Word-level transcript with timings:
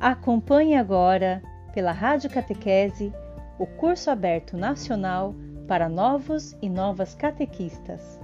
Acompanhe 0.00 0.76
agora, 0.76 1.42
pela 1.74 1.92
Rádio 1.92 2.30
Catequese, 2.30 3.12
o 3.58 3.66
curso 3.66 4.10
aberto 4.10 4.56
nacional 4.56 5.34
para 5.68 5.90
novos 5.90 6.56
e 6.62 6.70
novas 6.70 7.14
catequistas. 7.14 8.18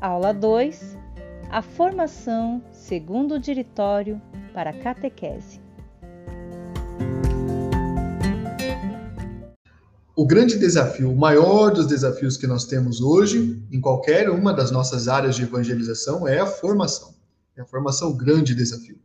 Aula 0.00 0.32
2: 0.32 0.96
A 1.50 1.60
formação 1.60 2.62
segundo 2.72 3.34
o 3.34 3.38
diretório 3.38 4.18
para 4.54 4.72
catequese. 4.72 5.60
O 10.16 10.26
grande 10.26 10.58
desafio, 10.58 11.12
o 11.12 11.16
maior 11.16 11.74
dos 11.74 11.86
desafios 11.86 12.38
que 12.38 12.46
nós 12.46 12.64
temos 12.64 13.02
hoje, 13.02 13.62
em 13.70 13.82
qualquer 13.82 14.30
uma 14.30 14.54
das 14.54 14.70
nossas 14.70 15.08
áreas 15.08 15.36
de 15.36 15.42
evangelização, 15.42 16.26
é 16.26 16.40
a 16.40 16.46
formação. 16.46 17.14
É 17.54 17.60
a 17.60 17.66
formação, 17.66 18.08
o 18.08 18.16
grande 18.16 18.54
desafio. 18.54 18.98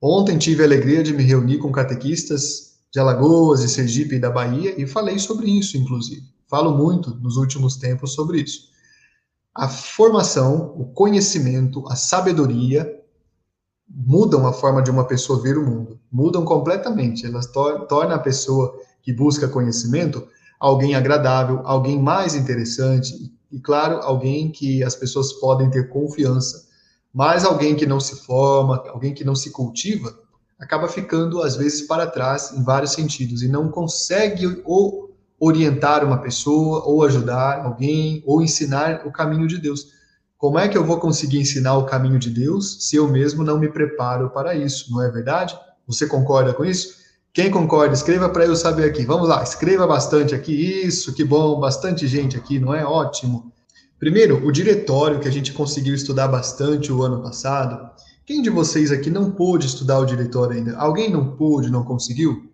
Ontem 0.00 0.36
tive 0.36 0.62
a 0.62 0.66
alegria 0.66 1.02
de 1.02 1.12
me 1.12 1.22
reunir 1.22 1.58
com 1.58 1.72
catequistas 1.72 2.76
de 2.92 3.00
Alagoas, 3.00 3.60
de 3.60 3.68
Sergipe 3.68 4.16
e 4.16 4.20
da 4.20 4.30
Bahia 4.30 4.74
e 4.80 4.86
falei 4.86 5.18
sobre 5.18 5.50
isso, 5.50 5.76
inclusive. 5.76 6.22
Falo 6.48 6.76
muito 6.76 7.14
nos 7.16 7.36
últimos 7.36 7.76
tempos 7.76 8.12
sobre 8.12 8.40
isso. 8.40 8.68
A 9.54 9.68
formação, 9.68 10.74
o 10.76 10.84
conhecimento, 10.92 11.86
a 11.88 11.96
sabedoria 11.96 12.86
mudam 13.88 14.46
a 14.46 14.52
forma 14.52 14.82
de 14.82 14.90
uma 14.90 15.04
pessoa 15.04 15.40
ver 15.40 15.56
o 15.56 15.64
mundo. 15.64 15.98
Mudam 16.12 16.44
completamente. 16.44 17.24
Elas 17.24 17.46
tor 17.46 17.86
tornam 17.86 18.16
a 18.16 18.18
pessoa 18.20 18.78
que 19.02 19.12
busca 19.12 19.48
conhecimento 19.48 20.26
alguém 20.58 20.94
agradável, 20.94 21.60
alguém 21.64 22.00
mais 22.00 22.34
interessante 22.34 23.32
e, 23.50 23.60
claro, 23.60 23.96
alguém 23.98 24.50
que 24.50 24.82
as 24.82 24.94
pessoas 24.94 25.32
podem 25.34 25.70
ter 25.70 25.88
confiança. 25.88 26.65
Mas 27.16 27.46
alguém 27.46 27.74
que 27.74 27.86
não 27.86 27.98
se 27.98 28.14
forma, 28.26 28.84
alguém 28.90 29.14
que 29.14 29.24
não 29.24 29.34
se 29.34 29.48
cultiva, 29.50 30.14
acaba 30.60 30.86
ficando 30.86 31.40
às 31.40 31.56
vezes 31.56 31.80
para 31.80 32.06
trás 32.06 32.52
em 32.52 32.62
vários 32.62 32.92
sentidos 32.92 33.40
e 33.40 33.48
não 33.48 33.70
consegue 33.70 34.60
ou 34.66 35.16
orientar 35.40 36.04
uma 36.04 36.18
pessoa, 36.18 36.84
ou 36.84 37.02
ajudar 37.04 37.64
alguém, 37.64 38.22
ou 38.26 38.42
ensinar 38.42 39.06
o 39.06 39.10
caminho 39.10 39.46
de 39.46 39.56
Deus. 39.56 39.86
Como 40.36 40.58
é 40.58 40.68
que 40.68 40.76
eu 40.76 40.84
vou 40.84 41.00
conseguir 41.00 41.40
ensinar 41.40 41.78
o 41.78 41.86
caminho 41.86 42.18
de 42.18 42.28
Deus 42.28 42.86
se 42.86 42.96
eu 42.96 43.08
mesmo 43.08 43.42
não 43.42 43.58
me 43.58 43.70
preparo 43.70 44.28
para 44.28 44.54
isso? 44.54 44.92
Não 44.92 45.02
é 45.02 45.10
verdade? 45.10 45.58
Você 45.86 46.06
concorda 46.06 46.52
com 46.52 46.66
isso? 46.66 46.96
Quem 47.32 47.50
concorda, 47.50 47.94
escreva 47.94 48.28
para 48.28 48.44
eu 48.44 48.54
saber 48.54 48.84
aqui. 48.84 49.06
Vamos 49.06 49.26
lá, 49.26 49.42
escreva 49.42 49.86
bastante 49.86 50.34
aqui. 50.34 50.52
Isso, 50.52 51.14
que 51.14 51.24
bom, 51.24 51.58
bastante 51.58 52.06
gente 52.06 52.36
aqui, 52.36 52.58
não 52.58 52.74
é? 52.74 52.84
Ótimo. 52.84 53.50
Primeiro, 53.98 54.46
o 54.46 54.52
diretório 54.52 55.20
que 55.20 55.28
a 55.28 55.32
gente 55.32 55.52
conseguiu 55.54 55.94
estudar 55.94 56.28
bastante 56.28 56.92
o 56.92 57.02
ano 57.02 57.22
passado. 57.22 57.90
Quem 58.26 58.42
de 58.42 58.50
vocês 58.50 58.92
aqui 58.92 59.08
não 59.08 59.30
pôde 59.30 59.66
estudar 59.66 59.98
o 59.98 60.04
diretório 60.04 60.58
ainda? 60.58 60.76
Alguém 60.76 61.10
não 61.10 61.34
pôde, 61.34 61.70
não 61.70 61.82
conseguiu? 61.82 62.50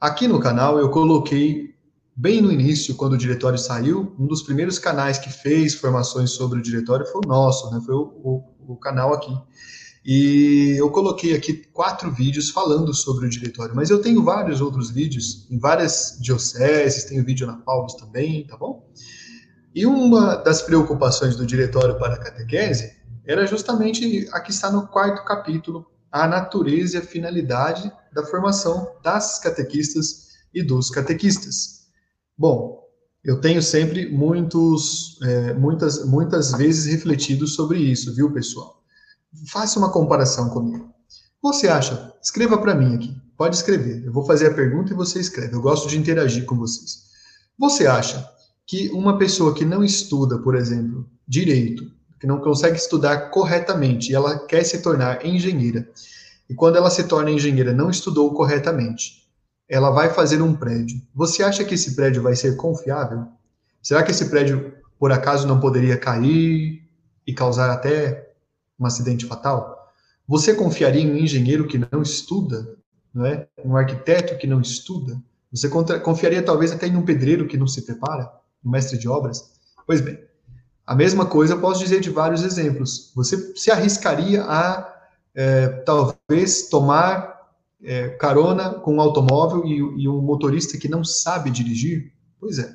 Aqui 0.00 0.26
no 0.26 0.40
canal 0.40 0.78
eu 0.78 0.88
coloquei 0.88 1.74
bem 2.16 2.40
no 2.40 2.50
início, 2.50 2.94
quando 2.94 3.12
o 3.12 3.18
diretório 3.18 3.58
saiu, 3.58 4.14
um 4.18 4.26
dos 4.26 4.42
primeiros 4.42 4.78
canais 4.78 5.18
que 5.18 5.30
fez 5.30 5.74
formações 5.74 6.30
sobre 6.30 6.58
o 6.58 6.62
diretório 6.62 7.06
foi 7.06 7.20
o 7.24 7.28
nosso, 7.28 7.70
né? 7.70 7.80
Foi 7.84 7.94
o, 7.94 8.12
o, 8.22 8.72
o 8.72 8.76
canal 8.76 9.12
aqui. 9.12 9.36
E 10.02 10.76
eu 10.78 10.88
coloquei 10.90 11.34
aqui 11.34 11.52
quatro 11.74 12.10
vídeos 12.10 12.48
falando 12.48 12.94
sobre 12.94 13.26
o 13.26 13.28
diretório, 13.28 13.76
mas 13.76 13.90
eu 13.90 14.00
tenho 14.00 14.24
vários 14.24 14.62
outros 14.62 14.90
vídeos 14.90 15.46
em 15.50 15.58
várias 15.58 16.16
dioceses, 16.18 17.04
tenho 17.04 17.22
vídeo 17.22 17.46
na 17.46 17.56
Paulus 17.58 17.92
também, 17.94 18.46
tá 18.46 18.56
bom? 18.56 18.88
E 19.74 19.86
uma 19.86 20.36
das 20.36 20.62
preocupações 20.62 21.36
do 21.36 21.46
diretório 21.46 21.98
para 21.98 22.14
a 22.14 22.18
catequese 22.18 22.96
era 23.24 23.46
justamente 23.46 24.28
a 24.32 24.40
que 24.40 24.50
está 24.50 24.70
no 24.70 24.88
quarto 24.88 25.24
capítulo, 25.24 25.86
a 26.10 26.26
natureza 26.26 26.96
e 26.96 27.00
a 27.00 27.04
finalidade 27.04 27.90
da 28.12 28.26
formação 28.26 28.96
das 29.02 29.38
catequistas 29.38 30.30
e 30.52 30.62
dos 30.62 30.90
catequistas. 30.90 31.86
Bom, 32.36 32.80
eu 33.22 33.40
tenho 33.40 33.62
sempre 33.62 34.10
muitos, 34.10 35.20
é, 35.22 35.54
muitas, 35.54 36.04
muitas 36.04 36.52
vezes 36.52 36.92
refletido 36.92 37.46
sobre 37.46 37.78
isso, 37.78 38.12
viu, 38.14 38.32
pessoal? 38.32 38.82
Faça 39.52 39.78
uma 39.78 39.92
comparação 39.92 40.48
comigo. 40.50 40.92
Você 41.40 41.68
acha? 41.68 42.12
Escreva 42.20 42.58
para 42.58 42.74
mim 42.74 42.96
aqui. 42.96 43.16
Pode 43.36 43.54
escrever. 43.54 44.04
Eu 44.04 44.12
vou 44.12 44.26
fazer 44.26 44.48
a 44.48 44.54
pergunta 44.54 44.92
e 44.92 44.96
você 44.96 45.20
escreve. 45.20 45.54
Eu 45.54 45.62
gosto 45.62 45.88
de 45.88 45.96
interagir 45.96 46.44
com 46.44 46.56
vocês. 46.56 47.04
Você 47.58 47.86
acha 47.86 48.28
que 48.70 48.88
uma 48.90 49.18
pessoa 49.18 49.52
que 49.52 49.64
não 49.64 49.82
estuda, 49.82 50.38
por 50.38 50.54
exemplo, 50.54 51.04
direito, 51.26 51.90
que 52.20 52.26
não 52.26 52.38
consegue 52.38 52.76
estudar 52.76 53.30
corretamente, 53.30 54.12
e 54.12 54.14
ela 54.14 54.46
quer 54.46 54.62
se 54.62 54.80
tornar 54.80 55.26
engenheira, 55.26 55.90
e 56.48 56.54
quando 56.54 56.76
ela 56.76 56.88
se 56.88 57.02
torna 57.02 57.32
engenheira 57.32 57.72
não 57.72 57.90
estudou 57.90 58.32
corretamente, 58.32 59.28
ela 59.68 59.90
vai 59.90 60.10
fazer 60.10 60.40
um 60.40 60.54
prédio. 60.54 61.02
Você 61.12 61.42
acha 61.42 61.64
que 61.64 61.74
esse 61.74 61.96
prédio 61.96 62.22
vai 62.22 62.36
ser 62.36 62.54
confiável? 62.54 63.26
Será 63.82 64.04
que 64.04 64.12
esse 64.12 64.30
prédio, 64.30 64.72
por 65.00 65.10
acaso, 65.10 65.48
não 65.48 65.58
poderia 65.58 65.96
cair 65.96 66.88
e 67.26 67.34
causar 67.34 67.72
até 67.72 68.30
um 68.78 68.86
acidente 68.86 69.26
fatal? 69.26 69.92
Você 70.28 70.54
confiaria 70.54 71.02
em 71.02 71.10
um 71.10 71.16
engenheiro 71.16 71.66
que 71.66 71.76
não 71.76 72.02
estuda, 72.02 72.76
não 73.12 73.26
é? 73.26 73.48
Um 73.64 73.74
arquiteto 73.74 74.38
que 74.38 74.46
não 74.46 74.60
estuda? 74.60 75.20
Você 75.50 75.68
confiaria 75.68 76.40
talvez 76.40 76.70
até 76.70 76.86
em 76.86 76.96
um 76.96 77.04
pedreiro 77.04 77.48
que 77.48 77.56
não 77.56 77.66
se 77.66 77.82
prepara, 77.82 78.38
mestre 78.62 78.98
de 78.98 79.08
obras? 79.08 79.52
Pois 79.86 80.00
bem, 80.00 80.18
a 80.86 80.94
mesma 80.94 81.26
coisa 81.26 81.54
eu 81.54 81.60
posso 81.60 81.80
dizer 81.80 82.00
de 82.00 82.10
vários 82.10 82.42
exemplos. 82.42 83.12
Você 83.14 83.54
se 83.56 83.70
arriscaria 83.70 84.42
a 84.42 84.92
é, 85.34 85.68
talvez 85.84 86.68
tomar 86.68 87.40
é, 87.82 88.08
carona 88.10 88.74
com 88.74 88.96
um 88.96 89.00
automóvel 89.00 89.64
e, 89.64 90.02
e 90.02 90.08
um 90.08 90.20
motorista 90.20 90.76
que 90.76 90.88
não 90.88 91.04
sabe 91.04 91.50
dirigir? 91.50 92.12
Pois 92.38 92.58
é, 92.58 92.74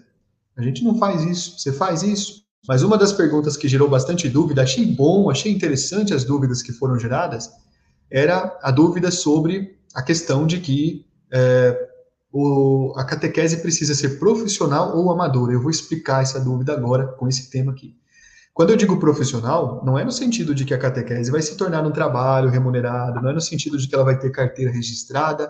a 0.58 0.62
gente 0.62 0.84
não 0.84 0.98
faz 0.98 1.24
isso. 1.24 1.60
Você 1.60 1.74
faz 1.74 2.04
isso? 2.04 2.46
Mas 2.68 2.82
uma 2.82 2.98
das 2.98 3.12
perguntas 3.12 3.56
que 3.56 3.68
gerou 3.68 3.90
bastante 3.90 4.28
dúvida, 4.28 4.64
achei 4.64 4.86
bom, 4.86 5.30
achei 5.30 5.52
interessante 5.52 6.14
as 6.14 6.24
dúvidas 6.24 6.62
que 6.62 6.72
foram 6.72 6.98
geradas, 6.98 7.52
era 8.10 8.58
a 8.62 8.72
dúvida 8.72 9.12
sobre 9.12 9.78
a 9.94 10.02
questão 10.02 10.48
de 10.48 10.60
que 10.60 11.06
é, 11.32 11.90
o, 12.38 12.94
a 12.98 13.06
catequese 13.06 13.62
precisa 13.62 13.96
ser 13.96 14.20
profissional 14.20 14.98
ou 14.98 15.10
amadora. 15.10 15.54
Eu 15.54 15.62
vou 15.62 15.72
explicar 15.72 16.22
essa 16.22 16.38
dúvida 16.38 16.74
agora 16.74 17.08
com 17.08 17.30
esse 17.30 17.50
tema 17.50 17.72
aqui. 17.72 17.96
Quando 18.54 18.72
eu 18.72 18.76
digo 18.76 19.00
profissional, 19.00 19.82
não 19.86 19.98
é 19.98 20.04
no 20.04 20.12
sentido 20.12 20.54
de 20.54 20.66
que 20.66 20.74
a 20.74 20.78
catequese 20.78 21.32
vai 21.32 21.42
se 21.42 21.56
tornar 21.56 21.88
um 21.88 21.94
trabalho 21.94 22.50
remunerado, 22.50 23.22
não 23.22 23.30
é 23.30 23.34
no 23.34 23.40
sentido 23.40 23.78
de 23.78 23.88
que 23.88 23.96
ela 23.96 24.04
vai 24.04 24.20
ter 24.20 24.32
carteira 24.32 24.70
registrada, 24.70 25.50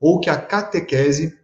ou 0.00 0.20
que 0.20 0.30
a 0.30 0.40
catequese 0.40 1.38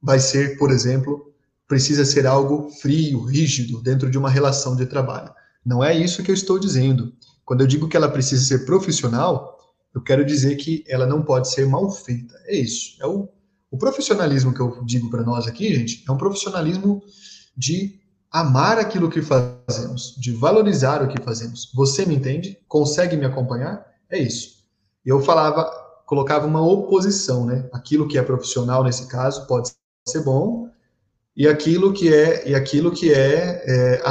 vai 0.00 0.20
ser, 0.20 0.56
por 0.56 0.70
exemplo, 0.70 1.34
precisa 1.66 2.04
ser 2.04 2.24
algo 2.24 2.70
frio, 2.80 3.24
rígido, 3.24 3.82
dentro 3.82 4.08
de 4.08 4.16
uma 4.16 4.30
relação 4.30 4.76
de 4.76 4.86
trabalho. 4.86 5.32
Não 5.66 5.82
é 5.82 5.92
isso 5.92 6.22
que 6.22 6.30
eu 6.30 6.34
estou 6.34 6.60
dizendo. 6.60 7.12
Quando 7.44 7.62
eu 7.62 7.66
digo 7.66 7.88
que 7.88 7.96
ela 7.96 8.08
precisa 8.08 8.44
ser 8.44 8.64
profissional, 8.64 9.58
eu 9.92 10.00
quero 10.00 10.24
dizer 10.24 10.54
que 10.54 10.84
ela 10.86 11.06
não 11.06 11.22
pode 11.22 11.50
ser 11.50 11.66
mal 11.66 11.90
feita. 11.90 12.34
É 12.46 12.54
isso. 12.54 12.96
É 13.02 13.06
o, 13.06 13.28
o 13.72 13.78
profissionalismo 13.78 14.52
que 14.52 14.60
eu 14.60 14.84
digo 14.84 15.08
para 15.08 15.22
nós 15.22 15.46
aqui, 15.48 15.74
gente, 15.74 16.04
é 16.06 16.12
um 16.12 16.18
profissionalismo 16.18 17.02
de 17.56 17.98
amar 18.30 18.78
aquilo 18.78 19.08
que 19.08 19.22
fazemos, 19.22 20.14
de 20.18 20.30
valorizar 20.30 21.02
o 21.02 21.08
que 21.08 21.20
fazemos. 21.22 21.72
Você 21.74 22.04
me 22.04 22.14
entende? 22.14 22.58
Consegue 22.68 23.16
me 23.16 23.24
acompanhar? 23.24 23.82
É 24.10 24.18
isso. 24.18 24.62
Eu 25.04 25.22
falava, 25.22 25.64
colocava 26.04 26.46
uma 26.46 26.60
oposição, 26.60 27.46
né? 27.46 27.66
Aquilo 27.72 28.06
que 28.06 28.18
é 28.18 28.22
profissional 28.22 28.84
nesse 28.84 29.08
caso 29.08 29.46
pode 29.46 29.70
ser 30.06 30.22
bom, 30.22 30.68
e 31.34 31.48
aquilo 31.48 31.94
que 31.94 32.12
é 32.12 32.46
e 32.50 32.54
aquilo 32.54 32.92
que 32.92 33.10
é, 33.10 33.64
é 33.66 34.02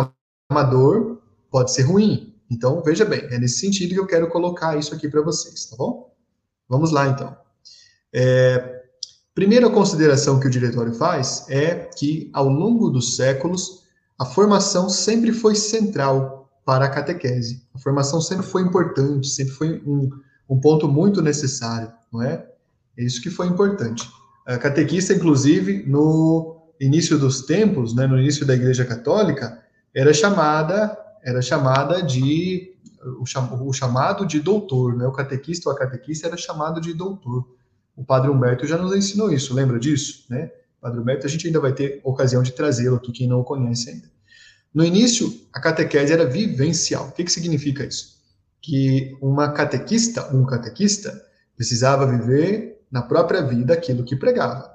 amador 0.49 1.19
pode 1.51 1.71
ser 1.71 1.83
ruim. 1.83 2.35
Então, 2.49 2.81
veja 2.81 3.05
bem, 3.05 3.21
é 3.29 3.37
nesse 3.37 3.59
sentido 3.59 3.93
que 3.93 3.99
eu 3.99 4.07
quero 4.07 4.27
colocar 4.27 4.75
isso 4.75 4.95
aqui 4.95 5.07
para 5.07 5.21
vocês, 5.21 5.65
tá 5.67 5.77
bom? 5.77 6.11
Vamos 6.67 6.91
lá, 6.91 7.07
então. 7.07 7.37
É, 8.11 8.80
primeira 9.33 9.69
consideração 9.69 10.39
que 10.39 10.47
o 10.47 10.49
diretório 10.49 10.93
faz 10.93 11.45
é 11.49 11.75
que, 11.75 12.29
ao 12.33 12.47
longo 12.47 12.89
dos 12.89 13.15
séculos, 13.15 13.83
a 14.19 14.25
formação 14.25 14.89
sempre 14.89 15.31
foi 15.31 15.55
central 15.55 16.49
para 16.65 16.85
a 16.85 16.89
catequese. 16.89 17.63
A 17.73 17.79
formação 17.79 18.21
sempre 18.21 18.45
foi 18.45 18.61
importante, 18.61 19.27
sempre 19.27 19.53
foi 19.53 19.81
um, 19.85 20.09
um 20.49 20.59
ponto 20.59 20.87
muito 20.87 21.21
necessário, 21.21 21.91
não 22.11 22.21
é? 22.21 22.45
É 22.97 23.03
isso 23.03 23.21
que 23.21 23.29
foi 23.29 23.47
importante. 23.47 24.07
A 24.45 24.57
catequista, 24.57 25.13
inclusive, 25.13 25.83
no 25.87 26.61
início 26.79 27.17
dos 27.17 27.41
tempos, 27.41 27.95
né, 27.95 28.05
no 28.05 28.19
início 28.19 28.45
da 28.45 28.53
Igreja 28.53 28.85
Católica, 28.85 29.59
era 29.93 30.13
chamada 30.13 30.97
era 31.23 31.41
chamada 31.41 32.01
de 32.01 32.75
o, 33.19 33.25
cham, 33.25 33.67
o 33.67 33.73
chamado 33.73 34.25
de 34.25 34.39
doutor, 34.39 34.95
né? 34.95 35.05
O 35.05 35.11
catequista 35.11 35.69
ou 35.69 35.75
a 35.75 35.77
catequista 35.77 36.27
era 36.27 36.37
chamado 36.37 36.81
de 36.81 36.93
doutor. 36.93 37.47
O 37.95 38.03
Padre 38.03 38.29
Humberto 38.29 38.65
já 38.65 38.77
nos 38.77 38.95
ensinou 38.95 39.31
isso, 39.31 39.53
lembra 39.53 39.79
disso, 39.79 40.25
né? 40.29 40.51
O 40.79 40.81
Padre 40.81 40.99
Humberto 40.99 41.25
a 41.25 41.29
gente 41.29 41.47
ainda 41.47 41.59
vai 41.59 41.73
ter 41.73 42.01
ocasião 42.03 42.41
de 42.41 42.51
trazê-lo 42.51 42.95
aqui 42.95 43.11
quem 43.11 43.27
não 43.27 43.41
o 43.41 43.43
conhece 43.43 43.89
ainda. 43.89 44.09
No 44.73 44.85
início, 44.85 45.33
a 45.53 45.59
catequese 45.59 46.13
era 46.13 46.25
vivencial. 46.25 47.07
O 47.07 47.11
que, 47.11 47.25
que 47.25 47.31
significa 47.31 47.83
isso? 47.83 48.21
Que 48.61 49.17
uma 49.21 49.51
catequista, 49.51 50.33
um 50.33 50.45
catequista, 50.45 51.21
precisava 51.55 52.07
viver 52.07 52.81
na 52.89 53.01
própria 53.01 53.41
vida 53.41 53.73
aquilo 53.73 54.03
que 54.03 54.15
pregava. 54.15 54.71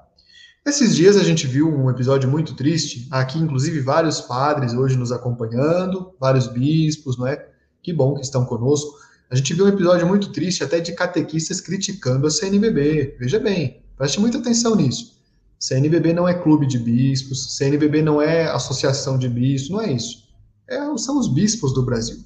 Esses 0.65 0.95
dias 0.95 1.15
a 1.15 1.23
gente 1.23 1.47
viu 1.47 1.73
um 1.73 1.89
episódio 1.89 2.29
muito 2.29 2.53
triste, 2.53 3.07
aqui 3.09 3.39
inclusive 3.39 3.79
vários 3.79 4.19
padres 4.19 4.73
hoje 4.73 4.97
nos 4.97 5.11
acompanhando, 5.11 6.13
vários 6.19 6.47
bispos, 6.47 7.17
não 7.17 7.25
é? 7.25 7.47
Que 7.81 7.93
bom 7.93 8.15
que 8.15 8.21
estão 8.21 8.45
conosco. 8.45 8.97
A 9.29 9.35
gente 9.35 9.53
viu 9.53 9.65
um 9.65 9.69
episódio 9.69 10.07
muito 10.07 10.31
triste 10.31 10.63
até 10.63 10.79
de 10.79 10.93
catequistas 10.93 11.59
criticando 11.59 12.27
a 12.27 12.31
CNBB. 12.31 13.17
Veja 13.19 13.39
bem, 13.39 13.83
preste 13.97 14.21
muita 14.21 14.37
atenção 14.37 14.73
nisso. 14.73 15.17
CNBB 15.59 16.13
não 16.13 16.27
é 16.27 16.33
clube 16.33 16.65
de 16.65 16.79
bispos, 16.79 17.57
CNBB 17.57 18.01
não 18.01 18.21
é 18.21 18.45
associação 18.45 19.17
de 19.17 19.27
bispos, 19.27 19.69
não 19.69 19.81
é 19.81 19.91
isso. 19.91 20.23
É, 20.69 20.79
são 20.97 21.19
os 21.19 21.27
bispos 21.27 21.73
do 21.73 21.83
Brasil. 21.83 22.17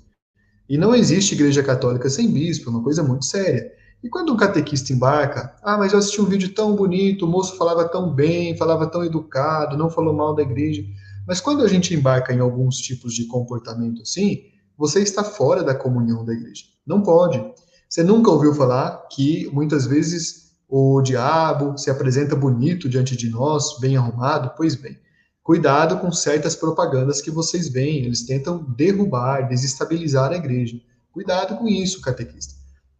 E 0.70 0.78
não 0.78 0.94
existe 0.94 1.34
igreja 1.34 1.64
católica 1.64 2.08
sem 2.08 2.30
bispo, 2.30 2.70
é 2.70 2.72
uma 2.72 2.84
coisa 2.84 3.02
muito 3.02 3.26
séria. 3.26 3.72
E 4.04 4.10
quando 4.10 4.32
um 4.32 4.38
catequista 4.38 4.94
embarca, 4.94 5.56
ah, 5.64 5.78
mas 5.78 5.94
eu 5.94 6.00
assisti 6.00 6.22
um 6.22 6.26
vídeo 6.26 6.54
tão 6.54 6.76
bonito, 6.76 7.26
o 7.26 7.28
moço 7.28 7.58
falava 7.58 7.88
tão 7.88 8.14
bem, 8.14 8.56
falava 8.56 8.86
tão 8.86 9.04
educado, 9.04 9.78
não 9.78 9.90
falou 9.90 10.14
mal 10.14 10.36
da 10.36 10.44
igreja. 10.44 10.84
Mas 11.28 11.42
quando 11.42 11.64
a 11.64 11.68
gente 11.68 11.94
embarca 11.96 12.32
em 12.34 12.40
alguns 12.40 12.78
tipos 12.78 13.14
de 13.14 13.26
comportamento 13.26 14.02
assim, 14.02 14.51
você 14.82 15.00
está 15.00 15.24
fora 15.24 15.64
da 15.64 15.76
comunhão 15.76 16.26
da 16.26 16.34
igreja. 16.34 16.64
Não 16.88 17.04
pode. 17.04 17.40
Você 17.88 18.04
nunca 18.04 18.32
ouviu 18.32 18.52
falar 18.56 19.08
que 19.12 19.48
muitas 19.54 19.86
vezes 19.86 20.54
o 20.68 21.00
diabo 21.04 21.78
se 21.78 21.92
apresenta 21.92 22.36
bonito 22.36 22.90
diante 22.90 23.16
de 23.16 23.30
nós, 23.30 23.78
bem 23.80 23.96
arrumado? 23.96 24.54
Pois 24.58 24.74
bem, 24.74 24.98
cuidado 25.44 26.00
com 26.00 26.12
certas 26.12 26.56
propagandas 26.56 27.22
que 27.22 27.30
vocês 27.30 27.70
veem, 27.70 28.06
eles 28.06 28.26
tentam 28.26 28.64
derrubar, 28.76 29.48
desestabilizar 29.48 30.32
a 30.32 30.38
igreja. 30.38 30.82
Cuidado 31.12 31.58
com 31.58 31.68
isso, 31.68 32.02
catequista. 32.02 32.56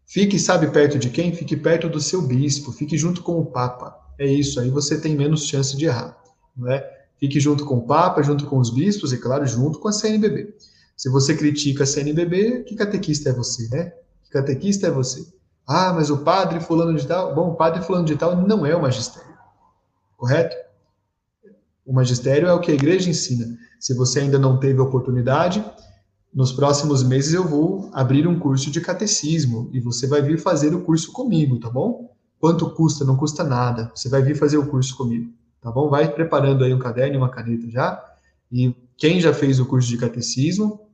Fique, 0.06 0.38
sabe, 0.38 0.70
perto 0.70 1.00
de 1.00 1.10
quem? 1.10 1.34
Fique 1.34 1.58
perto 1.58 1.90
do 1.90 2.00
seu 2.00 2.22
bispo, 2.22 2.72
fique 2.72 2.96
junto 2.96 3.24
com 3.24 3.40
o 3.40 3.46
Papa. 3.48 3.98
É 4.20 4.28
isso, 4.28 4.60
aí 4.60 4.70
você 4.70 5.02
tem 5.02 5.16
menos 5.16 5.48
chance 5.48 5.76
de 5.76 5.86
errar, 5.86 6.16
não 6.56 6.72
é? 6.72 6.88
Fique 7.18 7.40
junto 7.40 7.66
com 7.66 7.78
o 7.78 7.88
Papa, 7.88 8.22
junto 8.22 8.46
com 8.46 8.60
os 8.60 8.70
bispos 8.70 9.12
e, 9.12 9.18
claro, 9.18 9.48
junto 9.48 9.80
com 9.80 9.88
a 9.88 9.92
CNBB. 9.92 10.54
Se 11.02 11.10
você 11.10 11.36
critica 11.36 11.82
a 11.82 11.88
CNBB, 11.88 12.64
que 12.64 12.76
catequista 12.76 13.30
é 13.30 13.34
você, 13.34 13.68
né? 13.70 13.92
Que 14.24 14.30
catequista 14.30 14.86
é 14.86 14.92
você? 14.92 15.26
Ah, 15.66 15.92
mas 15.92 16.12
o 16.12 16.20
padre 16.20 16.60
fulano 16.60 16.96
de 16.96 17.08
tal... 17.08 17.34
Bom, 17.34 17.54
o 17.54 17.56
padre 17.56 17.82
fulano 17.82 18.06
de 18.06 18.16
tal 18.16 18.36
não 18.36 18.68
é 18.68 18.76
o 18.76 18.82
magistério, 18.84 19.34
correto? 20.16 20.56
O 21.84 21.92
magistério 21.92 22.48
é 22.48 22.54
o 22.54 22.60
que 22.60 22.70
a 22.70 22.76
igreja 22.76 23.10
ensina. 23.10 23.48
Se 23.80 23.96
você 23.96 24.20
ainda 24.20 24.38
não 24.38 24.60
teve 24.60 24.80
oportunidade, 24.80 25.66
nos 26.32 26.52
próximos 26.52 27.02
meses 27.02 27.34
eu 27.34 27.48
vou 27.48 27.90
abrir 27.94 28.28
um 28.28 28.38
curso 28.38 28.70
de 28.70 28.80
catecismo 28.80 29.72
e 29.74 29.80
você 29.80 30.06
vai 30.06 30.22
vir 30.22 30.38
fazer 30.38 30.72
o 30.76 30.84
curso 30.84 31.12
comigo, 31.12 31.60
tá 31.60 31.68
bom? 31.68 32.14
Quanto 32.40 32.70
custa? 32.76 33.04
Não 33.04 33.18
custa 33.18 33.44
nada. 33.44 33.92
Você 33.96 34.08
vai 34.08 34.22
vir 34.22 34.36
fazer 34.36 34.60
o 34.60 34.68
curso 34.68 34.96
comigo, 34.96 35.34
tá 35.62 35.72
bom? 35.72 35.90
Vai 35.90 36.14
preparando 36.14 36.64
aí 36.64 36.72
um 36.72 36.80
caderno 36.80 37.16
e 37.16 37.18
uma 37.18 37.30
caneta 37.30 37.68
já. 37.72 38.00
E 38.52 38.76
quem 38.96 39.20
já 39.20 39.34
fez 39.34 39.60
o 39.60 39.66
curso 39.66 39.90
de 39.90 39.98
catecismo 39.98 40.91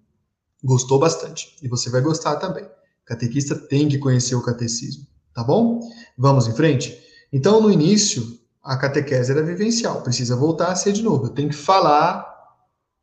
gostou 0.64 1.00
bastante. 1.00 1.56
E 1.62 1.68
você 1.68 1.90
vai 1.90 2.02
gostar 2.02 2.36
também. 2.38 2.66
catequista 3.06 3.56
tem 3.56 3.88
que 3.88 3.98
conhecer 3.98 4.36
o 4.36 4.44
catecismo, 4.44 5.06
tá 5.34 5.44
bom? 5.44 5.80
Vamos 6.18 6.48
em 6.48 6.54
frente? 6.54 6.98
Então, 7.32 7.62
no 7.62 7.72
início, 7.72 8.38
a 8.64 8.76
catequese 8.76 9.32
era 9.32 9.44
vivencial, 9.44 10.02
precisa 10.02 10.36
voltar 10.36 10.72
a 10.72 10.76
ser 10.76 10.92
de 10.92 11.02
novo. 11.02 11.26
Eu 11.26 11.30
tenho 11.30 11.50
que 11.50 11.56
falar 11.56 12.28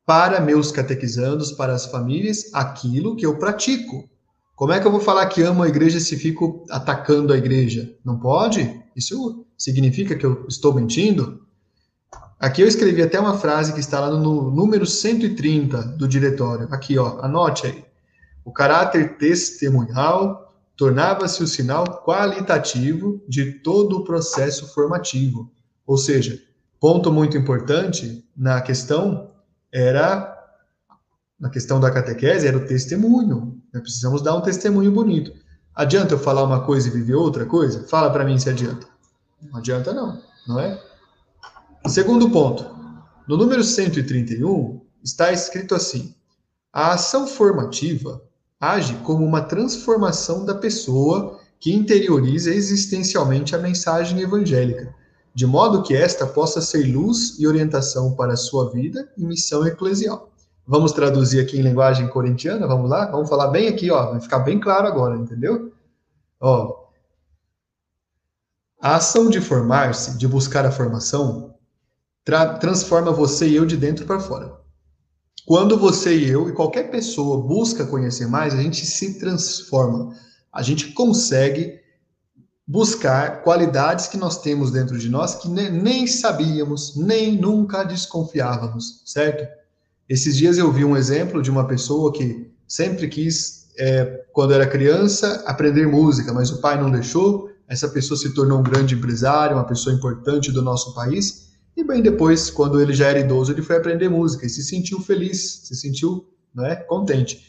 para 0.06 0.40
meus 0.40 0.70
catequizandos, 0.70 1.52
para 1.52 1.74
as 1.74 1.86
famílias, 1.86 2.50
aquilo 2.52 3.16
que 3.16 3.24
eu 3.24 3.38
pratico. 3.38 4.08
Como 4.54 4.72
é 4.72 4.80
que 4.80 4.86
eu 4.86 4.90
vou 4.90 5.00
falar 5.00 5.26
que 5.26 5.42
amo 5.42 5.62
a 5.62 5.68
igreja 5.68 5.98
se 5.98 6.16
fico 6.16 6.64
atacando 6.70 7.32
a 7.32 7.36
igreja? 7.36 7.96
Não 8.04 8.18
pode? 8.18 8.82
Isso 8.94 9.46
significa 9.56 10.14
que 10.14 10.24
eu 10.24 10.46
estou 10.48 10.74
mentindo? 10.74 11.44
Aqui 12.44 12.60
eu 12.60 12.68
escrevi 12.68 13.00
até 13.00 13.18
uma 13.18 13.38
frase 13.38 13.72
que 13.72 13.80
está 13.80 13.98
lá 13.98 14.10
no 14.10 14.50
número 14.50 14.84
130 14.84 15.80
do 15.96 16.06
diretório. 16.06 16.68
Aqui, 16.70 16.98
ó, 16.98 17.18
anote 17.22 17.66
aí. 17.66 17.82
O 18.44 18.52
caráter 18.52 19.16
testemunhal 19.16 20.54
tornava-se 20.76 21.42
o 21.42 21.46
sinal 21.46 22.04
qualitativo 22.04 23.24
de 23.26 23.50
todo 23.60 23.96
o 23.96 24.04
processo 24.04 24.74
formativo. 24.74 25.50
Ou 25.86 25.96
seja, 25.96 26.38
ponto 26.78 27.10
muito 27.10 27.34
importante 27.34 28.22
na 28.36 28.60
questão 28.60 29.30
era, 29.72 30.30
na 31.40 31.48
questão 31.48 31.80
da 31.80 31.90
catequese, 31.90 32.46
era 32.46 32.58
o 32.58 32.66
testemunho. 32.66 33.58
Precisamos 33.72 34.20
dar 34.20 34.36
um 34.36 34.42
testemunho 34.42 34.92
bonito. 34.92 35.32
Adianta 35.74 36.12
eu 36.12 36.18
falar 36.18 36.42
uma 36.42 36.60
coisa 36.60 36.88
e 36.88 36.90
viver 36.90 37.14
outra 37.14 37.46
coisa? 37.46 37.88
Fala 37.88 38.10
para 38.10 38.22
mim 38.22 38.38
se 38.38 38.50
adianta. 38.50 38.86
Não 39.40 39.60
adianta 39.60 39.94
não, 39.94 40.20
não 40.46 40.60
é? 40.60 40.78
Segundo 41.86 42.30
ponto. 42.30 42.64
No 43.28 43.36
número 43.36 43.62
131 43.62 44.80
está 45.02 45.32
escrito 45.32 45.74
assim: 45.74 46.14
a 46.72 46.92
ação 46.92 47.26
formativa 47.26 48.22
age 48.60 48.94
como 49.04 49.24
uma 49.24 49.42
transformação 49.42 50.44
da 50.44 50.54
pessoa 50.54 51.38
que 51.60 51.72
interioriza 51.72 52.54
existencialmente 52.54 53.54
a 53.54 53.58
mensagem 53.58 54.20
evangélica 54.20 54.94
de 55.34 55.46
modo 55.46 55.82
que 55.82 55.94
esta 55.94 56.26
possa 56.26 56.60
ser 56.60 56.86
luz 56.86 57.38
e 57.38 57.46
orientação 57.46 58.14
para 58.14 58.34
a 58.34 58.36
sua 58.36 58.70
vida 58.70 59.10
e 59.18 59.24
missão 59.24 59.66
eclesial. 59.66 60.30
Vamos 60.66 60.92
traduzir 60.92 61.40
aqui 61.40 61.58
em 61.58 61.62
linguagem 61.62 62.08
corintiana, 62.08 62.66
vamos 62.66 62.88
lá? 62.88 63.10
Vamos 63.10 63.28
falar 63.28 63.48
bem 63.48 63.68
aqui, 63.68 63.90
ó, 63.90 64.12
vai 64.12 64.20
ficar 64.20 64.38
bem 64.38 64.60
claro 64.60 64.86
agora, 64.86 65.16
entendeu? 65.16 65.74
Ó, 66.40 66.84
a 68.80 68.96
ação 68.96 69.28
de 69.28 69.40
formar-se, 69.40 70.16
de 70.16 70.28
buscar 70.28 70.64
a 70.64 70.70
formação, 70.70 71.53
tra 72.24 72.54
transforma 72.54 73.12
você 73.12 73.48
e 73.48 73.56
eu 73.56 73.66
de 73.66 73.76
dentro 73.76 74.06
para 74.06 74.18
fora. 74.18 74.64
Quando 75.46 75.76
você 75.76 76.16
e 76.16 76.28
eu 76.28 76.48
e 76.48 76.52
qualquer 76.52 76.90
pessoa 76.90 77.46
busca 77.46 77.84
conhecer 77.84 78.26
mais, 78.26 78.54
a 78.54 78.62
gente 78.62 78.86
se 78.86 79.18
transforma. 79.18 80.14
A 80.52 80.62
gente 80.62 80.92
consegue 80.92 81.80
buscar 82.66 83.42
qualidades 83.42 84.06
que 84.06 84.16
nós 84.16 84.40
temos 84.40 84.70
dentro 84.70 84.98
de 84.98 85.10
nós 85.10 85.34
que 85.34 85.48
nem 85.48 86.06
sabíamos, 86.06 86.96
nem 86.96 87.36
nunca 87.36 87.84
desconfiávamos, 87.84 89.02
certo? 89.04 89.46
Esses 90.08 90.36
dias 90.36 90.56
eu 90.56 90.72
vi 90.72 90.84
um 90.84 90.96
exemplo 90.96 91.42
de 91.42 91.50
uma 91.50 91.66
pessoa 91.66 92.10
que 92.10 92.50
sempre 92.66 93.08
quis, 93.08 93.68
é, 93.78 94.24
quando 94.32 94.54
era 94.54 94.66
criança, 94.66 95.42
aprender 95.46 95.86
música, 95.86 96.32
mas 96.32 96.50
o 96.50 96.60
pai 96.60 96.80
não 96.80 96.90
deixou. 96.90 97.50
Essa 97.68 97.88
pessoa 97.88 98.16
se 98.16 98.32
tornou 98.32 98.60
um 98.60 98.62
grande 98.62 98.94
empresário, 98.94 99.56
uma 99.56 99.66
pessoa 99.66 99.94
importante 99.94 100.52
do 100.52 100.62
nosso 100.62 100.94
país. 100.94 101.43
E 101.76 101.82
bem 101.82 102.02
depois, 102.02 102.50
quando 102.50 102.80
ele 102.80 102.92
já 102.92 103.08
era 103.08 103.20
idoso, 103.20 103.52
ele 103.52 103.62
foi 103.62 103.76
aprender 103.76 104.08
música 104.08 104.46
e 104.46 104.50
se 104.50 104.62
sentiu 104.62 105.00
feliz, 105.00 105.62
se 105.64 105.74
sentiu 105.74 106.28
né, 106.54 106.76
contente. 106.76 107.46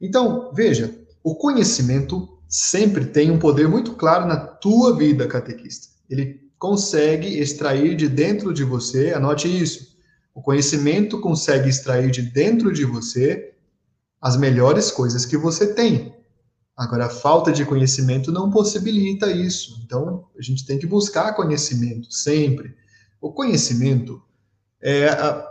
Então, 0.00 0.52
veja, 0.52 0.94
o 1.22 1.34
conhecimento 1.34 2.38
sempre 2.48 3.06
tem 3.06 3.30
um 3.30 3.38
poder 3.38 3.68
muito 3.68 3.92
claro 3.92 4.26
na 4.26 4.36
tua 4.36 4.96
vida, 4.96 5.28
catequista. 5.28 5.88
Ele 6.08 6.40
consegue 6.58 7.38
extrair 7.38 7.94
de 7.94 8.08
dentro 8.08 8.52
de 8.52 8.64
você, 8.64 9.12
anote 9.12 9.46
isso. 9.46 9.96
O 10.34 10.42
conhecimento 10.42 11.20
consegue 11.20 11.68
extrair 11.68 12.10
de 12.10 12.22
dentro 12.22 12.72
de 12.72 12.84
você 12.84 13.54
as 14.20 14.36
melhores 14.36 14.90
coisas 14.90 15.24
que 15.24 15.36
você 15.36 15.72
tem. 15.74 16.14
Agora, 16.76 17.06
a 17.06 17.10
falta 17.10 17.52
de 17.52 17.64
conhecimento 17.64 18.30
não 18.30 18.50
possibilita 18.50 19.30
isso. 19.30 19.80
Então, 19.84 20.26
a 20.38 20.42
gente 20.42 20.64
tem 20.64 20.78
que 20.78 20.86
buscar 20.86 21.34
conhecimento 21.34 22.12
sempre. 22.12 22.74
O 23.20 23.32
conhecimento 23.32 24.22
é, 24.80 25.08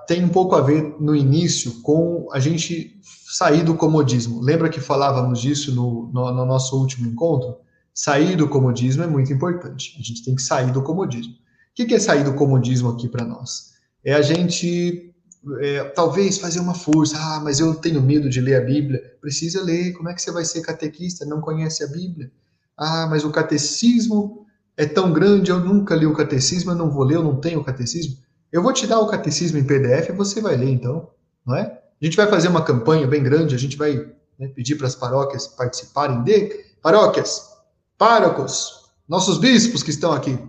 tem 0.08 0.24
um 0.24 0.30
pouco 0.30 0.56
a 0.56 0.62
ver 0.62 0.96
no 1.00 1.16
início 1.16 1.82
com 1.82 2.30
a 2.32 2.40
gente 2.40 3.00
sair 3.30 3.64
do 3.64 3.76
comodismo. 3.76 4.42
Lembra 4.42 4.70
que 4.70 4.80
falávamos 4.80 5.42
disso 5.42 5.76
no, 5.76 6.10
no, 6.14 6.32
no, 6.32 6.46
nosso 6.46 6.80
último 6.80 7.08
encontro? 7.08 7.58
Sair 7.94 8.38
do 8.38 8.48
comodismo 8.48 9.04
é 9.04 9.08
muito 9.08 9.34
importante. 9.34 9.98
A 10.00 10.04
gente 10.04 10.24
tem 10.24 10.36
que 10.36 10.42
sair 10.42 10.72
do 10.72 10.82
comodismo. 10.82 11.34
O 11.34 11.86
que, 11.86 11.94
é 11.94 12.00
sair 12.00 12.24
do 12.24 12.34
comodismo 12.34 12.90
aqui 12.90 13.08
para 13.10 13.26
nós? 13.26 13.74
É 14.04 14.14
a 14.14 14.22
gente 14.22 15.14
é, 15.60 15.84
talvez 15.90 16.38
fazer 16.38 16.60
uma 16.60 16.74
força. 16.74 17.18
Ah, 17.18 17.42
mas 17.44 17.60
eu 17.60 17.76
tenho 17.76 18.02
medo 18.02 18.30
de 18.30 18.40
ler 18.40 18.56
a 18.56 18.66
Bíblia. 18.66 19.02
Precisa 19.20 19.62
ler. 19.62 19.92
Como 19.94 20.10
é 20.10 20.14
que 20.14 20.22
você 20.22 20.32
vai 20.32 20.46
ser 20.46 20.62
catequista? 20.62 21.26
Não 21.26 21.42
conhece 21.42 21.84
a 21.84 21.88
Bíblia? 21.88 22.32
Ah, 22.78 23.08
mas 23.10 23.26
o 23.26 23.32
catecismo 23.32 24.47
é 24.78 24.86
tão 24.86 25.12
grande. 25.12 25.52
Eu 25.52 25.60
nunca 25.60 25.96
li 25.96 26.06
o 26.06 26.14
catecismo. 26.14 26.72
Eu 26.72 26.76
não 26.76 26.90
vou 26.90 27.04
ler. 27.04 27.16
Eu 27.16 27.24
não 27.24 27.36
tenho 27.36 27.60
o 27.60 27.64
catecismo. 27.64 28.16
Eu 28.52 28.64
vou 28.64 28.72
te 28.72 28.88
dar 28.88 29.00
o 29.00 29.08
catecismo 29.08 29.58
em 29.58 29.64
PDF 29.64 30.10
e 30.10 30.14
você 30.14 30.40
vai 30.40 30.56
ler, 30.56 30.70
então, 30.70 31.10
não 31.46 31.56
é? 31.56 31.80
A 32.02 32.06
gente 32.06 32.16
vai 32.16 32.28
fazer 32.28 32.48
uma 32.48 32.64
campanha 32.64 33.06
bem 33.06 33.22
grande, 33.22 33.56
a 33.56 33.58
gente 33.58 33.76
vai 33.76 34.10
né, 34.40 34.48
pedir 34.48 34.76
para 34.76 34.88
as 34.88 34.96
paróquias 34.96 35.48
participarem 35.48 36.24
de 36.24 36.66
paróquias, 36.82 37.50
párocos, 37.98 38.86
nossos 39.08 39.38
bispos 39.38 39.84
que 39.84 39.90
estão 39.90 40.14
aqui. 40.14 40.40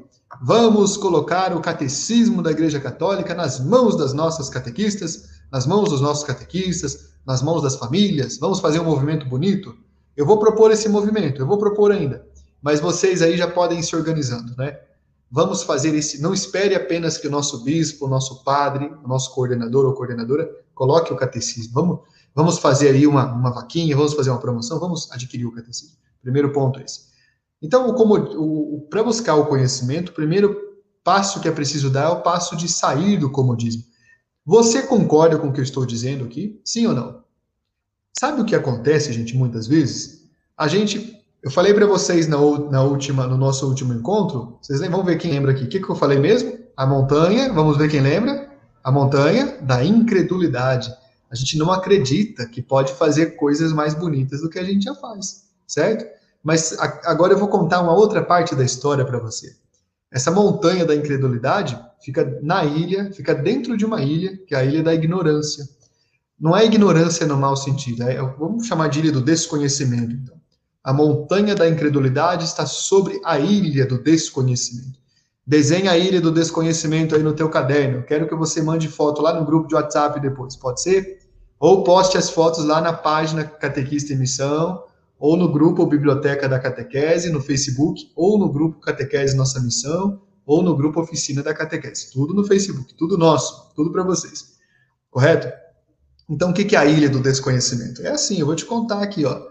Vamos 0.42 0.97
colocar 0.97 1.56
o 1.56 1.61
catecismo 1.61 2.42
da 2.42 2.50
Igreja 2.50 2.78
Católica 2.78 3.35
nas 3.35 3.58
mãos 3.58 3.97
das 3.97 4.12
nossas 4.12 4.49
catequistas, 4.49 5.25
nas 5.50 5.66
mãos 5.66 5.88
dos 5.88 6.00
nossos 6.00 6.23
catequistas, 6.23 7.14
nas 7.26 7.42
mãos 7.42 7.62
das 7.62 7.76
famílias. 7.76 8.38
Vamos 8.38 8.61
fazer 8.61 8.78
um 8.78 8.85
movimento 8.85 9.26
bonito. 9.26 9.75
Eu 10.16 10.26
vou 10.26 10.38
propor 10.38 10.70
esse 10.70 10.88
movimento, 10.88 11.40
eu 11.40 11.47
vou 11.47 11.58
propor 11.58 11.90
ainda. 11.90 12.27
Mas 12.62 12.80
vocês 12.80 13.22
aí 13.22 13.36
já 13.36 13.48
podem 13.48 13.78
ir 13.80 13.82
se 13.82 13.94
organizando, 13.94 14.54
né? 14.56 14.78
Vamos 15.30 15.62
fazer 15.62 15.94
esse. 15.94 16.20
Não 16.20 16.32
espere 16.32 16.74
apenas 16.74 17.18
que 17.18 17.28
o 17.28 17.30
nosso 17.30 17.62
bispo, 17.62 18.06
o 18.06 18.08
nosso 18.08 18.42
padre, 18.42 18.86
o 19.04 19.08
nosso 19.08 19.34
coordenador 19.34 19.84
ou 19.84 19.94
coordenadora 19.94 20.48
coloque 20.74 21.12
o 21.12 21.16
catecismo. 21.16 21.74
Vamos, 21.74 22.00
vamos 22.34 22.58
fazer 22.58 22.90
aí 22.90 23.06
uma, 23.06 23.32
uma 23.32 23.52
vaquinha, 23.52 23.94
vamos 23.94 24.14
fazer 24.14 24.30
uma 24.30 24.40
promoção, 24.40 24.80
vamos 24.80 25.10
adquirir 25.12 25.46
o 25.46 25.52
catecismo. 25.52 25.96
Primeiro 26.22 26.50
ponto 26.52 26.80
é 26.80 26.84
esse. 26.84 27.08
Então, 27.60 27.94
para 28.88 29.02
buscar 29.02 29.34
o 29.34 29.46
conhecimento, 29.46 30.10
o 30.10 30.14
primeiro 30.14 30.56
passo 31.04 31.40
que 31.40 31.48
é 31.48 31.52
preciso 31.52 31.90
dar 31.90 32.04
é 32.04 32.08
o 32.08 32.22
passo 32.22 32.56
de 32.56 32.68
sair 32.68 33.18
do 33.18 33.30
comodismo. 33.30 33.82
Você 34.46 34.82
concorda 34.82 35.38
com 35.38 35.48
o 35.48 35.52
que 35.52 35.60
eu 35.60 35.64
estou 35.64 35.84
dizendo 35.84 36.24
aqui? 36.24 36.60
Sim 36.64 36.86
ou 36.86 36.94
não? 36.94 37.22
Sabe 38.18 38.40
o 38.40 38.44
que 38.44 38.54
acontece, 38.54 39.12
gente, 39.12 39.36
muitas 39.36 39.66
vezes? 39.66 40.28
A 40.56 40.66
gente 40.66 41.17
eu 41.42 41.50
falei 41.50 41.73
para 41.73 41.87
vocês 41.87 42.26
na, 42.26 42.37
na, 42.71 42.83
última, 42.83 43.26
no 43.26 43.37
nosso 43.37 43.66
último 43.66 43.95
encontro, 43.95 44.59
vocês 44.61 44.80
vão 44.80 45.04
ver 45.04 45.16
quem 45.18 45.30
lembra 45.30 45.52
aqui. 45.52 45.64
O 45.64 45.68
que, 45.68 45.80
que 45.80 45.88
eu 45.88 45.95
falei 45.95 46.18
mesmo? 46.18 46.59
A 46.76 46.85
montanha, 46.85 47.52
vamos 47.52 47.76
ver 47.76 47.88
quem 47.88 48.00
lembra? 48.00 48.50
A 48.83 48.90
montanha 48.90 49.59
da 49.62 49.85
incredulidade. 49.85 50.92
A 51.30 51.37
gente 51.37 51.57
não 51.57 51.71
acredita 51.71 52.47
que 52.47 52.61
pode 52.61 52.92
fazer 52.95 53.37
coisas 53.37 53.73
mais 53.73 53.95
bonitas 53.95 54.40
do 54.40 54.49
que 54.49 54.59
a 54.59 54.64
gente 54.64 54.85
já 54.85 54.95
faz, 54.95 55.45
certo? 55.66 56.04
Mas 56.42 56.76
a, 56.78 57.00
agora 57.04 57.35
eu 57.35 57.38
vou 57.38 57.49
contar 57.49 57.83
uma 57.83 57.95
outra 57.95 58.25
parte 58.25 58.54
da 58.54 58.64
história 58.64 59.04
para 59.04 59.18
você. 59.18 59.54
Essa 60.11 60.30
montanha 60.30 60.85
da 60.85 60.95
incredulidade 60.95 61.78
fica 62.00 62.38
na 62.42 62.64
ilha, 62.64 63.12
fica 63.12 63.35
dentro 63.35 63.76
de 63.76 63.85
uma 63.85 64.02
ilha, 64.02 64.37
que 64.47 64.54
é 64.54 64.59
a 64.59 64.64
ilha 64.64 64.83
da 64.83 64.95
ignorância. 64.95 65.64
Não 66.40 66.57
é 66.57 66.64
ignorância 66.64 67.26
no 67.26 67.37
mau 67.37 67.57
sentido, 67.57 68.02
é, 68.04 68.16
vamos 68.38 68.66
chamar 68.66 68.88
de 68.88 69.00
ilha 69.00 69.12
do 69.12 69.21
desconhecimento, 69.21 70.12
então. 70.12 70.38
A 70.82 70.92
montanha 70.92 71.54
da 71.54 71.68
incredulidade 71.68 72.44
está 72.44 72.64
sobre 72.64 73.20
a 73.25 73.38
ilha 73.38 73.87
do 73.87 74.02
desconhecimento. 74.02 74.99
Desenha 75.47 75.92
a 75.92 75.99
ilha 75.99 76.20
do 76.20 76.30
desconhecimento 76.30 77.14
aí 77.14 77.23
no 77.23 77.32
teu 77.32 77.49
caderno. 77.49 78.02
Quero 78.02 78.28
que 78.28 78.35
você 78.35 78.61
mande 78.61 78.87
foto 78.87 79.23
lá 79.23 79.32
no 79.32 79.47
grupo 79.47 79.66
de 79.66 79.75
WhatsApp 79.75 80.20
depois, 80.20 80.56
pode 80.56 80.82
ser? 80.82 81.20
Ou 81.58 81.82
poste 81.82 82.18
as 82.18 82.30
fotos 82.30 82.64
lá 82.64 82.80
na 82.80 82.92
página 82.92 83.44
Catequista 83.44 84.12
em 84.12 84.16
Missão, 84.18 84.85
ou 85.18 85.37
no 85.37 85.50
grupo 85.50 85.87
Biblioteca 85.87 86.49
da 86.49 86.61
Catequese, 86.61 87.30
no 87.30 87.40
Facebook, 87.40 88.12
ou 88.14 88.38
no 88.38 88.52
grupo 88.52 88.78
Catequese 88.78 89.37
Nossa 89.37 89.58
Missão, 89.58 90.20
ou 90.47 90.62
no 90.62 90.76
grupo 90.76 91.00
Oficina 91.00 91.42
da 91.42 91.52
Catequese. 91.52 92.12
Tudo 92.12 92.35
no 92.35 92.44
Facebook, 92.44 92.94
tudo 92.94 93.18
nosso, 93.18 93.73
tudo 93.75 93.90
para 93.90 94.04
vocês. 94.04 94.58
Correto? 95.11 95.50
Então, 96.28 96.50
o 96.50 96.52
que 96.52 96.76
é 96.76 96.78
a 96.78 96.85
ilha 96.85 97.08
do 97.08 97.20
desconhecimento? 97.20 98.02
É 98.02 98.11
assim, 98.11 98.38
eu 98.38 98.47
vou 98.47 98.54
te 98.54 98.66
contar 98.66 99.02
aqui, 99.02 99.25
ó. 99.25 99.48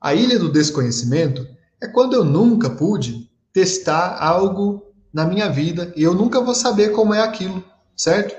A 0.00 0.14
ilha 0.14 0.38
do 0.38 0.50
desconhecimento 0.50 1.46
é 1.80 1.88
quando 1.88 2.14
eu 2.14 2.24
nunca 2.24 2.70
pude 2.70 3.28
testar 3.52 4.16
algo 4.20 4.92
na 5.12 5.24
minha 5.24 5.48
vida 5.48 5.92
e 5.96 6.02
eu 6.02 6.14
nunca 6.14 6.40
vou 6.40 6.54
saber 6.54 6.92
como 6.92 7.14
é 7.14 7.20
aquilo, 7.20 7.64
certo? 7.96 8.34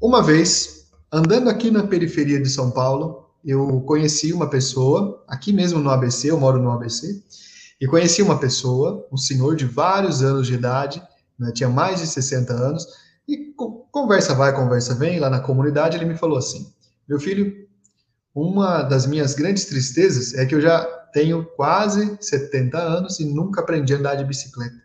Uma 0.00 0.22
vez, 0.22 0.86
andando 1.12 1.50
aqui 1.50 1.70
na 1.70 1.82
periferia 1.86 2.40
de 2.40 2.48
São 2.48 2.70
Paulo, 2.70 3.30
eu 3.44 3.80
conheci 3.82 4.32
uma 4.32 4.48
pessoa, 4.48 5.24
aqui 5.26 5.52
mesmo 5.52 5.80
no 5.80 5.90
ABC, 5.90 6.30
eu 6.30 6.38
moro 6.38 6.62
no 6.62 6.70
ABC, 6.70 7.22
e 7.80 7.86
conheci 7.86 8.22
uma 8.22 8.38
pessoa, 8.38 9.06
um 9.10 9.16
senhor 9.16 9.56
de 9.56 9.64
vários 9.64 10.22
anos 10.22 10.46
de 10.46 10.54
idade, 10.54 11.02
né, 11.38 11.50
tinha 11.52 11.68
mais 11.68 12.00
de 12.00 12.06
60 12.06 12.52
anos, 12.52 12.86
e 13.26 13.54
conversa 13.90 14.34
vai, 14.34 14.54
conversa 14.54 14.94
vem, 14.94 15.18
lá 15.18 15.30
na 15.30 15.40
comunidade 15.40 15.96
ele 15.96 16.04
me 16.04 16.16
falou 16.16 16.36
assim: 16.36 16.72
meu 17.08 17.18
filho, 17.18 17.68
uma 18.34 18.82
das 18.82 19.06
minhas 19.06 19.34
grandes 19.34 19.64
tristezas 19.64 20.34
é 20.34 20.46
que 20.46 20.54
eu 20.54 20.60
já 20.60 20.84
tenho 21.12 21.44
quase 21.56 22.16
70 22.20 22.78
anos 22.78 23.18
e 23.18 23.24
nunca 23.24 23.60
aprendi 23.60 23.94
a 23.94 23.98
andar 23.98 24.14
de 24.14 24.24
bicicleta. 24.24 24.80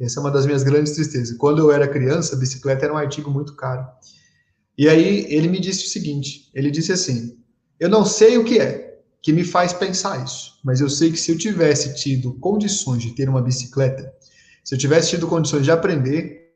Essa 0.00 0.18
é 0.18 0.20
uma 0.20 0.30
das 0.30 0.46
minhas 0.46 0.62
grandes 0.62 0.92
tristezas. 0.92 1.36
Quando 1.36 1.58
eu 1.60 1.70
era 1.70 1.86
criança, 1.86 2.36
bicicleta 2.36 2.86
era 2.86 2.94
um 2.94 2.96
artigo 2.96 3.30
muito 3.30 3.54
caro. 3.54 3.86
E 4.76 4.88
aí 4.88 5.26
ele 5.28 5.48
me 5.48 5.60
disse 5.60 5.84
o 5.84 5.88
seguinte: 5.88 6.50
ele 6.54 6.70
disse 6.70 6.92
assim, 6.92 7.38
eu 7.78 7.88
não 7.88 8.04
sei 8.04 8.38
o 8.38 8.44
que 8.44 8.58
é 8.58 9.00
que 9.20 9.32
me 9.32 9.44
faz 9.44 9.72
pensar 9.72 10.24
isso, 10.24 10.58
mas 10.64 10.80
eu 10.80 10.90
sei 10.90 11.12
que 11.12 11.18
se 11.18 11.30
eu 11.30 11.38
tivesse 11.38 11.94
tido 11.94 12.34
condições 12.40 13.02
de 13.02 13.14
ter 13.14 13.28
uma 13.28 13.40
bicicleta, 13.40 14.12
se 14.64 14.74
eu 14.74 14.78
tivesse 14.78 15.10
tido 15.10 15.28
condições 15.28 15.64
de 15.64 15.70
aprender, 15.70 16.52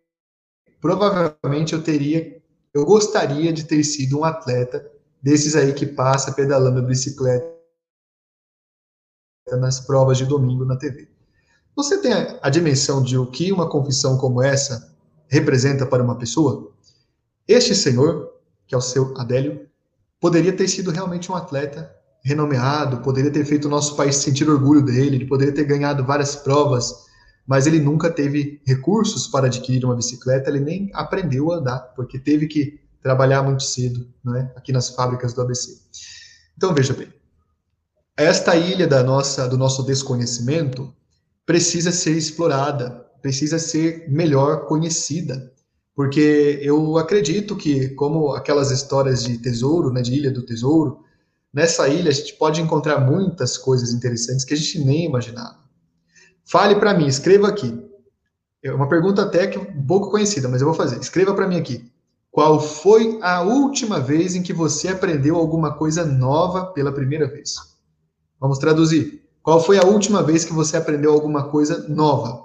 provavelmente 0.81 1.75
eu 1.75 1.83
teria, 1.83 2.43
eu 2.75 2.85
gostaria 2.85 3.53
de 3.53 3.65
ter 3.65 3.85
sido 3.85 4.19
um 4.19 4.25
atleta 4.25 4.85
desses 5.23 5.57
aí 5.57 5.73
que 5.73 5.87
passa 5.87 6.33
pedalando 6.33 6.81
a 6.81 6.83
bicicleta 6.83 7.57
nas 9.61 9.81
provas 9.81 10.19
de 10.19 10.25
domingo 10.25 10.65
na 10.65 10.77
TV. 10.77 11.09
Você 11.77 11.99
tem 11.99 12.13
a, 12.41 12.49
dimensão 12.49 13.03
de 13.03 13.19
o 13.19 13.27
que 13.27 13.53
uma 13.53 13.69
confissão 13.69 14.17
como 14.17 14.43
essa 14.43 14.95
representa 15.29 15.85
para 15.85 16.03
uma 16.03 16.17
pessoa? 16.17 16.73
Este 17.47 17.75
senhor, 17.75 18.33
que 18.67 18.75
é 18.75 18.79
o 18.79 18.81
seu 18.81 19.15
Adélio, 19.19 19.69
poderia 20.21 20.53
ter 20.53 20.67
sido 20.69 20.91
realmente 20.91 21.31
um 21.31 21.35
atleta 21.35 21.95
renomeado, 22.25 23.03
poderia 23.03 23.31
ter 23.31 23.45
feito 23.45 23.67
o 23.67 23.71
nosso 23.71 23.95
país 23.95 24.17
sentir 24.17 24.49
orgulho 24.49 24.83
dele, 24.83 25.17
ele 25.17 25.27
poderia 25.27 25.55
ter 25.55 25.65
ganhado 25.65 26.05
várias 26.05 26.35
provas, 26.35 27.05
mas 27.47 27.67
ele 27.67 27.79
nunca 27.79 28.11
teve 28.11 28.61
recursos 28.67 29.29
para 29.29 29.47
adquirir 29.47 29.85
uma 29.85 29.95
bicicleta, 29.95 30.51
ele 30.51 30.61
nem 30.61 30.91
aprendeu 30.93 31.53
a 31.53 31.57
andar, 31.57 31.79
porque 31.95 32.19
teve 32.19 32.49
que 32.49 32.81
trabalhar 33.03 33.43
muito 33.43 33.63
cedo, 33.63 34.09
né, 34.25 34.53
aqui 34.57 34.73
nas 34.73 34.91
fábricas 34.91 35.33
do 35.33 35.43
ABC. 35.43 35.79
Então 36.57 36.75
veja 36.75 36.93
bem, 36.93 37.13
esta 38.17 38.57
ilha 38.57 38.87
da 38.87 39.03
nossa, 39.03 39.47
do 39.49 39.59
nosso 39.59 39.83
desconhecimento 39.83 40.95
precisa 41.45 41.93
ser 41.93 42.17
explorada, 42.17 42.91
precisa 43.21 43.59
ser 43.59 44.09
melhor 44.09 44.67
conhecida, 44.67 45.53
porque 45.95 46.59
eu 46.63 46.99
acredito 46.99 47.57
que, 47.57 47.91
como 47.91 48.33
aquelas 48.33 48.71
histórias 48.71 49.25
de 49.25 49.39
tesouro, 49.39 49.91
né, 49.91 50.03
de 50.03 50.13
Ilha 50.15 50.31
do 50.31 50.45
Tesouro, 50.45 51.01
nessa 51.53 51.89
ilha 51.89 52.11
a 52.11 52.15
gente 52.15 52.35
pode 52.35 52.61
encontrar 52.61 53.01
muitas 53.01 53.57
coisas 53.57 53.93
interessantes 53.93 54.45
que 54.45 54.53
a 54.53 54.57
gente 54.57 54.85
nem 54.85 55.07
imaginava. 55.07 55.59
Fale 56.45 56.77
para 56.77 56.93
mim, 56.93 57.07
escreva 57.07 57.49
aqui. 57.49 57.83
É 58.63 58.73
uma 58.73 58.89
pergunta 58.89 59.23
até 59.23 59.47
que 59.47 59.59
um 59.59 59.87
pouco 59.87 60.11
conhecida, 60.11 60.49
mas 60.49 60.61
eu 60.61 60.67
vou 60.67 60.77
fazer. 60.77 60.99
Escreva 61.01 61.35
para 61.35 61.49
mim 61.49 61.57
aqui. 61.57 61.91
Qual 62.37 62.61
foi 62.61 63.19
a 63.23 63.41
última 63.41 63.99
vez 63.99 64.35
em 64.35 64.43
que 64.43 64.53
você 64.53 64.89
aprendeu 64.89 65.37
alguma 65.37 65.73
coisa 65.73 66.05
nova 66.05 66.67
pela 66.67 66.93
primeira 66.93 67.27
vez? 67.27 67.55
Vamos 68.39 68.59
traduzir. 68.59 69.27
Qual 69.43 69.59
foi 69.59 69.79
a 69.79 69.87
última 69.87 70.23
vez 70.23 70.45
que 70.45 70.53
você 70.53 70.77
aprendeu 70.77 71.15
alguma 71.15 71.49
coisa 71.49 71.89
nova? 71.89 72.45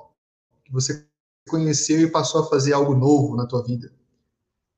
Que 0.63 0.71
você 0.71 1.05
conheceu 1.49 1.99
e 1.99 2.09
passou 2.09 2.39
a 2.39 2.47
fazer 2.47 2.71
algo 2.71 2.95
novo 2.95 3.35
na 3.35 3.45
tua 3.45 3.61
vida? 3.63 3.91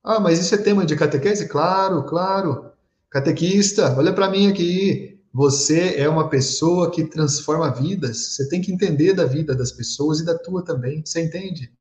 Ah, 0.03 0.19
mas 0.19 0.39
isso 0.39 0.55
é 0.55 0.57
tema 0.57 0.83
de 0.83 0.95
catequese? 0.95 1.47
Claro, 1.47 2.01
claro. 2.05 2.71
Catequista, 3.07 3.95
olha 3.95 4.13
para 4.13 4.31
mim 4.31 4.47
aqui. 4.47 5.21
Você 5.31 5.93
é 5.95 6.09
uma 6.09 6.27
pessoa 6.27 6.89
que 6.89 7.03
transforma 7.03 7.69
vidas. 7.69 8.33
Você 8.33 8.49
tem 8.49 8.61
que 8.61 8.73
entender 8.73 9.13
da 9.13 9.25
vida 9.25 9.53
das 9.53 9.71
pessoas 9.71 10.21
e 10.21 10.25
da 10.25 10.35
tua 10.35 10.65
também. 10.65 11.05
Você 11.05 11.23
entende? 11.23 11.71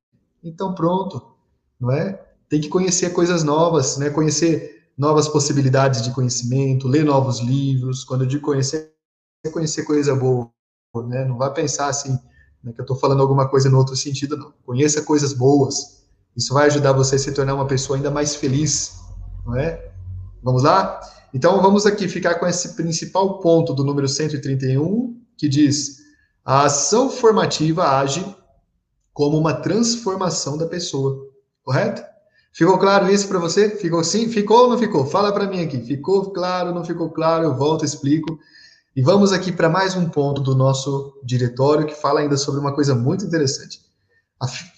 Então 0.45 0.75
pronto, 0.75 1.35
não 1.81 1.91
é? 1.91 2.32
Tem 2.53 2.61
que 2.61 2.69
conhecer 2.69 3.15
coisas 3.15 3.43
novas, 3.43 3.97
né? 3.97 4.11
Conhecer 4.11 4.85
novas 4.99 5.27
possibilidades 5.27 6.03
de 6.03 6.11
conhecimento, 6.11 6.87
ler 6.87 7.03
novos 7.03 7.41
livros. 7.41 8.05
Quando 8.05 8.25
eu 8.25 8.27
digo 8.27 8.43
conhecer, 8.43 8.93
é 9.43 9.49
conhecer 9.49 9.85
coisa 9.85 10.15
boa, 10.15 10.51
né? 11.09 11.25
Não 11.25 11.39
vai 11.39 11.51
pensar 11.51 11.87
assim, 11.87 12.13
né, 12.63 12.71
que 12.75 12.79
eu 12.79 12.83
estou 12.83 12.95
falando 12.99 13.23
alguma 13.23 13.49
coisa 13.49 13.71
no 13.71 13.79
outro 13.79 13.97
sentido, 13.97 14.37
não. 14.37 14.53
Conheça 14.67 15.01
coisas 15.01 15.33
boas. 15.33 16.05
Isso 16.37 16.53
vai 16.53 16.67
ajudar 16.67 16.93
você 16.93 17.17
a 17.17 17.19
se 17.19 17.33
tornar 17.33 17.55
uma 17.55 17.67
pessoa 17.67 17.97
ainda 17.97 18.11
mais 18.11 18.37
feliz, 18.37 18.99
não 19.47 19.57
é? 19.57 19.91
Vamos 20.43 20.63
lá? 20.63 21.01
Então 21.33 21.63
vamos 21.63 21.87
aqui 21.87 22.07
ficar 22.07 22.35
com 22.35 22.47
esse 22.47 22.75
principal 22.75 23.41
ponto 23.41 23.73
do 23.73 23.83
número 23.83 24.07
131, 24.07 25.19
que 25.39 25.49
diz: 25.49 26.01
a 26.45 26.67
ação 26.67 27.09
formativa 27.09 27.99
age 27.99 28.23
como 29.11 29.39
uma 29.39 29.55
transformação 29.55 30.59
da 30.59 30.67
pessoa. 30.67 31.33
Correto? 31.63 32.12
Ficou 32.53 32.79
claro 32.79 33.11
isso 33.11 33.29
para 33.29 33.39
você? 33.39 33.71
Ficou 33.71 34.05
sim? 34.05 34.29
Ficou 34.29 34.65
ou 34.65 34.71
não 34.71 34.79
ficou? 34.79 35.07
Fala 35.07 35.33
para 35.33 35.47
mim 35.47 35.63
aqui. 35.63 35.81
Ficou 35.81 36.31
claro, 36.33 36.75
não 36.75 36.85
ficou 36.85 37.11
claro? 37.11 37.45
Eu 37.45 37.55
volto, 37.57 37.85
explico. 37.85 38.39
E 38.95 39.01
vamos 39.01 39.33
aqui 39.33 39.51
para 39.51 39.71
mais 39.71 39.97
um 39.97 40.09
ponto 40.09 40.43
do 40.43 40.55
nosso 40.55 41.19
diretório 41.25 41.87
que 41.87 41.95
fala 41.95 42.21
ainda 42.21 42.37
sobre 42.37 42.61
uma 42.61 42.75
coisa 42.75 42.95
muito 42.95 43.25
interessante. 43.25 43.81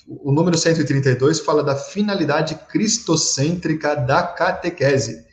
O 0.07 0.31
número 0.31 0.57
132 0.57 1.41
fala 1.41 1.65
da 1.65 1.75
finalidade 1.75 2.55
cristocêntrica 2.69 3.97
da 3.97 4.23
catequese. 4.23 5.27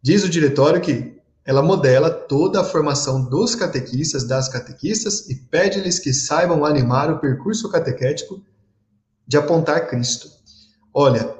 Diz 0.00 0.24
o 0.24 0.30
diretório 0.30 0.80
que 0.80 1.20
ela 1.44 1.62
modela 1.62 2.10
toda 2.10 2.60
a 2.60 2.64
formação 2.64 3.22
dos 3.22 3.54
catequistas, 3.54 4.24
das 4.24 4.48
catequistas, 4.48 5.28
e 5.28 5.34
pede-lhes 5.34 5.98
que 5.98 6.12
saibam 6.12 6.64
animar 6.64 7.12
o 7.12 7.18
percurso 7.18 7.68
catequético 7.68 8.42
de 9.26 9.36
apontar 9.36 9.88
Cristo. 9.88 10.28
Olha, 10.94 11.34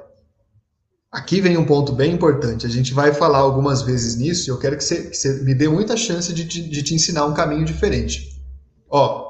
Aqui 1.11 1.39
vem 1.39 1.57
um 1.57 1.65
ponto 1.65 1.93
bem 1.93 2.13
importante. 2.13 2.65
A 2.65 2.69
gente 2.69 2.93
vai 2.93 3.13
falar 3.13 3.39
algumas 3.39 3.81
vezes 3.81 4.17
nisso 4.17 4.49
e 4.49 4.51
eu 4.51 4.59
quero 4.59 4.75
que 4.75 4.83
você, 4.83 5.03
que 5.03 5.15
você 5.15 5.41
me 5.41 5.55
dê 5.55 5.67
muita 5.69 5.95
chance 5.95 6.33
de 6.33 6.45
te, 6.45 6.61
de 6.61 6.83
te 6.83 6.93
ensinar 6.93 7.25
um 7.25 7.33
caminho 7.33 7.63
diferente. 7.63 8.41
Ó, 8.89 9.27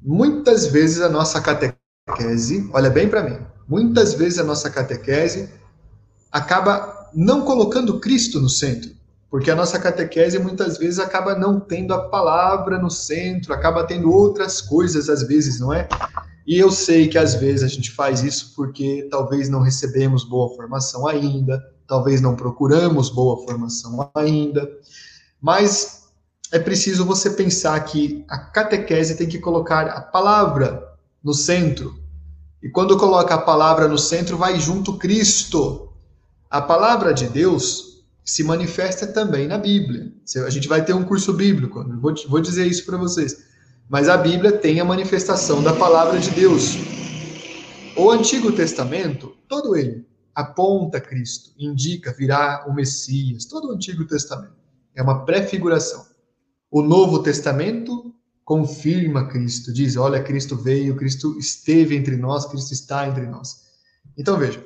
muitas 0.00 0.66
vezes 0.66 1.00
a 1.00 1.08
nossa 1.08 1.40
catequese 1.40 2.68
olha 2.72 2.90
bem 2.90 3.08
para 3.08 3.22
mim, 3.22 3.38
muitas 3.68 4.14
vezes 4.14 4.38
a 4.38 4.44
nossa 4.44 4.68
catequese 4.68 5.48
acaba 6.30 7.10
não 7.14 7.42
colocando 7.42 8.00
Cristo 8.00 8.40
no 8.40 8.48
centro, 8.48 8.90
porque 9.30 9.50
a 9.50 9.54
nossa 9.54 9.78
catequese 9.78 10.38
muitas 10.38 10.76
vezes 10.76 10.98
acaba 10.98 11.36
não 11.36 11.60
tendo 11.60 11.94
a 11.94 12.08
palavra 12.08 12.78
no 12.78 12.90
centro, 12.90 13.54
acaba 13.54 13.84
tendo 13.84 14.10
outras 14.10 14.60
coisas 14.60 15.08
às 15.08 15.22
vezes, 15.22 15.60
não 15.60 15.72
é? 15.72 15.88
E 16.46 16.58
eu 16.58 16.70
sei 16.70 17.08
que 17.08 17.18
às 17.18 17.34
vezes 17.34 17.62
a 17.62 17.68
gente 17.68 17.90
faz 17.90 18.22
isso 18.22 18.52
porque 18.56 19.06
talvez 19.10 19.48
não 19.48 19.60
recebemos 19.60 20.24
boa 20.24 20.54
formação 20.54 21.06
ainda, 21.06 21.62
talvez 21.86 22.20
não 22.20 22.34
procuramos 22.34 23.08
boa 23.08 23.44
formação 23.44 24.10
ainda, 24.14 24.68
mas 25.40 26.02
é 26.50 26.58
preciso 26.58 27.04
você 27.04 27.30
pensar 27.30 27.78
que 27.80 28.24
a 28.28 28.38
catequese 28.38 29.16
tem 29.16 29.28
que 29.28 29.38
colocar 29.38 29.86
a 29.86 30.00
palavra 30.00 30.86
no 31.22 31.32
centro. 31.32 31.96
E 32.62 32.68
quando 32.68 32.96
coloca 32.96 33.34
a 33.34 33.38
palavra 33.38 33.88
no 33.88 33.98
centro, 33.98 34.36
vai 34.36 34.60
junto 34.60 34.98
Cristo. 34.98 35.92
A 36.50 36.60
palavra 36.60 37.14
de 37.14 37.26
Deus 37.26 38.04
se 38.24 38.44
manifesta 38.44 39.06
também 39.06 39.48
na 39.48 39.58
Bíblia. 39.58 40.12
A 40.46 40.50
gente 40.50 40.68
vai 40.68 40.84
ter 40.84 40.92
um 40.92 41.04
curso 41.04 41.32
bíblico, 41.32 41.82
vou, 42.00 42.14
vou 42.28 42.40
dizer 42.40 42.66
isso 42.66 42.84
para 42.86 42.96
vocês. 42.96 43.51
Mas 43.92 44.08
a 44.08 44.16
Bíblia 44.16 44.52
tem 44.52 44.80
a 44.80 44.86
manifestação 44.86 45.62
da 45.62 45.74
palavra 45.74 46.18
de 46.18 46.30
Deus. 46.30 46.76
O 47.94 48.10
Antigo 48.10 48.50
Testamento, 48.50 49.36
todo 49.46 49.76
ele, 49.76 50.08
aponta 50.34 50.98
Cristo, 50.98 51.50
indica, 51.58 52.10
virá 52.10 52.64
o 52.66 52.72
Messias, 52.72 53.44
todo 53.44 53.68
o 53.68 53.72
Antigo 53.72 54.06
Testamento. 54.06 54.56
É 54.94 55.02
uma 55.02 55.26
prefiguração. 55.26 56.06
O 56.70 56.80
Novo 56.80 57.22
Testamento 57.22 58.14
confirma 58.46 59.28
Cristo, 59.28 59.70
diz: 59.70 59.94
olha, 59.98 60.22
Cristo 60.22 60.56
veio, 60.56 60.96
Cristo 60.96 61.38
esteve 61.38 61.94
entre 61.94 62.16
nós, 62.16 62.46
Cristo 62.46 62.72
está 62.72 63.06
entre 63.06 63.26
nós. 63.26 63.60
Então 64.16 64.38
veja, 64.38 64.64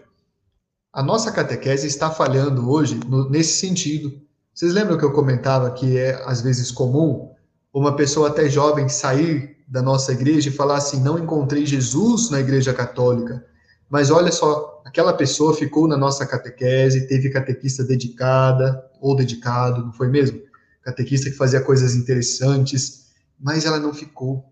a 0.93 1.03
nossa 1.03 1.33
catequese 1.33 1.89
está 1.89 2.13
falhando 2.13 2.71
hoje 2.71 3.01
no, 3.09 3.29
nesse 3.29 3.59
sentido. 3.59 4.23
Vocês 4.55 4.73
lembram 4.73 4.97
que 4.97 5.05
eu 5.05 5.13
comentava 5.13 5.73
que 5.73 5.99
é 5.99 6.15
às 6.27 6.43
vezes 6.43 6.71
comum 6.71 7.35
uma 7.79 7.95
pessoa 7.95 8.29
até 8.29 8.49
jovem 8.49 8.89
sair 8.89 9.57
da 9.69 9.83
nossa 9.83 10.13
igreja 10.13 10.49
e 10.49 10.53
falar 10.53 10.77
assim: 10.77 11.03
não 11.03 11.19
encontrei 11.19 11.67
Jesus 11.67 12.31
na 12.31 12.41
igreja 12.41 12.73
católica. 12.73 13.45
Mas 13.89 14.11
olha 14.11 14.33
só, 14.33 14.83
aquela 14.85 15.13
pessoa 15.13 15.55
ficou 15.55 15.87
na 15.87 15.97
nossa 15.97 16.27
catequese, 16.27 17.07
teve 17.07 17.29
catequista 17.31 17.85
dedicada 17.85 18.83
ou 19.01 19.15
dedicado, 19.15 19.85
não 19.85 19.93
foi 19.93 20.09
mesmo? 20.09 20.41
Catequista 20.83 21.31
que 21.31 21.37
fazia 21.37 21.61
coisas 21.61 21.95
interessantes, 21.95 23.09
mas 23.39 23.67
ela 23.67 23.79
não 23.79 23.93
ficou. 23.93 24.45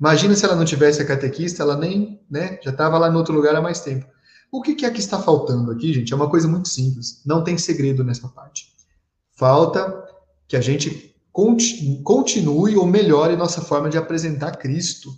Imagina 0.00 0.34
se 0.34 0.44
ela 0.44 0.56
não 0.56 0.64
tivesse 0.64 1.00
a 1.00 1.04
catequista, 1.04 1.62
ela 1.62 1.76
nem, 1.76 2.20
né, 2.28 2.58
já 2.62 2.70
estava 2.70 2.98
lá 2.98 3.08
no 3.08 3.18
outro 3.18 3.34
lugar 3.34 3.54
há 3.54 3.60
mais 3.60 3.80
tempo. 3.80 4.06
O 4.50 4.60
que, 4.60 4.84
é 4.84 4.90
que 4.90 4.98
está 4.98 5.20
faltando 5.20 5.70
aqui, 5.70 5.92
gente? 5.92 6.12
É 6.12 6.16
uma 6.16 6.28
coisa 6.28 6.48
muito 6.48 6.68
simples. 6.68 7.22
Não 7.24 7.44
tem 7.44 7.56
segredo 7.56 8.02
nessa 8.02 8.28
parte. 8.28 8.72
Falta 9.36 10.04
que 10.48 10.56
a 10.56 10.60
gente 10.60 11.11
continue 11.32 12.76
ou 12.76 12.86
melhore 12.86 13.36
nossa 13.36 13.60
forma 13.62 13.88
de 13.88 13.96
apresentar 13.96 14.56
Cristo. 14.56 15.10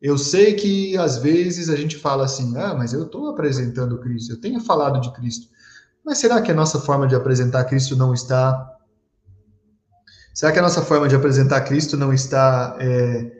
Eu 0.00 0.16
sei 0.16 0.54
que 0.54 0.96
às 0.96 1.18
vezes 1.18 1.68
a 1.68 1.76
gente 1.76 1.96
fala 1.96 2.24
assim, 2.24 2.56
ah, 2.56 2.74
mas 2.74 2.92
eu 2.92 3.04
estou 3.04 3.28
apresentando 3.28 3.98
Cristo, 3.98 4.32
eu 4.32 4.40
tenho 4.40 4.60
falado 4.60 5.00
de 5.00 5.12
Cristo. 5.12 5.48
Mas 6.04 6.18
será 6.18 6.40
que 6.40 6.52
a 6.52 6.54
nossa 6.54 6.78
forma 6.78 7.08
de 7.08 7.16
apresentar 7.16 7.64
Cristo 7.64 7.96
não 7.96 8.14
está. 8.14 8.74
Será 10.32 10.52
que 10.52 10.58
a 10.58 10.62
nossa 10.62 10.82
forma 10.82 11.08
de 11.08 11.16
apresentar 11.16 11.62
Cristo 11.62 11.96
não 11.96 12.12
está, 12.12 12.76
é, 12.78 13.32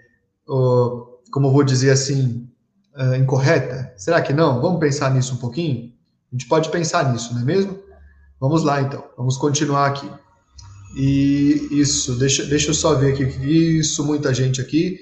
como 0.46 1.46
eu 1.46 1.52
vou 1.52 1.62
dizer 1.62 1.90
assim, 1.90 2.50
uh, 2.96 3.14
incorreta? 3.14 3.92
Será 3.96 4.20
que 4.20 4.32
não? 4.32 4.60
Vamos 4.60 4.80
pensar 4.80 5.10
nisso 5.10 5.34
um 5.34 5.36
pouquinho? 5.36 5.92
A 6.32 6.34
gente 6.34 6.48
pode 6.48 6.70
pensar 6.70 7.12
nisso, 7.12 7.34
não 7.34 7.42
é 7.42 7.44
mesmo? 7.44 7.78
Vamos 8.40 8.64
lá, 8.64 8.80
então. 8.80 9.04
Vamos 9.16 9.36
continuar 9.36 9.86
aqui. 9.86 10.10
E 10.94 11.68
isso, 11.70 12.14
deixa, 12.16 12.44
deixa 12.44 12.70
eu 12.70 12.74
só 12.74 12.94
ver 12.94 13.12
aqui. 13.12 13.24
Isso, 13.78 14.04
muita 14.04 14.32
gente 14.32 14.60
aqui. 14.60 15.00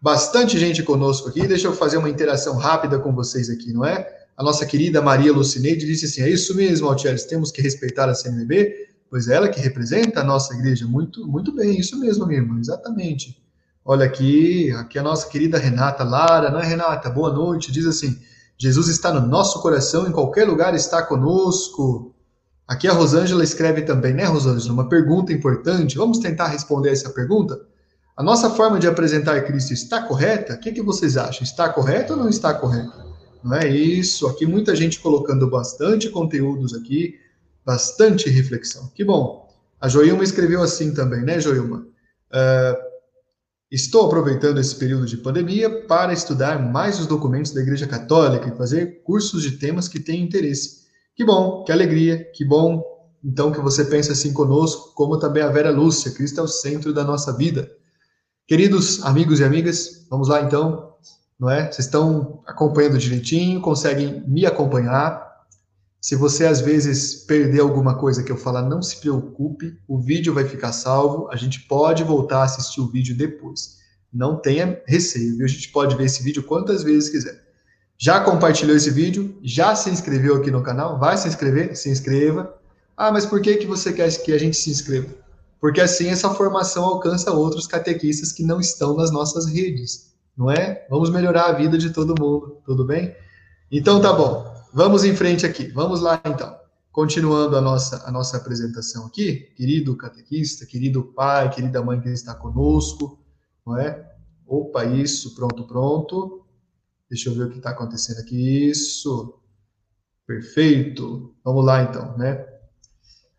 Bastante 0.00 0.58
gente 0.58 0.82
conosco 0.82 1.28
aqui. 1.28 1.46
Deixa 1.46 1.66
eu 1.66 1.72
fazer 1.72 1.98
uma 1.98 2.08
interação 2.08 2.56
rápida 2.56 2.98
com 2.98 3.14
vocês 3.14 3.50
aqui, 3.50 3.72
não 3.72 3.84
é? 3.84 4.06
A 4.36 4.42
nossa 4.42 4.64
querida 4.64 5.02
Maria 5.02 5.32
Lucineide 5.32 5.84
disse 5.84 6.06
assim: 6.06 6.22
é 6.22 6.30
isso 6.30 6.54
mesmo, 6.56 6.88
Altieres, 6.88 7.24
temos 7.24 7.52
que 7.52 7.60
respeitar 7.60 8.08
a 8.08 8.14
CNBB, 8.14 8.88
pois 9.10 9.28
é 9.28 9.34
ela 9.34 9.48
que 9.50 9.60
representa 9.60 10.20
a 10.20 10.24
nossa 10.24 10.54
igreja. 10.54 10.86
Muito, 10.86 11.26
muito 11.26 11.54
bem, 11.54 11.78
isso 11.78 12.00
mesmo, 12.00 12.26
minha 12.26 12.40
irmã, 12.40 12.58
exatamente. 12.58 13.38
Olha 13.84 14.06
aqui, 14.06 14.70
aqui 14.72 14.98
a 14.98 15.02
nossa 15.02 15.28
querida 15.28 15.58
Renata 15.58 16.04
Lara, 16.04 16.50
não 16.50 16.60
é 16.60 16.66
Renata? 16.66 17.10
Boa 17.10 17.30
noite. 17.30 17.70
Diz 17.70 17.84
assim: 17.84 18.18
Jesus 18.56 18.88
está 18.88 19.12
no 19.12 19.26
nosso 19.26 19.60
coração, 19.60 20.08
em 20.08 20.12
qualquer 20.12 20.48
lugar 20.48 20.74
está 20.74 21.02
conosco. 21.02 22.09
Aqui 22.70 22.86
a 22.86 22.92
Rosângela 22.92 23.42
escreve 23.42 23.82
também, 23.82 24.14
né, 24.14 24.22
Rosângela? 24.26 24.72
Uma 24.72 24.88
pergunta 24.88 25.32
importante. 25.32 25.98
Vamos 25.98 26.20
tentar 26.20 26.46
responder 26.46 26.90
essa 26.90 27.10
pergunta? 27.10 27.60
A 28.16 28.22
nossa 28.22 28.48
forma 28.48 28.78
de 28.78 28.86
apresentar 28.86 29.40
Cristo 29.42 29.72
está 29.72 30.00
correta? 30.02 30.54
O 30.54 30.60
que, 30.60 30.70
que 30.70 30.80
vocês 30.80 31.16
acham? 31.16 31.42
Está 31.42 31.68
correta 31.68 32.12
ou 32.12 32.18
não 32.20 32.28
está 32.28 32.54
correta? 32.54 33.04
Não 33.42 33.56
é 33.56 33.66
isso. 33.68 34.28
Aqui 34.28 34.46
muita 34.46 34.76
gente 34.76 35.00
colocando 35.00 35.50
bastante 35.50 36.08
conteúdos 36.10 36.72
aqui, 36.72 37.18
bastante 37.66 38.30
reflexão. 38.30 38.88
Que 38.94 39.02
bom. 39.04 39.52
A 39.80 39.88
Joilma 39.88 40.22
escreveu 40.22 40.62
assim 40.62 40.94
também, 40.94 41.22
né, 41.22 41.40
Joilma? 41.40 41.78
Uh, 42.32 42.90
Estou 43.68 44.06
aproveitando 44.06 44.58
esse 44.58 44.74
período 44.74 45.06
de 45.06 45.16
pandemia 45.16 45.86
para 45.86 46.12
estudar 46.12 46.60
mais 46.60 46.98
os 46.98 47.06
documentos 47.06 47.52
da 47.52 47.60
Igreja 47.60 47.86
Católica 47.86 48.48
e 48.48 48.56
fazer 48.56 49.02
cursos 49.04 49.42
de 49.42 49.52
temas 49.52 49.86
que 49.86 50.00
têm 50.00 50.24
interesse. 50.24 50.79
Que 51.16 51.24
bom, 51.24 51.64
que 51.64 51.72
alegria, 51.72 52.30
que 52.32 52.44
bom. 52.44 52.82
Então 53.22 53.52
que 53.52 53.60
você 53.60 53.84
pense 53.84 54.10
assim 54.10 54.32
conosco, 54.32 54.94
como 54.94 55.18
também 55.18 55.42
a 55.42 55.48
Vera 55.50 55.70
Lúcia, 55.70 56.12
Cristo 56.12 56.40
é 56.40 56.42
o 56.42 56.48
centro 56.48 56.92
da 56.92 57.04
nossa 57.04 57.36
vida. 57.36 57.70
Queridos 58.46 59.04
amigos 59.04 59.38
e 59.40 59.44
amigas, 59.44 60.06
vamos 60.10 60.28
lá 60.28 60.40
então, 60.40 60.94
não 61.38 61.50
é? 61.50 61.70
Vocês 61.70 61.86
estão 61.86 62.42
acompanhando 62.46 62.98
direitinho, 62.98 63.60
conseguem 63.60 64.24
me 64.26 64.46
acompanhar. 64.46 65.28
Se 66.00 66.16
você 66.16 66.46
às 66.46 66.60
vezes 66.60 67.26
perder 67.26 67.60
alguma 67.60 67.98
coisa 67.98 68.22
que 68.22 68.32
eu 68.32 68.36
falar, 68.36 68.62
não 68.62 68.80
se 68.80 68.96
preocupe, 69.00 69.78
o 69.86 70.00
vídeo 70.00 70.32
vai 70.32 70.44
ficar 70.44 70.72
salvo, 70.72 71.28
a 71.30 71.36
gente 71.36 71.60
pode 71.68 72.02
voltar 72.02 72.40
a 72.40 72.44
assistir 72.44 72.80
o 72.80 72.90
vídeo 72.90 73.14
depois. 73.14 73.78
Não 74.12 74.40
tenha 74.40 74.82
receio, 74.86 75.36
viu? 75.36 75.44
A 75.44 75.48
gente 75.48 75.68
pode 75.68 75.94
ver 75.94 76.04
esse 76.04 76.22
vídeo 76.22 76.42
quantas 76.42 76.82
vezes 76.82 77.10
quiser. 77.10 77.49
Já 78.02 78.18
compartilhou 78.18 78.74
esse 78.74 78.90
vídeo? 78.90 79.38
Já 79.42 79.74
se 79.74 79.90
inscreveu 79.90 80.36
aqui 80.36 80.50
no 80.50 80.62
canal? 80.62 80.98
Vai 80.98 81.18
se 81.18 81.28
inscrever? 81.28 81.76
Se 81.76 81.90
inscreva. 81.90 82.58
Ah, 82.96 83.12
mas 83.12 83.26
por 83.26 83.42
que, 83.42 83.56
que 83.56 83.66
você 83.66 83.92
quer 83.92 84.10
que 84.22 84.32
a 84.32 84.38
gente 84.38 84.56
se 84.56 84.70
inscreva? 84.70 85.08
Porque 85.60 85.82
assim 85.82 86.08
essa 86.08 86.30
formação 86.30 86.82
alcança 86.82 87.30
outros 87.30 87.66
catequistas 87.66 88.32
que 88.32 88.42
não 88.42 88.58
estão 88.58 88.96
nas 88.96 89.10
nossas 89.10 89.44
redes, 89.44 90.14
não 90.34 90.50
é? 90.50 90.86
Vamos 90.88 91.10
melhorar 91.10 91.50
a 91.50 91.52
vida 91.52 91.76
de 91.76 91.90
todo 91.90 92.18
mundo, 92.18 92.56
tudo 92.64 92.86
bem? 92.86 93.14
Então 93.70 94.00
tá 94.00 94.14
bom. 94.14 94.50
Vamos 94.72 95.04
em 95.04 95.14
frente 95.14 95.44
aqui. 95.44 95.66
Vamos 95.66 96.00
lá, 96.00 96.18
então. 96.24 96.56
Continuando 96.90 97.54
a 97.54 97.60
nossa, 97.60 98.02
a 98.08 98.10
nossa 98.10 98.38
apresentação 98.38 99.04
aqui, 99.04 99.52
querido 99.54 99.94
catequista, 99.94 100.64
querido 100.64 101.04
pai, 101.04 101.50
querida 101.50 101.82
mãe 101.82 102.00
que 102.00 102.08
está 102.08 102.34
conosco, 102.34 103.18
não 103.66 103.76
é? 103.76 104.10
Opa, 104.46 104.86
isso, 104.86 105.34
pronto, 105.34 105.64
pronto. 105.64 106.46
Deixa 107.10 107.28
eu 107.28 107.34
ver 107.34 107.44
o 107.44 107.50
que 107.50 107.58
está 107.58 107.70
acontecendo 107.70 108.20
aqui. 108.20 108.70
Isso. 108.70 109.34
Perfeito. 110.26 111.34
Vamos 111.44 111.64
lá, 111.64 111.82
então, 111.82 112.16
né? 112.16 112.46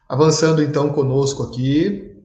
Avançando, 0.10 0.62
então, 0.62 0.92
conosco 0.92 1.44
aqui. 1.44 2.22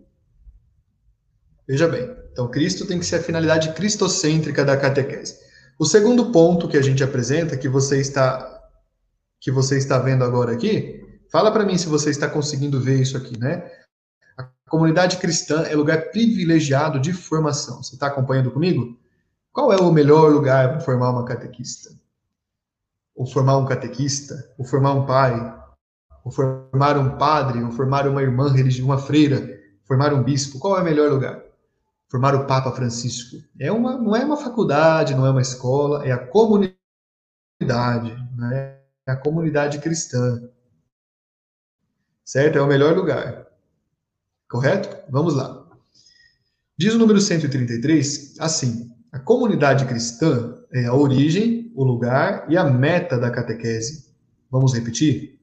Veja 1.69 1.87
bem. 1.87 2.17
Então, 2.33 2.49
Cristo 2.49 2.85
tem 2.85 2.99
que 2.99 3.07
ser 3.07 3.17
a 3.17 3.23
finalidade 3.23 3.73
cristocêntrica 3.75 4.65
da 4.65 4.77
catequese. 4.77 5.39
O 5.79 5.85
segundo 5.85 6.33
ponto 6.33 6.69
que 6.69 6.77
a 6.77 6.83
gente 6.83 7.05
apresenta, 7.05 7.57
que 7.57 7.69
você 7.69 8.01
está 8.01 8.53
que 9.41 9.51
você 9.51 9.77
está 9.77 9.99
vendo 9.99 10.25
agora 10.25 10.53
aqui, 10.53 11.05
fala 11.31 11.53
para 11.53 11.65
mim 11.65 11.79
se 11.79 11.87
você 11.87 12.11
está 12.11 12.29
conseguindo 12.29 12.81
ver 12.81 13.01
isso 13.01 13.17
aqui, 13.17 13.39
né? 13.39 13.71
A 14.37 14.49
comunidade 14.69 15.19
cristã 15.19 15.63
é 15.63 15.77
lugar 15.77 16.11
privilegiado 16.11 16.99
de 16.99 17.13
formação. 17.13 17.83
Você 17.83 17.95
está 17.95 18.09
acompanhando 18.09 18.51
comigo? 18.51 18.99
Qual 19.57 19.73
é 19.73 19.77
o 19.77 19.91
melhor 19.91 20.31
lugar 20.31 20.69
para 20.69 20.81
formar 20.81 21.09
uma 21.09 21.25
catequista? 21.25 21.89
Ou 23.15 23.25
formar 23.25 23.57
um 23.57 23.65
catequista? 23.65 24.53
Ou 24.59 24.67
formar 24.67 24.93
um 24.93 25.07
pai? 25.07 25.33
Ou 26.23 26.31
formar 26.31 26.99
um 26.99 27.17
padre? 27.17 27.63
Ou 27.63 27.73
formar 27.73 28.07
uma 28.07 28.21
irmã 28.21 28.53
religiosa, 28.53 28.85
uma 28.85 28.99
freira? 28.99 29.59
Formar 29.87 30.13
um 30.13 30.23
bispo? 30.23 30.59
Qual 30.59 30.77
é 30.77 30.83
o 30.83 30.85
melhor 30.85 31.11
lugar? 31.11 31.43
Formar 32.11 32.35
o 32.35 32.47
Papa 32.47 32.71
Francisco. 32.73 33.39
É 33.59 33.73
uma, 33.73 33.97
não 33.97 34.15
é 34.15 34.23
uma 34.27 34.37
faculdade, 34.37 35.15
não 35.15 35.25
é 35.25 35.31
uma 35.31 35.41
escola, 35.41 36.07
é 36.07 36.13
a 36.13 36.19
comunidade, 36.19 36.77
né? 38.37 38.79
a 39.07 39.17
comunidade 39.17 39.79
cristã. 39.79 40.51
Certo? 42.23 42.59
É 42.59 42.61
o 42.61 42.67
melhor 42.67 42.95
lugar. 42.95 43.47
Correto? 44.51 45.11
Vamos 45.11 45.33
lá. 45.33 45.67
Diz 46.77 46.93
o 46.93 46.99
número 46.99 47.23
133 47.23 48.39
assim: 48.39 48.95
a 49.13 49.19
comunidade 49.19 49.85
cristã 49.87 50.57
é 50.73 50.87
a 50.87 50.95
origem, 50.95 51.73
o 51.75 51.85
lugar 51.85 52.47
e 52.49 52.57
a 52.57 52.65
meta 52.65 53.19
da 53.19 53.31
catequese. 53.31 54.07
Vamos 54.51 54.75
repetir? 54.75 55.39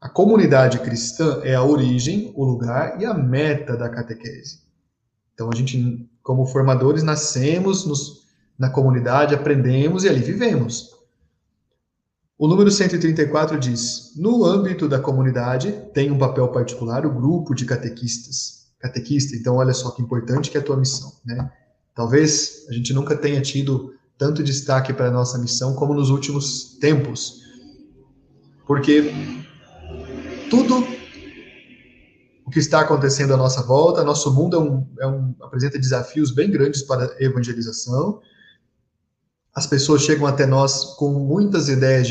A 0.00 0.08
comunidade 0.08 0.78
cristã 0.80 1.40
é 1.42 1.54
a 1.54 1.62
origem, 1.62 2.32
o 2.34 2.44
lugar 2.44 3.00
e 3.00 3.04
a 3.04 3.14
meta 3.14 3.76
da 3.76 3.88
catequese. 3.88 4.60
Então, 5.34 5.50
a 5.52 5.56
gente, 5.56 6.08
como 6.22 6.46
formadores, 6.46 7.02
nascemos 7.02 7.84
nos, 7.86 8.26
na 8.58 8.70
comunidade, 8.70 9.34
aprendemos 9.34 10.04
e 10.04 10.08
ali 10.08 10.20
vivemos. 10.20 10.94
O 12.38 12.46
número 12.46 12.70
134 12.70 13.58
diz: 13.58 14.12
No 14.16 14.44
âmbito 14.44 14.88
da 14.88 15.00
comunidade, 15.00 15.72
tem 15.94 16.10
um 16.10 16.18
papel 16.18 16.48
particular 16.48 17.06
o 17.06 17.14
grupo 17.14 17.54
de 17.54 17.64
catequistas. 17.64 18.66
Catequista, 18.78 19.34
então, 19.34 19.56
olha 19.56 19.72
só 19.72 19.90
que 19.90 20.02
importante 20.02 20.50
que 20.50 20.56
é 20.56 20.60
a 20.60 20.64
tua 20.64 20.76
missão, 20.76 21.12
né? 21.24 21.50
Talvez 21.96 22.66
a 22.68 22.74
gente 22.74 22.92
nunca 22.92 23.16
tenha 23.16 23.40
tido 23.40 23.94
tanto 24.18 24.42
destaque 24.42 24.92
para 24.92 25.06
a 25.08 25.10
nossa 25.10 25.38
missão 25.38 25.74
como 25.74 25.94
nos 25.94 26.10
últimos 26.10 26.76
tempos. 26.78 27.40
Porque 28.66 29.10
tudo 30.50 30.86
o 32.44 32.50
que 32.50 32.58
está 32.58 32.80
acontecendo 32.80 33.32
à 33.32 33.36
nossa 33.36 33.62
volta, 33.62 34.04
nosso 34.04 34.30
mundo 34.32 34.56
é 34.56 34.60
um, 34.60 34.86
é 35.00 35.06
um, 35.06 35.34
apresenta 35.40 35.78
desafios 35.78 36.30
bem 36.30 36.50
grandes 36.50 36.82
para 36.82 37.06
a 37.06 37.22
evangelização. 37.22 38.20
As 39.54 39.66
pessoas 39.66 40.02
chegam 40.02 40.26
até 40.26 40.44
nós 40.44 40.84
com 40.96 41.10
muitas 41.12 41.70
ideias 41.70 42.08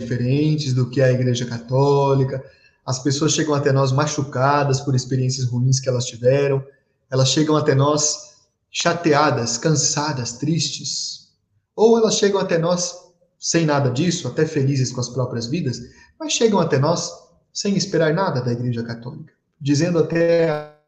diferentes 0.00 0.74
do 0.74 0.90
que 0.90 1.00
é 1.00 1.04
a 1.04 1.12
Igreja 1.12 1.46
Católica. 1.46 2.44
As 2.84 2.98
pessoas 2.98 3.32
chegam 3.32 3.54
até 3.54 3.70
nós 3.70 3.92
machucadas 3.92 4.80
por 4.80 4.96
experiências 4.96 5.46
ruins 5.46 5.78
que 5.78 5.88
elas 5.88 6.06
tiveram. 6.06 6.64
Elas 7.08 7.28
chegam 7.28 7.56
até 7.56 7.72
nós 7.72 8.31
chateadas, 8.72 9.58
cansadas, 9.58 10.32
tristes. 10.32 11.28
Ou 11.76 11.98
elas 11.98 12.16
chegam 12.16 12.40
até 12.40 12.58
nós 12.58 12.94
sem 13.38 13.66
nada 13.66 13.90
disso, 13.90 14.26
até 14.26 14.46
felizes 14.46 14.92
com 14.92 15.00
as 15.00 15.08
próprias 15.08 15.46
vidas, 15.46 15.80
mas 16.18 16.32
chegam 16.32 16.58
até 16.58 16.78
nós 16.78 17.10
sem 17.52 17.76
esperar 17.76 18.14
nada 18.14 18.40
da 18.40 18.52
Igreja 18.52 18.82
Católica, 18.82 19.32
dizendo 19.60 19.98
até 19.98 20.78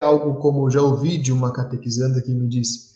algo 0.00 0.36
como 0.36 0.70
já 0.70 0.80
ouvi 0.80 1.18
de 1.18 1.32
uma 1.32 1.52
catequizanda 1.52 2.22
que 2.22 2.32
me 2.32 2.48
disse: 2.48 2.92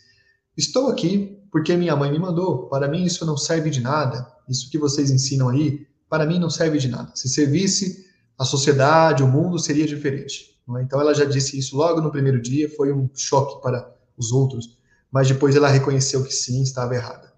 Estou 0.57 0.89
aqui 0.89 1.39
porque 1.51 1.77
minha 1.77 1.95
mãe 1.95 2.11
me 2.11 2.19
mandou, 2.19 2.69
para 2.69 2.89
mim 2.89 3.05
isso 3.05 3.27
não 3.27 3.37
serve 3.37 3.69
de 3.69 3.81
nada, 3.81 4.27
isso 4.49 4.71
que 4.71 4.79
vocês 4.79 5.11
ensinam 5.11 5.49
aí, 5.49 5.87
para 6.09 6.25
mim 6.25 6.39
não 6.39 6.49
serve 6.49 6.79
de 6.79 6.89
nada. 6.89 7.11
Se 7.15 7.29
servisse 7.29 8.07
a 8.39 8.45
sociedade, 8.45 9.23
o 9.23 9.29
mundo 9.29 9.59
seria 9.59 9.87
diferente. 9.87 10.57
É? 10.77 10.83
Então 10.83 11.01
ela 11.01 11.15
já 11.15 11.25
disse 11.25 11.59
isso 11.59 11.77
logo 11.77 12.01
no 12.01 12.11
primeiro 12.11 12.41
dia, 12.41 12.71
foi 12.75 12.93
um 12.93 13.09
choque 13.15 13.61
para 13.63 13.94
os 14.17 14.33
outros, 14.33 14.79
mas 15.11 15.29
depois 15.29 15.57
ela 15.57 15.69
reconheceu 15.69 16.25
que 16.25 16.33
sim, 16.33 16.63
estava 16.63 16.95
errada. 16.95 17.33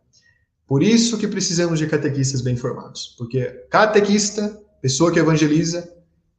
Por 0.66 0.82
isso 0.82 1.18
que 1.18 1.28
precisamos 1.28 1.78
de 1.78 1.86
catequistas 1.86 2.40
bem 2.40 2.56
formados, 2.56 3.14
porque 3.16 3.44
catequista, 3.70 4.60
pessoa 4.80 5.12
que 5.12 5.18
evangeliza, 5.18 5.92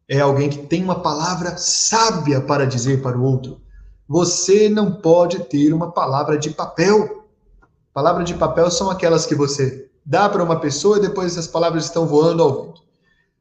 é 0.09 0.19
alguém 0.19 0.49
que 0.49 0.65
tem 0.67 0.83
uma 0.83 1.01
palavra 1.01 1.57
sábia 1.57 2.41
para 2.41 2.65
dizer 2.65 3.01
para 3.01 3.17
o 3.17 3.23
outro. 3.23 3.61
Você 4.07 4.69
não 4.69 5.01
pode 5.01 5.39
ter 5.45 5.73
uma 5.73 5.91
palavra 5.91 6.37
de 6.37 6.49
papel. 6.49 7.25
Palavra 7.93 8.23
de 8.23 8.33
papel 8.33 8.71
são 8.71 8.89
aquelas 8.89 9.25
que 9.25 9.35
você 9.35 9.89
dá 10.05 10.29
para 10.29 10.43
uma 10.43 10.59
pessoa 10.61 10.97
e 10.97 11.01
depois 11.01 11.33
essas 11.33 11.47
palavras 11.47 11.85
estão 11.85 12.07
voando 12.07 12.41
ao 12.41 12.63
vento. 12.63 12.81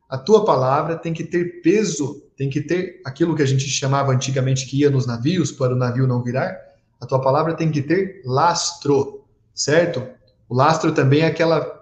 A 0.08 0.18
tua 0.18 0.44
palavra 0.44 0.96
tem 0.96 1.12
que 1.12 1.22
ter 1.22 1.62
peso, 1.62 2.22
tem 2.36 2.50
que 2.50 2.60
ter 2.60 3.00
aquilo 3.04 3.36
que 3.36 3.42
a 3.42 3.46
gente 3.46 3.68
chamava 3.68 4.12
antigamente 4.12 4.66
que 4.66 4.80
ia 4.80 4.90
nos 4.90 5.06
navios 5.06 5.52
para 5.52 5.72
o 5.72 5.78
navio 5.78 6.06
não 6.06 6.22
virar. 6.22 6.56
A 7.00 7.06
tua 7.06 7.20
palavra 7.20 7.54
tem 7.54 7.70
que 7.70 7.82
ter 7.82 8.22
lastro, 8.24 9.24
certo? 9.54 10.06
O 10.48 10.54
lastro 10.54 10.92
também 10.92 11.20
é 11.20 11.26
aquela 11.26 11.74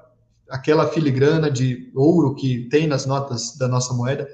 aquela 0.49 0.87
filigrana 0.87 1.51
de 1.51 1.91
ouro 1.95 2.35
que 2.35 2.69
tem 2.69 2.87
nas 2.87 3.07
notas 3.07 3.57
da 3.57 3.67
nossa 3.67 3.95
moeda 3.95 4.29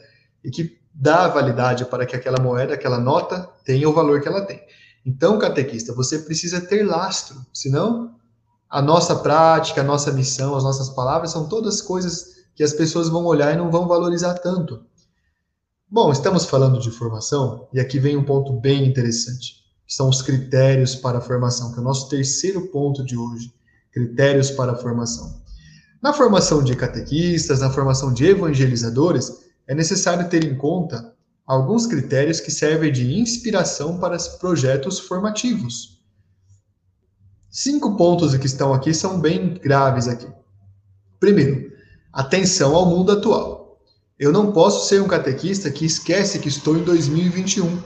e 0.45 0.51
que 0.51 0.79
dá 0.93 1.29
validade 1.29 1.85
para 1.85 2.05
que 2.05 2.17
aquela 2.17 2.41
moeda, 2.41 2.75
aquela 2.75 2.99
nota 2.99 3.49
tenha 3.65 3.89
o 3.89 3.93
valor 3.93 4.21
que 4.21 4.29
ela 4.29 4.45
tem. 4.45 4.61
Então, 5.05 5.39
catequista, 5.39 5.95
você 5.95 6.19
precisa 6.19 6.61
ter 6.61 6.83
lastro, 6.83 7.37
senão 7.53 8.17
a 8.69 8.83
nossa 8.83 9.17
prática, 9.17 9.81
a 9.81 9.85
nossa 9.85 10.13
missão, 10.13 10.55
as 10.55 10.63
nossas 10.63 10.91
palavras 10.91 11.31
são 11.31 11.49
todas 11.49 11.81
coisas 11.81 12.41
que 12.55 12.63
as 12.63 12.73
pessoas 12.73 13.09
vão 13.09 13.25
olhar 13.25 13.55
e 13.55 13.57
não 13.57 13.71
vão 13.71 13.89
valorizar 13.89 14.35
tanto. 14.35 14.85
Bom, 15.89 16.13
estamos 16.13 16.45
falando 16.45 16.79
de 16.79 16.91
formação 16.91 17.67
e 17.73 17.81
aqui 17.81 17.99
vem 17.99 18.17
um 18.17 18.25
ponto 18.25 18.53
bem 18.53 18.87
interessante, 18.87 19.60
são 19.91 20.09
os 20.09 20.23
critérios 20.23 20.95
para 20.95 21.19
a 21.19 21.21
formação, 21.21 21.73
que 21.73 21.79
é 21.79 21.81
o 21.81 21.85
nosso 21.85 22.09
terceiro 22.09 22.69
ponto 22.69 23.05
de 23.05 23.17
hoje 23.17 23.53
critérios 23.93 24.51
para 24.53 24.73
a 24.73 24.77
formação. 24.77 25.43
Na 26.01 26.13
formação 26.13 26.63
de 26.63 26.77
catequistas, 26.77 27.59
na 27.59 27.71
formação 27.71 28.13
de 28.13 28.25
evangelizadores, 28.25 29.33
é 29.67 29.75
necessário 29.75 30.29
ter 30.29 30.45
em 30.45 30.57
conta 30.57 31.13
alguns 31.45 31.89
critérios 31.89 32.39
que 32.39 32.53
servem 32.53 32.93
de 32.93 33.19
inspiração 33.19 33.99
para 33.99 34.17
projetos 34.39 35.01
formativos. 35.01 36.01
Cinco 37.51 37.97
pontos 37.97 38.37
que 38.37 38.47
estão 38.47 38.73
aqui 38.73 38.95
são 38.95 39.19
bem 39.19 39.55
graves 39.55 40.07
aqui. 40.07 40.29
Primeiro, 41.19 41.73
atenção 42.13 42.77
ao 42.77 42.87
mundo 42.87 43.11
atual. 43.11 43.81
Eu 44.17 44.31
não 44.31 44.53
posso 44.53 44.89
ser 44.89 45.03
um 45.03 45.09
catequista 45.09 45.69
que 45.69 45.85
esquece 45.85 46.39
que 46.39 46.49
estou 46.49 46.77
em 46.77 46.85
2021. 46.85 47.83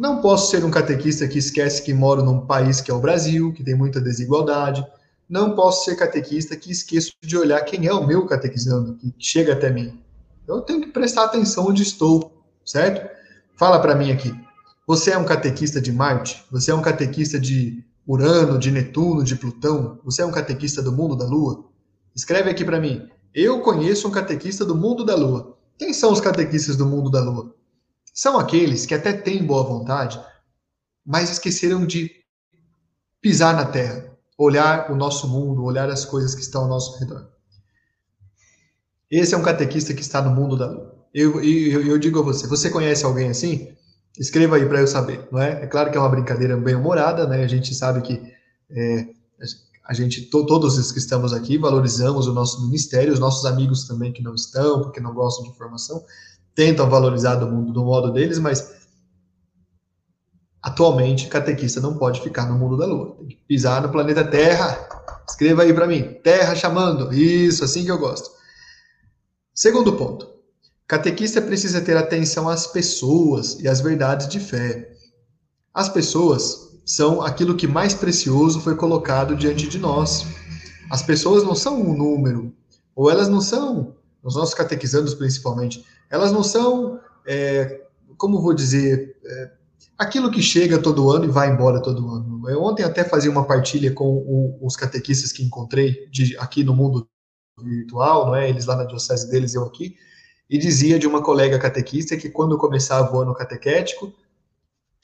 Não 0.00 0.22
posso 0.22 0.50
ser 0.50 0.64
um 0.64 0.70
catequista 0.70 1.28
que 1.28 1.38
esquece 1.38 1.82
que 1.82 1.92
moro 1.92 2.24
num 2.24 2.46
país 2.46 2.80
que 2.80 2.90
é 2.90 2.94
o 2.94 2.98
Brasil, 2.98 3.52
que 3.52 3.62
tem 3.62 3.74
muita 3.74 4.00
desigualdade, 4.00 4.82
não 5.28 5.54
posso 5.54 5.84
ser 5.84 5.94
catequista 5.94 6.56
que 6.56 6.72
esqueço 6.72 7.12
de 7.22 7.36
olhar 7.36 7.60
quem 7.66 7.86
é 7.86 7.92
o 7.92 8.06
meu 8.06 8.24
catequizando, 8.24 8.94
que 8.94 9.14
chega 9.18 9.52
até 9.52 9.68
mim. 9.68 10.00
Eu 10.48 10.62
tenho 10.62 10.80
que 10.80 10.86
prestar 10.86 11.24
atenção 11.24 11.66
onde 11.66 11.82
estou, 11.82 12.32
certo? 12.64 13.14
Fala 13.58 13.78
para 13.78 13.94
mim 13.94 14.10
aqui. 14.10 14.34
Você 14.86 15.10
é 15.10 15.18
um 15.18 15.24
catequista 15.26 15.82
de 15.82 15.92
Marte? 15.92 16.46
Você 16.50 16.70
é 16.70 16.74
um 16.74 16.80
catequista 16.80 17.38
de 17.38 17.84
Urano, 18.06 18.58
de 18.58 18.70
Netuno, 18.70 19.22
de 19.22 19.36
Plutão? 19.36 19.98
Você 20.02 20.22
é 20.22 20.24
um 20.24 20.32
catequista 20.32 20.80
do 20.80 20.92
mundo 20.92 21.14
da 21.14 21.26
Lua? 21.26 21.66
Escreve 22.16 22.48
aqui 22.48 22.64
para 22.64 22.80
mim. 22.80 23.06
Eu 23.34 23.60
conheço 23.60 24.08
um 24.08 24.10
catequista 24.10 24.64
do 24.64 24.74
mundo 24.74 25.04
da 25.04 25.14
Lua. 25.14 25.58
Quem 25.76 25.92
são 25.92 26.10
os 26.10 26.22
catequistas 26.22 26.74
do 26.74 26.86
mundo 26.86 27.10
da 27.10 27.20
Lua? 27.20 27.54
São 28.12 28.38
aqueles 28.38 28.86
que 28.86 28.94
até 28.94 29.12
têm 29.12 29.44
boa 29.44 29.62
vontade, 29.62 30.20
mas 31.04 31.30
esqueceram 31.30 31.86
de 31.86 32.10
pisar 33.20 33.54
na 33.54 33.64
Terra 33.64 34.10
olhar 34.40 34.90
o 34.90 34.96
nosso 34.96 35.28
mundo, 35.28 35.62
olhar 35.62 35.90
as 35.90 36.06
coisas 36.06 36.34
que 36.34 36.40
estão 36.40 36.62
ao 36.62 36.68
nosso 36.68 36.98
redor. 36.98 37.28
Esse 39.10 39.34
é 39.34 39.38
um 39.38 39.42
catequista 39.42 39.92
que 39.92 40.00
está 40.00 40.22
no 40.22 40.30
mundo 40.30 40.56
da 40.56 40.66
lua. 40.66 40.94
Eu, 41.12 41.42
eu, 41.42 41.86
eu 41.86 41.98
digo 41.98 42.20
a 42.20 42.22
você, 42.22 42.46
você 42.46 42.70
conhece 42.70 43.04
alguém 43.04 43.28
assim? 43.28 43.68
Escreva 44.18 44.56
aí 44.56 44.64
para 44.66 44.80
eu 44.80 44.86
saber, 44.86 45.28
não 45.30 45.40
é? 45.40 45.64
É 45.64 45.66
claro 45.66 45.90
que 45.90 45.98
é 45.98 46.00
uma 46.00 46.08
brincadeira 46.08 46.56
bem 46.56 46.74
humorada, 46.74 47.26
né? 47.26 47.44
A 47.44 47.46
gente 47.46 47.74
sabe 47.74 48.00
que 48.00 48.32
é, 48.70 49.08
a 49.86 49.92
gente, 49.92 50.22
to, 50.22 50.46
todos 50.46 50.78
os 50.78 50.90
que 50.90 50.98
estamos 50.98 51.32
aqui, 51.32 51.58
valorizamos 51.58 52.26
o 52.26 52.32
nosso 52.32 52.64
ministério, 52.64 53.12
os 53.12 53.18
nossos 53.18 53.44
amigos 53.44 53.86
também 53.86 54.12
que 54.12 54.22
não 54.22 54.34
estão, 54.34 54.82
porque 54.82 55.00
não 55.00 55.12
gostam 55.12 55.44
de 55.44 55.50
informação, 55.50 56.02
tentam 56.60 56.90
valorizar 56.90 57.36
do 57.36 57.46
mundo 57.46 57.72
do 57.72 57.82
modo 57.82 58.12
deles, 58.12 58.38
mas 58.38 58.78
Atualmente, 60.62 61.28
catequista 61.28 61.80
não 61.80 61.96
pode 61.96 62.20
ficar 62.20 62.44
no 62.46 62.58
mundo 62.58 62.76
da 62.76 62.84
Lua. 62.84 63.16
Tem 63.16 63.28
que 63.28 63.36
pisar 63.48 63.80
no 63.80 63.88
planeta 63.88 64.22
Terra. 64.22 64.78
Escreva 65.26 65.62
aí 65.62 65.72
para 65.72 65.86
mim. 65.86 66.18
Terra 66.22 66.54
chamando. 66.54 67.14
Isso, 67.14 67.64
assim 67.64 67.82
que 67.82 67.90
eu 67.90 67.98
gosto. 67.98 68.30
Segundo 69.54 69.96
ponto. 69.96 70.28
Catequista 70.86 71.40
precisa 71.40 71.80
ter 71.80 71.96
atenção 71.96 72.46
às 72.46 72.66
pessoas 72.66 73.58
e 73.58 73.66
às 73.66 73.80
verdades 73.80 74.28
de 74.28 74.38
fé. 74.38 74.92
As 75.72 75.88
pessoas 75.88 76.78
são 76.84 77.22
aquilo 77.22 77.56
que 77.56 77.66
mais 77.66 77.94
precioso 77.94 78.60
foi 78.60 78.76
colocado 78.76 79.34
diante 79.34 79.66
de 79.66 79.78
nós. 79.78 80.26
As 80.90 81.00
pessoas 81.00 81.42
não 81.42 81.54
são 81.54 81.80
um 81.80 81.96
número, 81.96 82.52
ou 82.94 83.10
elas 83.10 83.28
não 83.28 83.40
são, 83.40 83.96
os 84.22 84.34
nossos 84.34 84.52
catequizandos 84.52 85.14
principalmente, 85.14 85.86
elas 86.10 86.32
não 86.32 86.42
são, 86.42 86.98
é, 87.26 87.82
como 88.18 88.42
vou 88.42 88.52
dizer, 88.52 89.16
é, 89.24 89.50
aquilo 89.96 90.30
que 90.30 90.42
chega 90.42 90.82
todo 90.82 91.10
ano 91.10 91.26
e 91.26 91.30
vai 91.30 91.48
embora 91.48 91.80
todo 91.80 92.08
ano. 92.10 92.48
Eu 92.48 92.62
ontem 92.62 92.82
até 92.82 93.04
fazia 93.04 93.30
uma 93.30 93.46
partilha 93.46 93.92
com 93.92 94.06
o, 94.06 94.58
os 94.60 94.74
catequistas 94.74 95.30
que 95.30 95.44
encontrei 95.44 96.08
de, 96.10 96.36
aqui 96.38 96.64
no 96.64 96.74
mundo 96.74 97.08
virtual, 97.62 98.26
não 98.26 98.34
é? 98.34 98.48
Eles 98.48 98.66
lá 98.66 98.76
na 98.76 98.84
diocese 98.84 99.30
deles, 99.30 99.54
eu 99.54 99.64
aqui, 99.64 99.94
e 100.48 100.58
dizia 100.58 100.98
de 100.98 101.06
uma 101.06 101.22
colega 101.22 101.58
catequista 101.58 102.16
que 102.16 102.28
quando 102.28 102.58
começava 102.58 103.14
o 103.14 103.20
ano 103.20 103.34
catequético, 103.34 104.12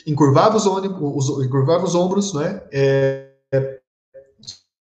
encurvava 0.06 0.56
os, 0.56 0.66
ônibus, 0.66 1.28
os, 1.28 1.44
encurvava 1.44 1.84
os 1.84 1.94
ombros, 1.94 2.32
não 2.32 2.42
é? 2.42 2.66
é? 2.72 3.80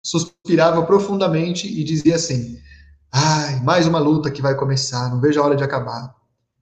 Suspirava 0.06 0.86
profundamente 0.86 1.67
e 1.67 1.84
dizia 1.84 2.15
assim: 2.15 2.60
Ai, 3.15 3.60
mais 3.60 3.86
uma 3.86 3.99
luta 3.99 4.32
que 4.32 4.41
vai 4.41 4.56
começar, 4.56 5.08
não 5.08 5.21
vejo 5.21 5.39
a 5.39 5.45
hora 5.45 5.56
de 5.56 5.63
acabar. 5.63 6.15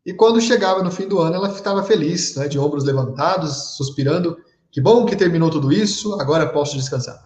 E 0.06 0.14
quando 0.14 0.42
chegava 0.42 0.84
no 0.84 0.92
fim 0.92 1.08
do 1.08 1.18
ano, 1.20 1.38
ela 1.38 1.50
estava 1.50 1.82
feliz, 1.82 2.36
né, 2.36 2.50
de 2.50 2.60
ombros 2.60 2.84
levantados, 2.84 3.78
suspirando. 3.78 4.38
Que 4.70 4.82
bom 4.82 5.06
que 5.06 5.16
terminou 5.16 5.50
tudo 5.50 5.72
isso, 5.72 6.20
agora 6.20 6.46
posso 6.52 6.76
descansar. 6.76 7.26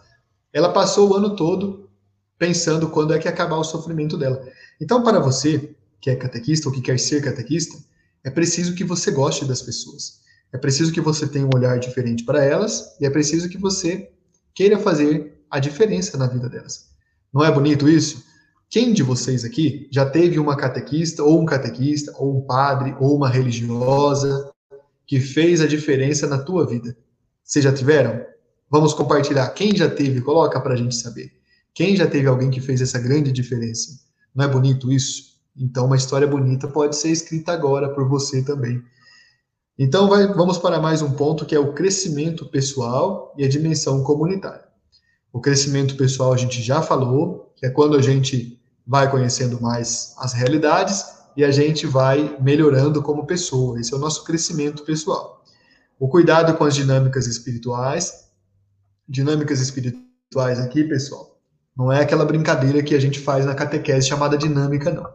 Ela 0.54 0.72
passou 0.72 1.10
o 1.10 1.16
ano 1.16 1.36
todo 1.36 1.90
pensando 2.38 2.88
quando 2.88 3.16
é 3.16 3.18
que 3.18 3.28
acabar 3.28 3.56
o 3.56 3.64
sofrimento 3.64 4.16
dela. 4.16 4.46
Então, 4.80 5.02
para 5.02 5.20
você 5.20 5.76
que 6.00 6.12
é 6.12 6.16
catequista 6.16 6.70
ou 6.70 6.76
que 6.76 6.82
quer 6.82 7.00
ser 7.00 7.24
catequista, 7.24 7.76
é 8.24 8.30
preciso 8.30 8.76
que 8.76 8.84
você 8.84 9.10
goste 9.10 9.44
das 9.44 9.64
pessoas. 9.64 10.20
É 10.54 10.58
preciso 10.60 10.92
que 10.92 11.02
você 11.02 11.26
tenha 11.26 11.48
um 11.48 11.56
olhar 11.56 11.80
diferente 11.80 12.24
para 12.24 12.46
elas 12.46 12.96
e 13.02 13.08
é 13.08 13.10
preciso 13.10 13.50
que 13.50 13.58
você 13.58 14.08
queira 14.54 14.78
fazer 14.78 15.44
a 15.50 15.58
diferença 15.58 16.16
na 16.16 16.28
vida 16.28 16.48
delas. 16.48 16.92
Não 17.34 17.44
é 17.44 17.52
bonito 17.52 17.90
isso? 17.90 18.24
Quem 18.69 18.93
de 18.93 19.04
vocês 19.04 19.45
aqui 19.45 19.88
já 19.91 20.06
teve 20.06 20.39
uma 20.39 20.56
catequista, 20.56 21.23
ou 21.23 21.41
um 21.41 21.45
catequista, 21.45 22.13
ou 22.17 22.38
um 22.38 22.41
padre, 22.41 22.95
ou 22.99 23.15
uma 23.15 23.30
religiosa 23.30 24.51
que 25.06 25.19
fez 25.19 25.62
a 25.62 25.67
diferença 25.67 26.28
na 26.28 26.38
tua 26.38 26.65
vida? 26.65 26.95
Vocês 27.43 27.63
já 27.63 27.71
tiveram? 27.71 28.25
Vamos 28.69 28.93
compartilhar. 28.93 29.47
Quem 29.49 29.75
já 29.75 29.89
teve? 29.89 30.21
Coloca 30.21 30.60
para 30.60 30.73
a 30.73 30.78
gente 30.78 30.95
saber. 30.95 31.32
Quem 31.73 31.95
já 31.95 32.08
teve 32.08 32.28
alguém 32.28 32.49
que 32.49 32.60
fez 32.60 32.82
essa 32.82 32.99
grande 32.99 33.32
diferença? 33.32 33.99
Não 34.34 34.45
é 34.45 34.47
bonito 34.47 34.91
isso? 34.91 35.36
Então, 35.56 35.86
uma 35.86 35.95
história 35.95 36.28
bonita 36.28 36.67
pode 36.67 36.95
ser 36.95 37.12
escrita 37.12 37.54
agora 37.54 37.89
por 37.89 38.10
você 38.10 38.43
também. 38.43 38.84
Então, 39.78 40.10
vai, 40.10 40.28
vamos 40.28 40.58
para 40.58 40.82
mais 40.82 41.01
um 41.01 41.12
ponto 41.12 41.45
que 41.45 41.54
é 41.54 41.60
o 41.60 41.73
crescimento 41.73 42.45
pessoal 42.45 43.34
e 43.38 43.45
a 43.45 43.47
dimensão 43.47 44.04
comunitária. 44.04 44.65
O 45.32 45.39
crescimento 45.39 45.95
pessoal 45.95 46.34
a 46.34 46.38
gente 46.38 46.62
já 46.62 46.82
falou, 46.82 47.45
que 47.56 47.65
é 47.65 47.70
quando 47.70 47.96
a 47.98 48.02
gente 48.02 48.60
vai 48.86 49.10
conhecendo 49.10 49.62
mais 49.62 50.13
as 50.18 50.34
realidades 50.34 51.06
e 51.36 51.44
a 51.44 51.52
gente 51.52 51.86
vai 51.86 52.38
melhorando 52.41 53.02
como 53.02 53.26
pessoa. 53.26 53.80
Esse 53.80 53.94
é 53.94 53.98
o 53.98 54.00
nosso 54.00 54.24
crescimento 54.24 54.84
pessoal. 54.84 55.44
O 56.00 56.08
cuidado 56.08 56.56
com 56.58 56.63
as 56.63 56.76
dinâmicas 56.76 57.28
espirituais. 57.28 58.26
Dinâmicas 59.08 59.60
espirituais 59.62 60.60
aqui, 60.60 60.84
pessoal, 60.84 61.39
não 61.78 61.91
é 61.91 62.02
aquela 62.02 62.26
brincadeira 62.26 62.82
que 62.82 62.96
a 62.96 63.00
gente 63.00 63.20
faz 63.20 63.46
na 63.46 63.54
catequese 63.54 64.08
chamada 64.08 64.38
dinâmica, 64.38 64.91
não. 64.91 65.08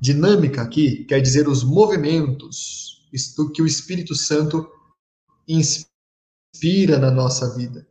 Dinâmica 0.00 0.62
aqui 0.62 1.04
quer 1.04 1.20
dizer 1.20 1.46
os 1.46 1.62
movimentos 1.62 3.06
que 3.52 3.60
o 3.60 3.66
Espírito 3.66 4.14
Santo 4.14 4.66
inspira 5.46 6.96
na 6.98 7.10
nossa 7.10 7.54
vida. 7.54 7.86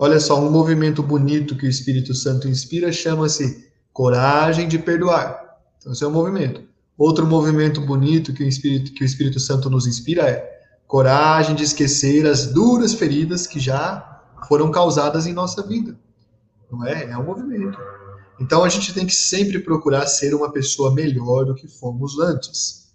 Olha 0.00 0.20
só, 0.20 0.40
um 0.40 0.48
movimento 0.48 1.02
bonito 1.02 1.56
que 1.56 1.66
o 1.66 1.68
Espírito 1.68 2.14
Santo 2.14 2.46
inspira 2.46 2.92
chama-se 2.92 3.68
coragem 3.92 4.68
de 4.68 4.78
perdoar. 4.78 5.58
Então, 5.76 5.90
esse 5.90 6.04
é 6.04 6.06
um 6.06 6.12
movimento. 6.12 6.62
Outro 6.96 7.26
movimento 7.26 7.80
bonito 7.80 8.32
que 8.32 8.44
o 8.44 8.46
Espírito, 8.46 8.92
que 8.92 9.02
o 9.02 9.04
Espírito 9.04 9.40
Santo 9.40 9.68
nos 9.68 9.88
inspira 9.88 10.22
é 10.22 10.58
coragem 10.86 11.56
de 11.56 11.64
esquecer 11.64 12.28
as 12.28 12.46
duras 12.46 12.94
feridas 12.94 13.44
que 13.44 13.58
já 13.58 14.22
foram 14.46 14.70
causadas 14.70 15.26
em 15.26 15.32
nossa 15.32 15.66
vida. 15.66 15.98
Não 16.70 16.86
é? 16.86 17.10
É 17.10 17.18
um 17.18 17.24
movimento. 17.24 17.76
Então 18.40 18.62
a 18.62 18.68
gente 18.68 18.94
tem 18.94 19.04
que 19.04 19.14
sempre 19.14 19.58
procurar 19.58 20.06
ser 20.06 20.32
uma 20.32 20.52
pessoa 20.52 20.94
melhor 20.94 21.44
do 21.44 21.56
que 21.56 21.66
fomos 21.66 22.20
antes. 22.20 22.92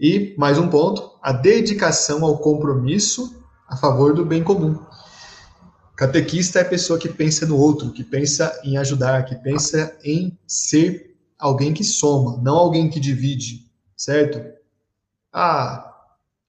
E 0.00 0.34
mais 0.36 0.58
um 0.58 0.68
ponto, 0.68 1.12
a 1.22 1.32
dedicação 1.32 2.24
ao 2.24 2.38
compromisso 2.38 3.40
a 3.68 3.76
favor 3.76 4.14
do 4.14 4.24
bem 4.24 4.42
comum. 4.42 4.87
Catequista 5.98 6.60
é 6.60 6.62
a 6.62 6.64
pessoa 6.64 6.96
que 6.96 7.08
pensa 7.08 7.44
no 7.44 7.58
outro, 7.58 7.90
que 7.90 8.04
pensa 8.04 8.56
em 8.62 8.76
ajudar, 8.76 9.24
que 9.24 9.34
pensa 9.34 9.98
em 10.04 10.38
ser 10.46 11.16
alguém 11.36 11.74
que 11.74 11.82
soma, 11.82 12.40
não 12.40 12.54
alguém 12.54 12.88
que 12.88 13.00
divide, 13.00 13.68
certo? 13.96 14.40
Ah, 15.32 15.92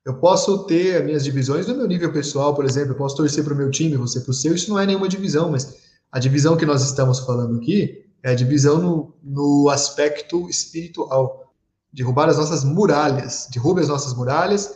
eu 0.06 0.20
posso 0.20 0.66
ter 0.66 0.98
as 0.98 1.04
minhas 1.04 1.24
divisões 1.24 1.66
no 1.66 1.76
meu 1.76 1.88
nível 1.88 2.14
pessoal, 2.14 2.54
por 2.54 2.64
exemplo, 2.64 2.92
eu 2.92 2.96
posso 2.96 3.16
torcer 3.16 3.44
para 3.44 3.56
o 3.56 3.58
meu 3.58 3.72
time, 3.72 3.98
você 3.98 4.20
para 4.20 4.30
o 4.30 4.36
seu, 4.36 4.54
isso 4.54 4.70
não 4.70 4.78
é 4.78 4.86
nenhuma 4.86 5.10
divisão, 5.10 5.50
mas 5.50 5.78
a 6.12 6.20
divisão 6.20 6.56
que 6.56 6.64
nós 6.64 6.84
estamos 6.84 7.18
falando 7.18 7.58
aqui 7.58 8.06
é 8.22 8.30
a 8.30 8.36
divisão 8.36 8.78
no, 8.78 9.16
no 9.24 9.68
aspecto 9.68 10.48
espiritual. 10.48 11.52
Derrubar 11.92 12.30
as 12.30 12.38
nossas 12.38 12.64
muralhas, 12.64 13.48
derrube 13.52 13.82
as 13.82 13.88
nossas 13.88 14.14
muralhas 14.14 14.76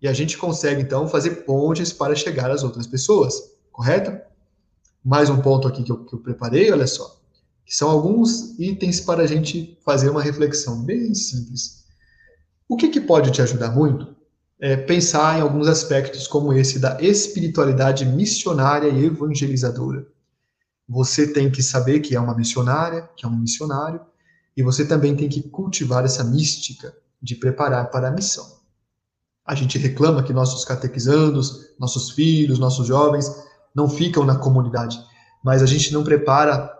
e 0.00 0.08
a 0.08 0.14
gente 0.14 0.38
consegue 0.38 0.80
então 0.80 1.06
fazer 1.06 1.44
pontes 1.44 1.92
para 1.92 2.14
chegar 2.14 2.50
às 2.50 2.62
outras 2.62 2.86
pessoas 2.86 3.54
correto? 3.76 4.18
Mais 5.04 5.28
um 5.28 5.42
ponto 5.42 5.68
aqui 5.68 5.82
que 5.82 5.92
eu, 5.92 6.02
que 6.02 6.14
eu 6.14 6.18
preparei, 6.18 6.72
olha 6.72 6.86
só, 6.86 7.20
que 7.62 7.76
são 7.76 7.90
alguns 7.90 8.58
itens 8.58 9.02
para 9.02 9.22
a 9.22 9.26
gente 9.26 9.78
fazer 9.84 10.08
uma 10.08 10.22
reflexão 10.22 10.82
bem 10.82 11.14
simples. 11.14 11.84
O 12.66 12.74
que, 12.74 12.88
que 12.88 13.02
pode 13.02 13.30
te 13.30 13.42
ajudar 13.42 13.70
muito? 13.70 14.16
É 14.58 14.78
pensar 14.78 15.38
em 15.38 15.42
alguns 15.42 15.68
aspectos 15.68 16.26
como 16.26 16.54
esse 16.54 16.78
da 16.78 16.98
espiritualidade 17.02 18.06
missionária 18.06 18.88
e 18.88 19.04
evangelizadora. 19.04 20.06
Você 20.88 21.30
tem 21.30 21.50
que 21.50 21.62
saber 21.62 22.00
que 22.00 22.16
é 22.16 22.20
uma 22.20 22.34
missionária, 22.34 23.10
que 23.14 23.26
é 23.26 23.28
um 23.28 23.36
missionário, 23.36 24.00
e 24.56 24.62
você 24.62 24.86
também 24.86 25.14
tem 25.14 25.28
que 25.28 25.42
cultivar 25.42 26.02
essa 26.02 26.24
mística 26.24 26.96
de 27.20 27.34
preparar 27.34 27.90
para 27.90 28.08
a 28.08 28.10
missão. 28.10 28.56
A 29.44 29.54
gente 29.54 29.76
reclama 29.76 30.22
que 30.22 30.32
nossos 30.32 30.64
catequizandos, 30.64 31.74
nossos 31.78 32.12
filhos, 32.12 32.58
nossos 32.58 32.86
jovens 32.86 33.30
não 33.76 33.90
ficam 33.90 34.24
na 34.24 34.36
comunidade, 34.36 34.98
mas 35.44 35.62
a 35.62 35.66
gente 35.66 35.92
não 35.92 36.02
prepara 36.02 36.72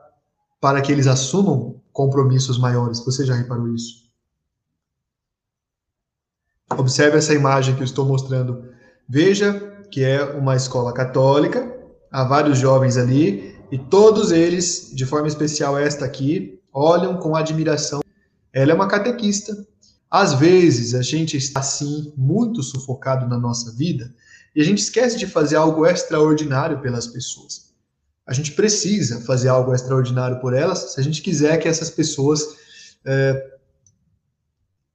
para 0.59 0.81
que 0.81 0.91
eles 0.91 1.07
assumam 1.07 1.83
compromissos 1.93 2.59
maiores. 2.59 3.05
Você 3.05 3.27
já 3.27 3.35
reparou 3.35 3.69
isso? 3.69 4.07
Observe 6.71 7.19
essa 7.19 7.35
imagem 7.35 7.77
que 7.77 7.83
eu 7.83 7.85
estou 7.85 8.07
mostrando. 8.07 8.65
Veja 9.07 9.53
que 9.91 10.03
é 10.03 10.25
uma 10.25 10.57
escola 10.57 10.93
católica, 10.93 11.71
há 12.11 12.25
vários 12.25 12.59
jovens 12.59 12.97
ali, 12.97 13.55
e 13.71 13.79
todos 13.79 14.33
eles, 14.33 14.91
de 14.95 15.05
forma 15.05 15.29
especial 15.29 15.79
esta 15.79 16.05
aqui, 16.05 16.61
olham 16.73 17.19
com 17.19 17.37
admiração. 17.37 18.01
Ela 18.53 18.73
é 18.73 18.75
uma 18.75 18.89
catequista. 18.89 19.55
Às 20.11 20.33
vezes 20.35 20.95
a 20.95 21.03
gente 21.03 21.37
está 21.37 21.61
assim, 21.61 22.13
muito 22.17 22.63
sufocado 22.63 23.29
na 23.29 23.39
nossa 23.39 23.71
vida, 23.73 24.13
e 24.57 24.63
a 24.63 24.65
gente 24.65 24.79
esquece 24.79 25.19
de 25.19 25.27
fazer 25.27 25.57
algo 25.57 25.85
extraordinário 25.85 26.81
pelas 26.81 27.07
pessoas. 27.07 27.75
A 28.27 28.33
gente 28.33 28.53
precisa 28.53 29.21
fazer 29.21 29.49
algo 29.51 29.75
extraordinário 29.75 30.41
por 30.41 30.55
elas 30.55 30.95
se 30.95 31.01
a 31.01 31.03
gente 31.03 31.21
quiser 31.21 31.59
que 31.59 31.69
essas 31.69 31.91
pessoas 31.91 32.57
é, 33.05 33.51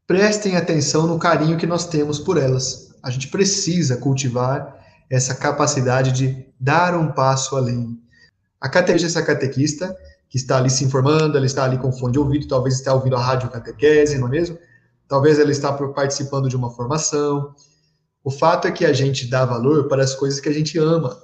prestem 0.08 0.58
atenção 0.58 1.06
no 1.06 1.20
carinho 1.20 1.60
que 1.60 1.68
nós 1.68 1.88
temos 1.88 2.18
por 2.18 2.38
elas. 2.38 2.96
A 3.04 3.12
gente 3.12 3.28
precisa 3.28 3.98
cultivar 3.98 4.84
essa 5.08 5.36
capacidade 5.36 6.12
de 6.12 6.44
dar 6.60 6.98
um 6.98 7.12
passo 7.12 7.56
além. 7.56 8.02
A 8.60 8.68
catequista, 8.68 9.22
catequista, 9.22 9.96
que 10.28 10.38
está 10.38 10.58
ali 10.58 10.72
se 10.72 10.84
informando, 10.84 11.38
ela 11.38 11.46
está 11.46 11.66
ali 11.66 11.78
com 11.78 11.92
fone 11.92 12.14
de 12.14 12.20
ouvido, 12.20 12.48
talvez 12.48 12.76
está 12.76 12.96
ouvindo 12.96 13.16
a 13.16 13.22
rádio 13.22 13.50
catequese, 13.50 14.18
não 14.18 14.28
é 14.28 14.32
mesmo? 14.32 14.58
Talvez 15.08 15.38
ela 15.38 15.52
está 15.52 15.72
participando 15.72 16.50
de 16.50 16.56
uma 16.56 16.72
formação, 16.72 17.54
o 18.24 18.30
fato 18.30 18.68
é 18.68 18.72
que 18.72 18.86
a 18.86 18.94
gente 18.94 19.28
dá 19.28 19.46
valor 19.46 19.88
para 19.88 20.04
as 20.04 20.14
coisas 20.14 20.40
que 20.40 20.50
a 20.50 20.54
gente 20.54 20.78
ama. 20.78 21.22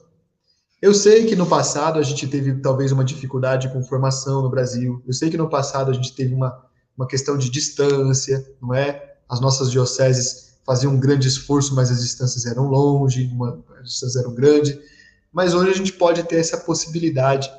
Eu 0.82 0.94
sei 0.94 1.26
que 1.26 1.36
no 1.36 1.46
passado 1.46 2.00
a 2.00 2.04
gente 2.04 2.28
teve 2.28 2.56
talvez 2.56 2.92
uma 2.92 3.04
dificuldade 3.04 3.70
com 3.70 3.84
formação 3.84 4.42
no 4.42 4.50
Brasil. 4.50 5.02
Eu 5.06 5.14
sei 5.14 5.30
que 5.30 5.38
no 5.38 5.50
passado 5.50 5.92
a 5.92 5.94
gente 5.94 6.14
teve 6.14 6.34
uma, 6.34 6.66
uma 6.96 7.08
questão 7.08 7.38
de 7.38 7.50
distância, 7.50 8.46
não 8.62 8.74
é? 8.74 9.16
As 9.28 9.40
nossas 9.40 9.72
dioceses 9.72 10.58
faziam 10.66 10.94
um 10.94 11.00
grande 11.00 11.28
esforço, 11.28 11.74
mas 11.74 11.90
as 11.90 12.02
distâncias 12.02 12.46
eram 12.46 12.68
longe, 12.68 13.30
uma, 13.34 13.64
as 13.80 13.90
distâncias 13.90 14.24
eram 14.24 14.34
grandes. 14.34 14.78
Mas 15.32 15.54
hoje 15.54 15.72
a 15.72 15.76
gente 15.76 15.94
pode 15.94 16.24
ter 16.24 16.38
essa 16.38 16.58
possibilidade. 16.58 17.52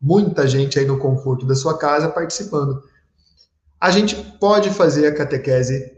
Muita 0.00 0.46
gente 0.46 0.78
aí 0.78 0.86
no 0.86 0.98
conforto 0.98 1.46
da 1.46 1.54
sua 1.54 1.76
casa 1.76 2.08
participando. 2.08 2.82
A 3.80 3.90
gente 3.90 4.14
pode 4.38 4.70
fazer 4.70 5.06
a 5.06 5.14
catequese 5.14 5.92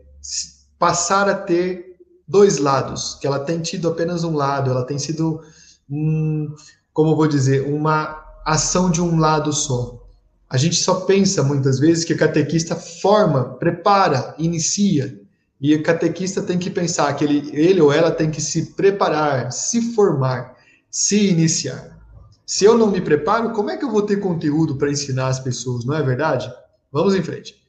passar 0.79 1.29
a 1.29 1.35
ter 1.35 1.96
dois 2.27 2.59
lados, 2.59 3.17
que 3.21 3.27
ela 3.27 3.41
tem 3.41 3.61
tido 3.61 3.89
apenas 3.89 4.25
um 4.25 4.35
lado, 4.35 4.71
ela 4.71 4.85
tem 4.85 4.99
sido, 4.99 5.41
um, 5.89 6.55
como 6.93 7.17
vou 7.17 7.27
dizer, 7.27 7.67
uma 7.67 8.25
ação 8.45 8.91
de 8.91 9.01
um 9.01 9.19
lado 9.19 9.53
só. 9.53 10.03
A 10.49 10.57
gente 10.57 10.77
só 10.77 11.01
pensa 11.01 11.43
muitas 11.43 11.79
vezes 11.79 12.05
que 12.05 12.13
o 12.13 12.19
catequista 12.19 12.77
forma, 12.77 13.45
prepara, 13.55 14.35
inicia, 14.39 15.21
e 15.61 15.75
o 15.75 15.83
catequista 15.83 16.43
tem 16.43 16.59
que 16.59 16.71
pensar 16.71 17.13
que 17.15 17.25
ele, 17.25 17.51
ele 17.53 17.81
ou 17.81 17.93
ela 17.93 18.11
tem 18.11 18.31
que 18.31 18.41
se 18.41 18.75
preparar, 18.75 19.51
se 19.51 19.95
formar, 19.95 20.55
se 20.91 21.31
iniciar. 21.31 21.97
Se 22.45 22.65
eu 22.65 22.79
não 22.79 22.91
me 22.91 23.01
preparo, 23.01 23.53
como 23.53 23.71
é 23.71 23.77
que 23.77 23.85
eu 23.85 23.91
vou 23.91 24.03
ter 24.03 24.21
conteúdo 24.21 24.77
para 24.77 24.91
ensinar 24.91 25.29
as 25.29 25.41
pessoas, 25.41 25.85
não 25.85 25.95
é 25.95 26.03
verdade? 26.03 26.53
Vamos 26.93 27.15
em 27.15 27.23
frente. 27.23 27.66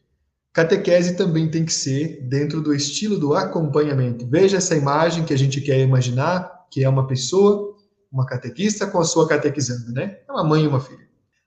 Catequese 0.57 1.13
também 1.13 1.51
tem 1.51 1.63
que 1.63 1.71
ser 1.71 2.19
dentro 2.23 2.59
do 2.59 2.73
estilo 2.73 3.19
do 3.19 3.35
acompanhamento. 3.35 4.25
Veja 4.25 4.57
essa 4.57 4.75
imagem 4.75 5.23
que 5.23 5.31
a 5.31 5.37
gente 5.37 5.61
quer 5.61 5.79
imaginar, 5.81 6.65
que 6.71 6.83
é 6.83 6.89
uma 6.89 7.05
pessoa, 7.05 7.75
uma 8.11 8.25
catequista 8.25 8.87
com 8.87 8.97
a 8.97 9.03
sua 9.03 9.27
catequizando, 9.27 9.91
né? 9.91 10.17
É 10.27 10.31
uma 10.31 10.43
mãe 10.43 10.63
e 10.63 10.67
uma 10.67 10.79
filha. 10.79 11.05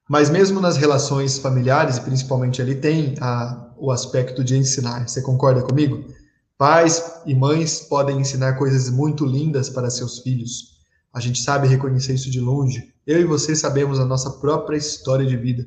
Mas 0.09 0.31
mesmo 0.31 0.61
nas 0.61 0.77
relações 0.77 1.39
familiares, 1.39 1.99
principalmente 1.99 2.63
ali, 2.63 2.77
tem 2.77 3.17
a, 3.21 3.73
o 3.77 3.91
aspecto 3.91 4.45
de 4.45 4.57
ensinar. 4.57 5.09
Você 5.09 5.21
concorda 5.23 5.63
comigo? 5.63 6.05
Pais 6.57 7.21
e 7.27 7.35
mães 7.35 7.81
podem 7.81 8.21
ensinar 8.21 8.59
coisas 8.59 8.89
muito 8.91 9.27
lindas 9.27 9.69
para 9.69 9.91
seus 9.91 10.21
filhos. 10.21 10.79
A 11.13 11.19
gente 11.19 11.43
sabe 11.43 11.67
reconhecer 11.67 12.15
isso 12.15 12.31
de 12.31 12.39
longe. 12.39 12.95
Eu 13.05 13.21
e 13.21 13.25
você 13.25 13.57
sabemos 13.57 13.99
a 13.99 14.05
nossa 14.05 14.31
própria 14.39 14.77
história 14.77 15.27
de 15.27 15.37
vida. 15.37 15.67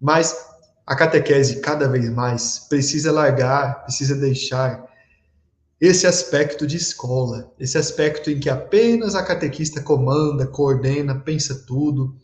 Mas 0.00 0.49
a 0.90 0.96
catequese, 0.96 1.60
cada 1.60 1.86
vez 1.86 2.10
mais, 2.10 2.66
precisa 2.68 3.12
largar, 3.12 3.84
precisa 3.84 4.16
deixar 4.16 4.84
esse 5.80 6.04
aspecto 6.04 6.66
de 6.66 6.76
escola, 6.76 7.54
esse 7.60 7.78
aspecto 7.78 8.28
em 8.28 8.40
que 8.40 8.50
apenas 8.50 9.14
a 9.14 9.22
catequista 9.22 9.80
comanda, 9.80 10.48
coordena, 10.48 11.14
pensa 11.14 11.62
tudo. 11.64 12.16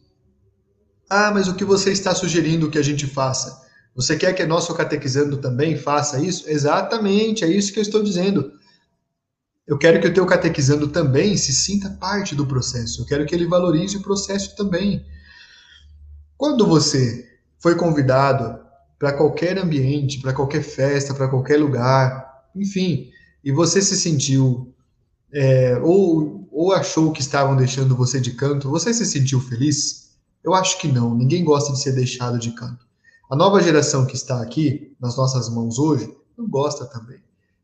Ah, 1.09 1.31
mas 1.31 1.46
o 1.46 1.55
que 1.55 1.64
você 1.64 1.92
está 1.92 2.12
sugerindo 2.12 2.68
que 2.68 2.76
a 2.76 2.83
gente 2.83 3.07
faça? 3.07 3.57
Você 3.94 4.16
quer 4.16 4.33
que 4.33 4.44
nosso 4.44 4.74
catequizando 4.74 5.37
também 5.37 5.76
faça 5.76 6.18
isso? 6.18 6.50
Exatamente, 6.50 7.44
é 7.44 7.48
isso 7.48 7.72
que 7.72 7.79
eu 7.79 7.85
estou 7.85 8.02
dizendo. 8.02 8.50
Eu 9.64 9.79
quero 9.79 10.00
que 10.00 10.09
o 10.09 10.12
teu 10.12 10.26
catequizando 10.26 10.88
também 10.88 11.37
se 11.37 11.52
sinta 11.52 11.88
parte 12.00 12.35
do 12.35 12.44
processo. 12.44 13.02
Eu 13.02 13.07
quero 13.07 13.24
que 13.26 13.35
ele 13.35 13.46
valorize 13.46 13.96
o 13.96 14.02
processo 14.02 14.57
também. 14.57 15.07
Quando 16.37 16.66
você 16.66 17.36
foi 17.66 17.74
convidado 17.74 18.61
para 18.96 19.12
qualquer 19.12 19.59
ambiente, 19.59 20.20
para 20.20 20.33
qualquer 20.33 20.62
festa, 20.62 21.12
para 21.12 21.26
qualquer 21.26 21.59
lugar, 21.59 22.44
enfim, 22.55 23.11
e 23.42 23.50
você 23.50 23.83
se 23.83 23.96
sentiu 23.96 24.72
é, 25.33 25.76
ou, 25.83 26.48
ou 26.52 26.72
achou 26.72 27.11
que 27.11 27.20
estavam 27.20 27.57
deixando 27.57 27.96
você 27.96 28.20
de 28.20 28.35
canto, 28.35 28.70
você 28.70 28.94
se 28.94 29.05
sentiu 29.05 29.40
feliz? 29.40 30.12
Eu 30.44 30.55
acho 30.55 30.79
que 30.79 30.87
não. 30.87 31.12
Ninguém 31.12 31.42
gosta 31.42 31.72
de 31.72 31.83
ser 31.83 31.90
deixado 31.90 32.38
de 32.38 32.52
canto. 32.52 32.87
A 33.29 33.35
nova 33.35 33.61
geração 33.61 34.07
que 34.07 34.14
está 34.14 34.40
aqui 34.40 34.94
nas 35.00 35.16
nossas 35.16 35.48
mãos 35.48 35.76
hoje 35.76 36.09
não 36.38 36.48
gosta 36.48 36.87
também. 36.87 37.18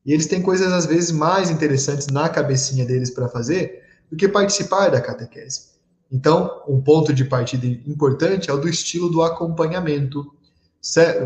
E 0.05 0.13
eles 0.13 0.27
têm 0.27 0.43
coisas, 0.43 0.73
às 0.73 0.85
vezes, 0.85 1.13
mais 1.13 1.49
interessantes 1.49 2.09
na 2.09 2.29
cabecinha 2.29 2.85
deles 2.85 3.11
para 3.11 3.29
fazer 3.29 3.85
do 4.11 4.17
que 4.17 4.27
participar 4.27 4.89
da 4.89 5.01
catequese. 5.01 5.72
Então, 6.13 6.63
um 6.69 6.79
ponto 6.79 7.11
de 7.11 7.25
partida 7.25 7.67
importante 7.67 8.51
é 8.51 8.53
o 8.53 8.59
do 8.59 8.69
estilo 8.69 9.09
do 9.09 9.23
acompanhamento. 9.23 10.31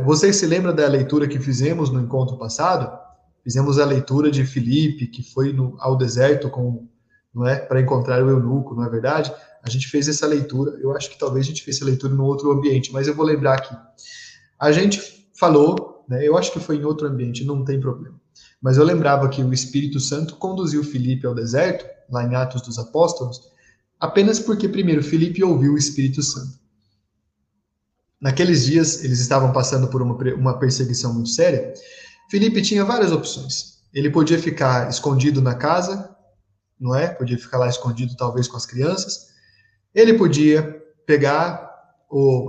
Vocês 0.04 0.36
se 0.36 0.46
lembram 0.46 0.72
da 0.72 0.86
leitura 0.86 1.26
que 1.26 1.40
fizemos 1.40 1.90
no 1.90 2.00
encontro 2.00 2.38
passado? 2.38 2.96
Fizemos 3.42 3.80
a 3.80 3.84
leitura 3.84 4.30
de 4.30 4.46
Filipe, 4.46 5.08
que 5.08 5.24
foi 5.24 5.52
no, 5.52 5.76
ao 5.80 5.96
deserto 5.96 6.48
com, 6.48 6.86
não 7.34 7.44
é, 7.44 7.56
para 7.56 7.80
encontrar 7.80 8.22
o 8.22 8.30
eunuco, 8.30 8.76
não 8.76 8.84
é 8.84 8.88
verdade? 8.88 9.32
A 9.60 9.68
gente 9.68 9.88
fez 9.88 10.06
essa 10.06 10.26
leitura. 10.26 10.78
Eu 10.80 10.96
acho 10.96 11.10
que 11.10 11.18
talvez 11.18 11.44
a 11.44 11.48
gente 11.48 11.64
fez 11.64 11.76
essa 11.76 11.84
leitura 11.84 12.14
em 12.14 12.18
outro 12.20 12.52
ambiente, 12.52 12.92
mas 12.92 13.08
eu 13.08 13.14
vou 13.14 13.26
lembrar 13.26 13.54
aqui. 13.54 13.74
A 14.56 14.70
gente 14.70 15.28
falou, 15.34 16.04
né, 16.08 16.26
eu 16.26 16.36
acho 16.36 16.52
que 16.52 16.60
foi 16.60 16.76
em 16.76 16.84
outro 16.84 17.08
ambiente, 17.08 17.44
não 17.44 17.64
tem 17.64 17.80
problema. 17.80 18.14
Mas 18.62 18.76
eu 18.76 18.84
lembrava 18.84 19.28
que 19.28 19.42
o 19.42 19.52
Espírito 19.52 19.98
Santo 19.98 20.36
conduziu 20.36 20.84
Filipe 20.84 21.26
ao 21.26 21.34
deserto, 21.34 21.84
lá 22.08 22.22
em 22.24 22.36
Atos 22.36 22.62
dos 22.62 22.78
Apóstolos, 22.78 23.55
apenas 24.00 24.38
porque, 24.38 24.68
primeiro, 24.68 25.02
Filipe 25.02 25.42
ouviu 25.42 25.74
o 25.74 25.78
Espírito 25.78 26.22
Santo. 26.22 26.58
Naqueles 28.20 28.64
dias, 28.64 29.04
eles 29.04 29.20
estavam 29.20 29.52
passando 29.52 29.88
por 29.88 30.02
uma, 30.02 30.14
uma 30.34 30.58
perseguição 30.58 31.12
muito 31.12 31.28
séria. 31.28 31.72
Filipe 32.30 32.62
tinha 32.62 32.84
várias 32.84 33.12
opções. 33.12 33.76
Ele 33.92 34.10
podia 34.10 34.38
ficar 34.38 34.88
escondido 34.88 35.40
na 35.40 35.54
casa, 35.54 36.14
não 36.78 36.94
é? 36.94 37.08
Podia 37.08 37.38
ficar 37.38 37.58
lá 37.58 37.68
escondido, 37.68 38.16
talvez, 38.16 38.48
com 38.48 38.56
as 38.56 38.66
crianças. 38.66 39.28
Ele 39.94 40.14
podia 40.14 40.82
pegar 41.06 41.66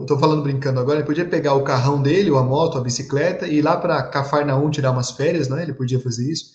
estou 0.02 0.20
falando 0.20 0.44
brincando 0.44 0.80
agora, 0.80 1.00
ele 1.00 1.06
podia 1.06 1.26
pegar 1.26 1.56
o 1.56 1.64
carrão 1.64 2.02
dele, 2.02 2.30
ou 2.30 2.38
a 2.38 2.44
moto, 2.44 2.78
a 2.78 2.82
bicicleta, 2.82 3.48
e 3.48 3.58
ir 3.58 3.62
lá 3.62 3.76
para 3.76 4.04
Cafarnaum 4.04 4.70
tirar 4.70 4.92
umas 4.92 5.12
férias, 5.12 5.50
né? 5.50 5.64
Ele 5.64 5.74
podia 5.74 6.00
fazer 6.00 6.32
isso. 6.32 6.52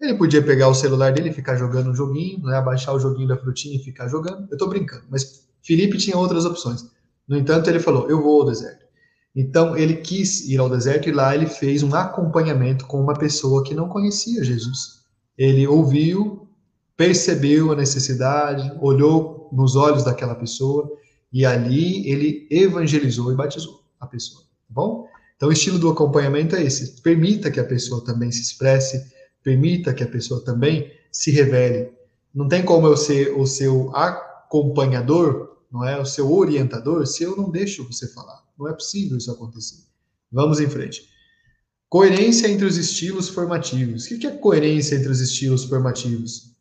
Ele 0.00 0.14
podia 0.14 0.42
pegar 0.42 0.68
o 0.68 0.74
celular 0.74 1.12
dele 1.12 1.30
e 1.30 1.32
ficar 1.32 1.56
jogando 1.56 1.90
um 1.90 1.94
joguinho, 1.94 2.42
né? 2.42 2.56
abaixar 2.56 2.94
o 2.94 3.00
joguinho 3.00 3.28
da 3.28 3.36
frutinha 3.36 3.76
e 3.76 3.82
ficar 3.82 4.08
jogando. 4.08 4.46
Eu 4.50 4.54
estou 4.54 4.68
brincando, 4.68 5.04
mas 5.08 5.46
Felipe 5.62 5.96
tinha 5.96 6.16
outras 6.16 6.44
opções. 6.44 6.84
No 7.26 7.36
entanto, 7.36 7.68
ele 7.68 7.80
falou: 7.80 8.08
Eu 8.08 8.22
vou 8.22 8.42
ao 8.42 8.46
deserto. 8.46 8.84
Então, 9.34 9.76
ele 9.76 9.96
quis 9.96 10.48
ir 10.48 10.58
ao 10.58 10.70
deserto 10.70 11.08
e 11.08 11.12
lá 11.12 11.34
ele 11.34 11.46
fez 11.46 11.82
um 11.82 11.94
acompanhamento 11.94 12.86
com 12.86 12.98
uma 12.98 13.12
pessoa 13.12 13.62
que 13.62 13.74
não 13.74 13.88
conhecia 13.88 14.42
Jesus. 14.42 15.04
Ele 15.36 15.66
ouviu, 15.66 16.48
percebeu 16.96 17.70
a 17.70 17.76
necessidade, 17.76 18.72
olhou 18.80 19.50
nos 19.52 19.76
olhos 19.76 20.04
daquela 20.04 20.34
pessoa 20.34 20.90
e 21.30 21.44
ali 21.44 22.08
ele 22.08 22.46
evangelizou 22.50 23.30
e 23.30 23.36
batizou 23.36 23.82
a 24.00 24.06
pessoa, 24.06 24.42
tá 24.42 24.72
bom? 24.72 25.06
Então, 25.36 25.50
o 25.50 25.52
estilo 25.52 25.78
do 25.78 25.90
acompanhamento 25.90 26.56
é 26.56 26.62
esse. 26.62 27.02
Permita 27.02 27.50
que 27.50 27.60
a 27.60 27.64
pessoa 27.64 28.02
também 28.02 28.32
se 28.32 28.40
expresse, 28.40 29.04
permita 29.46 29.94
que 29.94 30.02
a 30.02 30.08
pessoa 30.08 30.44
também 30.44 30.90
se 31.12 31.30
revele. 31.30 31.92
Não 32.34 32.48
tem 32.48 32.64
como 32.64 32.88
eu 32.88 32.96
ser 32.96 33.32
o 33.38 33.46
seu 33.46 33.94
acompanhador, 33.94 35.58
não 35.70 35.84
é? 35.86 35.96
O 36.00 36.04
seu 36.04 36.32
orientador, 36.32 37.06
se 37.06 37.22
eu 37.22 37.36
não 37.36 37.48
deixo 37.48 37.86
você 37.86 38.08
falar. 38.08 38.42
Não 38.58 38.66
é 38.66 38.72
possível 38.72 39.16
isso 39.16 39.30
acontecer. 39.30 39.84
Vamos 40.32 40.58
em 40.58 40.68
frente. 40.68 41.08
Coerência 41.88 42.48
entre 42.48 42.66
os 42.66 42.76
estilos 42.76 43.28
formativos. 43.28 44.06
O 44.06 44.18
que 44.18 44.26
é 44.26 44.32
coerência 44.32 44.96
entre 44.96 45.10
os 45.12 45.20
estilos 45.20 45.64
formativos? 45.64 46.56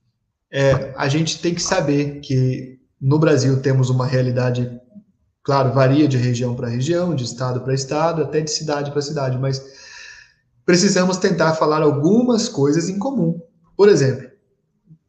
É, 0.51 0.93
a 0.95 1.09
gente 1.09 1.39
tem 1.39 1.55
que 1.55 1.63
saber 1.63 2.19
que 2.19 2.79
no 3.01 3.17
Brasil 3.17 3.59
temos 3.63 3.89
uma 3.89 4.05
realidade, 4.05 4.79
claro, 5.43 5.73
varia 5.73 6.07
de 6.07 6.17
região 6.17 6.55
para 6.55 6.69
região, 6.69 7.15
de 7.15 7.23
estado 7.23 7.61
para 7.61 7.73
estado, 7.73 8.21
até 8.21 8.41
de 8.41 8.51
cidade 8.51 8.91
para 8.91 9.01
cidade, 9.01 9.39
mas 9.39 9.59
precisamos 10.65 11.17
tentar 11.17 11.53
falar 11.53 11.81
algumas 11.81 12.49
coisas 12.49 12.89
em 12.89 12.97
comum. 12.97 13.39
Por 13.77 13.87
exemplo, 13.87 14.29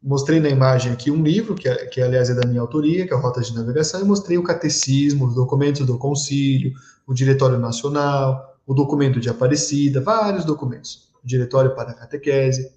mostrei 0.02 0.38
na 0.38 0.48
imagem 0.48 0.92
aqui 0.92 1.10
um 1.10 1.22
livro, 1.22 1.54
que, 1.54 1.68
é, 1.68 1.86
que 1.86 2.00
aliás 2.00 2.28
é 2.30 2.34
da 2.34 2.46
minha 2.46 2.60
autoria, 2.60 3.06
que 3.06 3.14
é 3.14 3.16
Rotas 3.16 3.48
de 3.48 3.54
Navegação, 3.54 4.00
e 4.00 4.04
mostrei 4.04 4.38
o 4.38 4.42
catecismo, 4.42 5.26
os 5.26 5.34
documentos 5.34 5.86
do 5.86 5.98
concílio, 5.98 6.72
o 7.06 7.14
Diretório 7.14 7.58
Nacional, 7.58 8.56
o 8.66 8.74
documento 8.74 9.18
de 9.18 9.28
Aparecida, 9.28 10.00
vários 10.00 10.44
documentos, 10.44 11.10
o 11.22 11.26
Diretório 11.26 11.74
para 11.74 11.90
a 11.90 11.94
Catequese. 11.94 12.70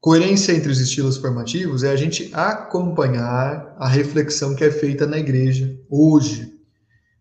Coerência 0.00 0.52
entre 0.52 0.70
os 0.70 0.80
estilos 0.80 1.16
formativos 1.16 1.84
é 1.84 1.90
a 1.90 1.96
gente 1.96 2.28
acompanhar 2.34 3.74
a 3.78 3.86
reflexão 3.86 4.54
que 4.54 4.64
é 4.64 4.70
feita 4.70 5.06
na 5.06 5.18
igreja 5.18 5.78
hoje. 5.88 6.52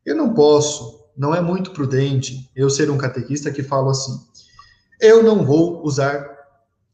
Eu 0.04 0.16
não 0.16 0.34
posso, 0.34 1.01
não 1.22 1.36
é 1.36 1.40
muito 1.40 1.70
prudente 1.70 2.50
eu 2.56 2.68
ser 2.68 2.90
um 2.90 2.98
catequista 2.98 3.52
que 3.52 3.62
falo 3.62 3.92
assim: 3.92 4.20
eu 5.00 5.22
não 5.22 5.46
vou 5.46 5.86
usar 5.86 6.28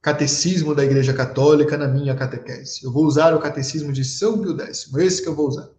catecismo 0.01 0.75
da 0.75 0.83
Igreja 0.83 1.13
Católica 1.13 1.77
na 1.77 1.87
minha 1.87 2.13
catequese. 2.13 2.83
Eu 2.83 2.91
vou 2.91 3.05
usar 3.05 3.33
o 3.33 3.39
catecismo 3.39 3.93
de 3.93 4.03
São 4.03 4.39
Pio 4.39 4.59
X, 4.59 4.93
esse 4.97 5.23
que 5.23 5.29
eu 5.29 5.35
vou 5.35 5.47
usar. 5.47 5.69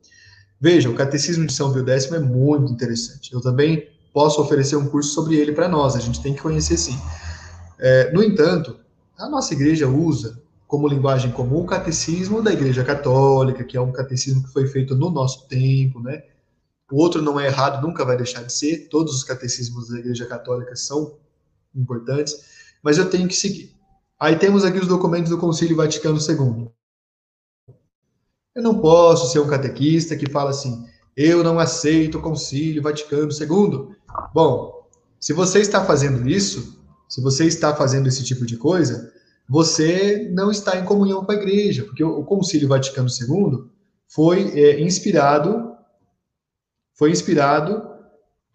Veja, 0.58 0.88
o 0.88 0.94
catecismo 0.94 1.46
de 1.46 1.52
São 1.52 1.74
Pio 1.74 1.87
X 1.87 2.11
é 2.11 2.18
muito 2.18 2.72
interessante. 2.72 3.34
Eu 3.34 3.42
também 3.42 3.87
posso 4.14 4.40
oferecer 4.40 4.76
um 4.76 4.87
curso 4.87 5.11
sobre 5.12 5.37
ele 5.37 5.52
para 5.52 5.68
nós, 5.68 5.94
a 5.94 6.00
gente 6.00 6.22
tem 6.22 6.32
que 6.32 6.40
conhecer 6.40 6.78
sim. 6.78 6.98
É, 7.78 8.11
no 8.12 8.22
entanto, 8.22 8.76
a 9.18 9.28
nossa 9.28 9.52
igreja 9.52 9.87
usa 9.87 10.40
como 10.66 10.88
linguagem 10.88 11.32
comum 11.32 11.61
o 11.61 11.66
catecismo 11.66 12.40
da 12.40 12.50
Igreja 12.50 12.82
Católica, 12.82 13.62
que 13.62 13.76
é 13.76 13.80
um 13.80 13.92
catecismo 13.92 14.42
que 14.42 14.52
foi 14.54 14.66
feito 14.66 14.96
no 14.96 15.11
nosso 15.11 15.46
tempo, 15.48 16.00
né? 16.00 16.22
O 16.90 16.96
outro 16.96 17.20
não 17.20 17.38
é 17.38 17.46
errado, 17.46 17.87
nunca 17.87 18.05
vai 18.05 18.16
deixar 18.16 18.42
de 18.42 18.53
ser. 18.53 18.88
Todos 18.88 19.14
os 19.14 19.22
catecismos 19.22 19.88
da 19.88 19.98
Igreja 19.98 20.27
Católica 20.27 20.74
são 20.74 21.18
importantes, 21.74 22.35
mas 22.83 22.96
eu 22.96 23.11
tenho 23.11 23.29
que 23.29 23.37
seguir. 23.37 23.74
Aí 24.18 24.37
temos 24.37 24.64
aqui 24.64 24.79
os 24.79 24.88
documentos 24.88 25.31
do 25.31 25.38
Concílio 25.38 25.77
Vaticano 25.77 26.18
II. 26.18 26.68
Eu 28.55 28.62
não 28.62 28.81
posso 28.81 29.31
ser 29.31 29.38
um 29.38 29.46
catequista 29.46 30.16
que 30.16 30.31
fala 30.31 30.51
assim: 30.51 30.87
eu 31.16 31.44
não 31.44 31.59
aceito 31.59 32.18
o 32.18 32.22
Concílio 32.22 32.83
Vaticano 32.83 33.31
II. 33.31 33.94
Bom, 34.35 34.88
se 35.20 35.33
você 35.33 35.61
está 35.61 35.85
fazendo 35.85 36.29
isso, 36.29 36.83
se 37.08 37.21
você 37.21 37.44
está 37.44 37.75
fazendo 37.75 38.06
esse 38.06 38.25
tipo 38.25 38.46
de 38.46 38.56
coisa, 38.56 39.12
você 39.48 40.29
não 40.33 40.50
está 40.50 40.79
em 40.79 40.85
comunhão 40.85 41.25
com 41.25 41.33
a 41.33 41.35
igreja, 41.35 41.85
porque 41.85 42.02
o 42.04 42.25
Concílio 42.25 42.69
Vaticano 42.69 43.08
II 43.08 43.65
foi 44.06 44.58
é, 44.58 44.81
inspirado 44.81 45.67
foi 46.99 47.13
inspirado 47.13 47.88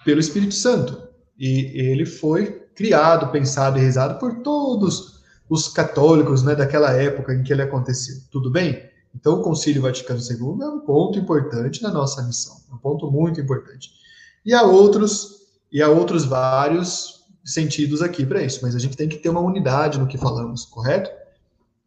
pelo 0.04 0.20
Espírito 0.20 0.54
Santo 0.54 1.02
e 1.40 1.72
ele 1.80 2.06
foi 2.06 2.62
criado, 2.76 3.32
pensado 3.32 3.78
e 3.78 3.82
rezado 3.82 4.20
por 4.20 4.42
todos 4.42 5.24
os 5.50 5.70
católicos 5.70 6.44
né, 6.44 6.56
daquela 6.56 6.92
época 6.92 7.34
em 7.34 7.42
que 7.42 7.54
ele 7.54 7.62
aconteceu. 7.62 8.16
Tudo 8.30 8.52
bem? 8.52 8.84
Então, 9.16 9.40
o 9.40 9.44
Concílio 9.44 9.82
Vaticano 9.82 10.20
II 10.20 10.62
é 10.62 10.68
um 10.68 10.80
ponto 10.80 11.18
importante 11.18 11.82
na 11.82 11.92
nossa 11.92 12.22
missão, 12.24 12.58
um 12.72 12.78
ponto 12.78 13.10
muito 13.10 13.40
importante. 13.40 13.92
E 14.46 14.54
há 14.54 14.64
outros 14.64 15.42
e 15.72 15.82
há 15.82 15.90
outros 15.90 16.26
vários 16.26 17.24
sentidos 17.44 18.02
aqui 18.02 18.26
para 18.26 18.44
isso, 18.44 18.60
mas 18.62 18.76
a 18.76 18.80
gente 18.80 18.96
tem 18.96 19.10
que 19.10 19.18
ter 19.18 19.30
uma 19.30 19.40
unidade 19.40 19.98
no 19.98 20.06
que 20.06 20.18
falamos, 20.20 20.66
correto? 20.66 21.10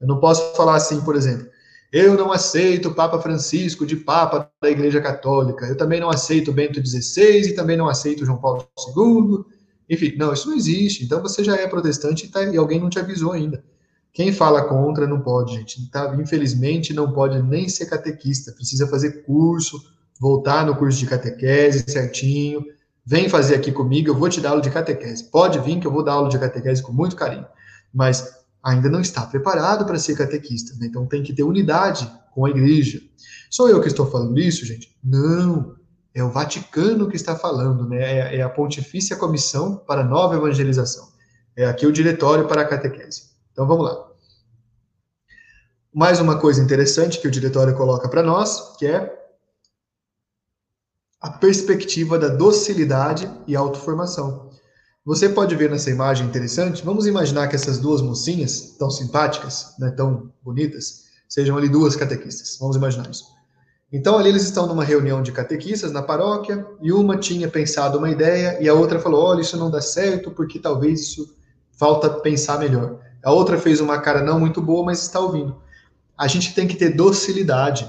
Eu 0.00 0.08
não 0.08 0.18
posso 0.18 0.56
falar 0.56 0.76
assim, 0.76 1.00
por 1.02 1.14
exemplo, 1.14 1.48
eu 1.96 2.14
não 2.14 2.30
aceito 2.30 2.90
o 2.90 2.94
Papa 2.94 3.18
Francisco 3.18 3.86
de 3.86 3.96
Papa 3.96 4.50
da 4.60 4.70
Igreja 4.70 5.00
Católica, 5.00 5.64
eu 5.64 5.74
também 5.74 5.98
não 5.98 6.10
aceito 6.10 6.52
Bento 6.52 6.78
XVI 6.86 7.48
e 7.48 7.54
também 7.54 7.74
não 7.74 7.88
aceito 7.88 8.26
João 8.26 8.36
Paulo 8.36 8.68
II. 8.94 9.44
Enfim, 9.88 10.14
não, 10.18 10.30
isso 10.30 10.50
não 10.50 10.56
existe. 10.56 11.04
Então 11.04 11.22
você 11.22 11.42
já 11.42 11.56
é 11.56 11.66
protestante 11.66 12.26
e, 12.26 12.28
tá, 12.28 12.42
e 12.42 12.56
alguém 12.58 12.78
não 12.78 12.90
te 12.90 12.98
avisou 12.98 13.32
ainda. 13.32 13.64
Quem 14.12 14.30
fala 14.30 14.64
contra 14.64 15.06
não 15.06 15.22
pode, 15.22 15.54
gente. 15.54 15.90
Tá? 15.90 16.14
Infelizmente, 16.20 16.92
não 16.92 17.12
pode 17.12 17.42
nem 17.42 17.66
ser 17.66 17.86
catequista. 17.86 18.52
Precisa 18.52 18.86
fazer 18.86 19.22
curso, 19.24 19.80
voltar 20.20 20.66
no 20.66 20.76
curso 20.76 20.98
de 20.98 21.06
catequese 21.06 21.82
certinho. 21.88 22.62
Vem 23.06 23.28
fazer 23.30 23.54
aqui 23.54 23.72
comigo, 23.72 24.10
eu 24.10 24.14
vou 24.14 24.28
te 24.28 24.40
dar 24.42 24.50
aula 24.50 24.60
de 24.60 24.70
catequese. 24.70 25.30
Pode 25.30 25.58
vir 25.60 25.80
que 25.80 25.86
eu 25.86 25.92
vou 25.92 26.04
dar 26.04 26.12
aula 26.12 26.28
de 26.28 26.38
catequese 26.38 26.82
com 26.82 26.92
muito 26.92 27.16
carinho. 27.16 27.46
Mas 27.94 28.44
ainda 28.66 28.90
não 28.90 29.00
está 29.00 29.24
preparado 29.24 29.86
para 29.86 29.96
ser 29.96 30.16
catequista. 30.16 30.76
Né? 30.76 30.88
Então 30.88 31.06
tem 31.06 31.22
que 31.22 31.32
ter 31.32 31.44
unidade 31.44 32.10
com 32.34 32.44
a 32.44 32.50
igreja. 32.50 33.00
Sou 33.48 33.68
eu 33.68 33.80
que 33.80 33.86
estou 33.86 34.10
falando 34.10 34.36
isso, 34.40 34.66
gente? 34.66 34.98
Não. 35.02 35.76
É 36.12 36.24
o 36.24 36.30
Vaticano 36.30 37.08
que 37.08 37.14
está 37.14 37.36
falando, 37.36 37.88
né? 37.88 38.02
É, 38.02 38.36
é 38.38 38.42
a 38.42 38.48
Pontifícia 38.48 39.16
Comissão 39.16 39.76
para 39.76 40.02
Nova 40.02 40.34
Evangelização. 40.34 41.06
É 41.54 41.66
aqui 41.66 41.86
o 41.86 41.92
diretório 41.92 42.48
para 42.48 42.62
a 42.62 42.64
catequese. 42.64 43.30
Então 43.52 43.68
vamos 43.68 43.86
lá. 43.86 44.06
Mais 45.94 46.18
uma 46.18 46.38
coisa 46.38 46.60
interessante 46.60 47.20
que 47.20 47.28
o 47.28 47.30
diretório 47.30 47.76
coloca 47.76 48.08
para 48.08 48.22
nós, 48.22 48.76
que 48.78 48.86
é 48.86 49.14
a 51.20 51.30
perspectiva 51.30 52.18
da 52.18 52.28
docilidade 52.28 53.30
e 53.46 53.54
autoformação. 53.54 54.45
Você 55.06 55.28
pode 55.28 55.54
ver 55.54 55.70
nessa 55.70 55.88
imagem 55.88 56.26
interessante, 56.26 56.84
vamos 56.84 57.06
imaginar 57.06 57.46
que 57.46 57.54
essas 57.54 57.78
duas 57.78 58.02
mocinhas, 58.02 58.74
tão 58.76 58.90
simpáticas, 58.90 59.72
né, 59.78 59.88
tão 59.92 60.32
bonitas, 60.42 61.04
sejam 61.28 61.56
ali 61.56 61.68
duas 61.68 61.94
catequistas. 61.94 62.58
Vamos 62.58 62.74
imaginar 62.74 63.08
isso. 63.08 63.24
Então, 63.92 64.18
ali 64.18 64.30
eles 64.30 64.42
estão 64.42 64.66
numa 64.66 64.82
reunião 64.82 65.22
de 65.22 65.30
catequistas 65.30 65.92
na 65.92 66.02
paróquia, 66.02 66.66
e 66.82 66.90
uma 66.90 67.16
tinha 67.16 67.48
pensado 67.48 67.98
uma 67.98 68.10
ideia, 68.10 68.60
e 68.60 68.68
a 68.68 68.74
outra 68.74 68.98
falou: 68.98 69.24
olha, 69.24 69.42
isso 69.42 69.56
não 69.56 69.70
dá 69.70 69.80
certo, 69.80 70.32
porque 70.32 70.58
talvez 70.58 71.02
isso 71.02 71.36
falta 71.78 72.10
pensar 72.10 72.58
melhor. 72.58 72.98
A 73.22 73.30
outra 73.30 73.56
fez 73.58 73.80
uma 73.80 74.00
cara 74.00 74.24
não 74.24 74.40
muito 74.40 74.60
boa, 74.60 74.86
mas 74.86 75.02
está 75.02 75.20
ouvindo. 75.20 75.56
A 76.18 76.26
gente 76.26 76.52
tem 76.52 76.66
que 76.66 76.74
ter 76.74 76.96
docilidade. 76.96 77.88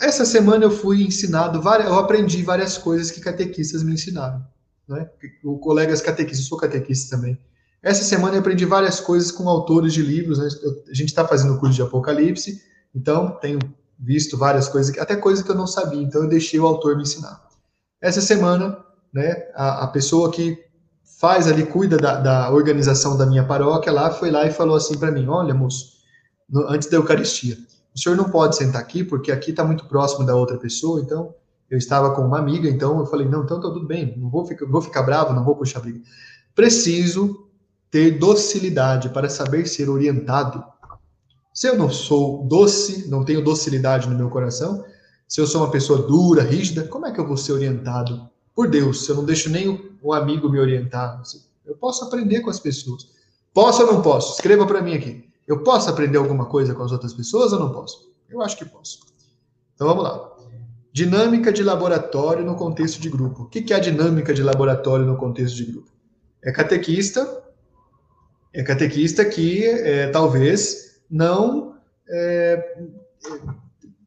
Essa 0.00 0.24
semana 0.24 0.64
eu 0.64 0.70
fui 0.70 1.02
ensinado, 1.02 1.60
eu 1.84 1.98
aprendi 1.98 2.42
várias 2.42 2.78
coisas 2.78 3.10
que 3.10 3.20
catequistas 3.20 3.82
me 3.82 3.92
ensinaram. 3.92 4.53
Né? 4.88 5.08
O 5.42 5.58
colegas 5.58 6.00
catequistas, 6.00 6.44
eu 6.44 6.48
sou 6.48 6.58
catequista 6.58 7.16
também. 7.16 7.38
Essa 7.82 8.02
semana 8.02 8.36
eu 8.36 8.40
aprendi 8.40 8.64
várias 8.64 9.00
coisas 9.00 9.30
com 9.30 9.48
autores 9.48 9.92
de 9.92 10.02
livros. 10.02 10.38
Né? 10.38 10.48
A 10.90 10.94
gente 10.94 11.08
está 11.08 11.26
fazendo 11.26 11.54
o 11.54 11.58
curso 11.58 11.74
de 11.74 11.82
Apocalipse, 11.82 12.62
então 12.94 13.38
tenho 13.40 13.58
visto 13.98 14.36
várias 14.36 14.68
coisas, 14.68 14.96
até 14.98 15.16
coisas 15.16 15.44
que 15.44 15.50
eu 15.50 15.54
não 15.54 15.66
sabia, 15.66 16.02
então 16.02 16.22
eu 16.22 16.28
deixei 16.28 16.58
o 16.58 16.66
autor 16.66 16.96
me 16.96 17.02
ensinar. 17.02 17.42
Essa 18.00 18.20
semana, 18.20 18.84
né, 19.12 19.48
a, 19.54 19.84
a 19.84 19.86
pessoa 19.86 20.30
que 20.30 20.58
faz 21.18 21.46
ali, 21.46 21.64
cuida 21.64 21.96
da, 21.96 22.20
da, 22.20 22.50
organização 22.50 23.16
da 23.16 23.24
minha 23.24 23.46
paróquia 23.46 23.92
lá, 23.92 24.10
foi 24.10 24.30
lá 24.30 24.46
e 24.46 24.52
falou 24.52 24.76
assim 24.76 24.98
para 24.98 25.10
mim: 25.10 25.26
Olha, 25.26 25.54
moço, 25.54 25.94
no, 26.48 26.68
antes 26.68 26.88
da 26.88 26.96
Eucaristia, 26.96 27.56
o 27.94 27.98
senhor 27.98 28.16
não 28.16 28.28
pode 28.28 28.56
sentar 28.56 28.80
aqui, 28.80 29.04
porque 29.04 29.30
aqui 29.30 29.50
está 29.50 29.64
muito 29.64 29.86
próximo 29.86 30.26
da 30.26 30.34
outra 30.34 30.58
pessoa, 30.58 31.00
então 31.00 31.34
eu 31.70 31.78
estava 31.78 32.14
com 32.14 32.22
uma 32.22 32.38
amiga, 32.38 32.68
então 32.68 32.98
eu 32.98 33.06
falei: 33.06 33.28
Não, 33.28 33.44
então 33.44 33.60
tá 33.60 33.68
tudo 33.68 33.86
bem, 33.86 34.16
não 34.18 34.30
vou 34.30 34.46
ficar, 34.46 34.66
vou 34.66 34.82
ficar 34.82 35.02
bravo, 35.02 35.32
não 35.32 35.44
vou 35.44 35.56
puxar 35.56 35.80
briga. 35.80 36.00
Preciso 36.54 37.48
ter 37.90 38.18
docilidade 38.18 39.08
para 39.08 39.28
saber 39.28 39.66
ser 39.66 39.88
orientado. 39.88 40.64
Se 41.52 41.68
eu 41.68 41.78
não 41.78 41.88
sou 41.88 42.44
doce, 42.44 43.08
não 43.08 43.24
tenho 43.24 43.42
docilidade 43.42 44.08
no 44.08 44.16
meu 44.16 44.28
coração, 44.28 44.84
se 45.28 45.40
eu 45.40 45.46
sou 45.46 45.62
uma 45.62 45.70
pessoa 45.70 46.02
dura, 46.02 46.42
rígida, 46.42 46.84
como 46.84 47.06
é 47.06 47.12
que 47.12 47.20
eu 47.20 47.26
vou 47.26 47.36
ser 47.36 47.52
orientado 47.52 48.28
por 48.54 48.68
Deus, 48.68 49.04
se 49.04 49.10
eu 49.10 49.16
não 49.16 49.24
deixo 49.24 49.50
nem 49.50 49.96
um 50.02 50.12
amigo 50.12 50.48
me 50.48 50.60
orientar, 50.60 51.22
eu 51.64 51.76
posso 51.76 52.04
aprender 52.04 52.40
com 52.40 52.50
as 52.50 52.60
pessoas. 52.60 53.08
Posso 53.52 53.82
ou 53.84 53.92
não 53.92 54.02
posso? 54.02 54.34
Escreva 54.34 54.66
para 54.66 54.82
mim 54.82 54.94
aqui. 54.94 55.28
Eu 55.46 55.62
posso 55.62 55.88
aprender 55.88 56.18
alguma 56.18 56.46
coisa 56.46 56.74
com 56.74 56.82
as 56.82 56.92
outras 56.92 57.12
pessoas 57.12 57.52
ou 57.52 57.58
não 57.58 57.72
posso? 57.72 58.10
Eu 58.28 58.42
acho 58.42 58.56
que 58.56 58.64
posso. 58.64 59.00
Então 59.74 59.86
vamos 59.86 60.04
lá. 60.04 60.33
Dinâmica 60.94 61.52
de 61.52 61.60
laboratório 61.60 62.44
no 62.44 62.54
contexto 62.54 63.00
de 63.00 63.10
grupo. 63.10 63.42
O 63.42 63.46
que 63.48 63.72
é 63.72 63.76
a 63.76 63.80
dinâmica 63.80 64.32
de 64.32 64.44
laboratório 64.44 65.04
no 65.04 65.16
contexto 65.16 65.56
de 65.56 65.64
grupo? 65.64 65.90
É 66.40 66.52
catequista, 66.52 67.42
é 68.52 68.62
catequista 68.62 69.24
que 69.24 69.64
é, 69.64 70.06
talvez 70.10 71.00
não 71.10 71.74
é, 72.08 72.76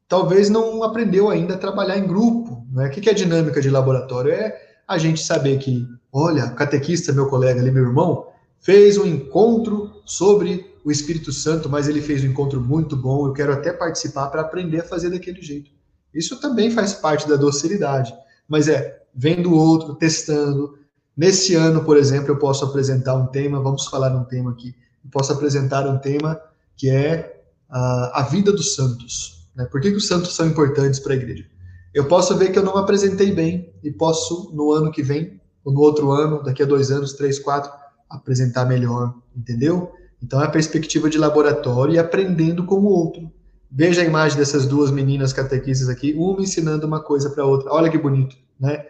talvez 0.08 0.50
não 0.50 0.82
aprendeu 0.82 1.30
ainda 1.30 1.56
a 1.56 1.58
trabalhar 1.58 1.98
em 1.98 2.08
grupo. 2.08 2.66
Né? 2.72 2.88
O 2.88 2.90
que 2.90 3.10
é 3.10 3.14
dinâmica 3.14 3.60
de 3.60 3.70
laboratório? 3.70 4.32
É 4.32 4.58
a 4.88 4.98
gente 4.98 5.22
saber 5.22 5.58
que, 5.60 5.86
olha, 6.10 6.52
catequista, 6.52 7.12
meu 7.12 7.28
colega 7.28 7.60
ali, 7.60 7.70
meu 7.70 7.84
irmão, 7.84 8.28
fez 8.62 8.98
um 8.98 9.06
encontro 9.06 9.92
sobre 10.06 10.74
o 10.86 10.90
Espírito 10.90 11.34
Santo, 11.34 11.68
mas 11.68 11.90
ele 11.90 12.02
fez 12.02 12.24
um 12.24 12.28
encontro 12.28 12.62
muito 12.62 12.96
bom, 12.96 13.28
eu 13.28 13.34
quero 13.34 13.52
até 13.52 13.74
participar 13.74 14.28
para 14.28 14.40
aprender 14.40 14.80
a 14.80 14.86
fazer 14.86 15.10
daquele 15.10 15.42
jeito. 15.42 15.77
Isso 16.18 16.40
também 16.40 16.72
faz 16.72 16.94
parte 16.94 17.28
da 17.28 17.36
docilidade, 17.36 18.14
mas 18.48 18.68
é 18.68 19.04
vendo 19.14 19.52
o 19.52 19.58
outro, 19.58 19.96
testando. 19.96 20.78
Nesse 21.16 21.56
ano, 21.56 21.84
por 21.84 21.98
exemplo, 21.98 22.30
eu 22.30 22.38
posso 22.38 22.66
apresentar 22.66 23.16
um 23.16 23.28
tema, 23.28 23.62
vamos 23.62 23.88
falar 23.88 24.16
um 24.16 24.24
tema 24.24 24.52
aqui, 24.52 24.76
eu 25.04 25.12
posso 25.12 25.32
apresentar 25.32 25.88
um 25.88 25.98
tema 25.98 26.40
que 26.76 26.90
é 26.90 27.44
uh, 27.70 28.12
a 28.14 28.28
vida 28.30 28.52
dos 28.52 28.76
santos. 28.76 29.48
Né? 29.56 29.66
Por 29.66 29.80
que, 29.82 29.92
que 29.92 29.98
os 29.98 30.08
santos 30.08 30.36
são 30.36 30.48
importantes 30.48 31.00
para 31.00 31.14
a 31.14 31.16
igreja? 31.16 31.46
Eu 31.94 32.06
posso 32.08 32.36
ver 32.36 32.52
que 32.52 32.60
eu 32.60 32.64
não 32.64 32.78
apresentei 32.78 33.32
bem 33.32 33.74
e 33.84 33.92
posso, 33.92 34.52
no 34.54 34.72
ano 34.72 34.92
que 34.92 35.02
vem, 35.02 35.40
ou 35.64 35.74
no 35.74 35.80
outro 35.80 36.12
ano, 36.12 36.44
daqui 36.44 36.62
a 36.62 36.66
dois 36.66 36.92
anos, 36.92 37.14
três, 37.14 37.40
quatro, 37.40 37.72
apresentar 38.10 38.66
melhor, 38.66 39.16
entendeu? 39.36 39.92
Então, 40.22 40.42
é 40.42 40.46
a 40.46 40.50
perspectiva 40.50 41.10
de 41.10 41.18
laboratório 41.18 41.94
e 41.94 42.00
aprendendo 42.00 42.66
com 42.66 42.76
o 42.76 42.86
outro. 42.86 43.32
Veja 43.70 44.02
a 44.02 44.06
imagem 44.06 44.38
dessas 44.38 44.66
duas 44.66 44.92
meninas 44.92 45.34
catequistas 45.34 45.90
aqui, 45.90 46.14
uma 46.18 46.42
ensinando 46.42 46.88
uma 46.88 47.02
coisa 47.02 47.30
para 47.30 47.44
a 47.44 47.48
outra. 47.48 47.72
Olha 47.72 47.90
que 47.90 47.98
bonito, 47.98 48.36
né? 48.60 48.86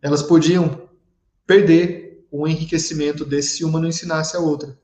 Elas 0.00 0.22
podiam 0.22 0.88
perder 1.46 2.26
o 2.30 2.46
enriquecimento 2.46 3.24
desse 3.24 3.56
se 3.56 3.64
uma 3.64 3.80
não 3.80 3.88
ensinasse 3.88 4.36
a 4.36 4.40
outra. 4.40 4.78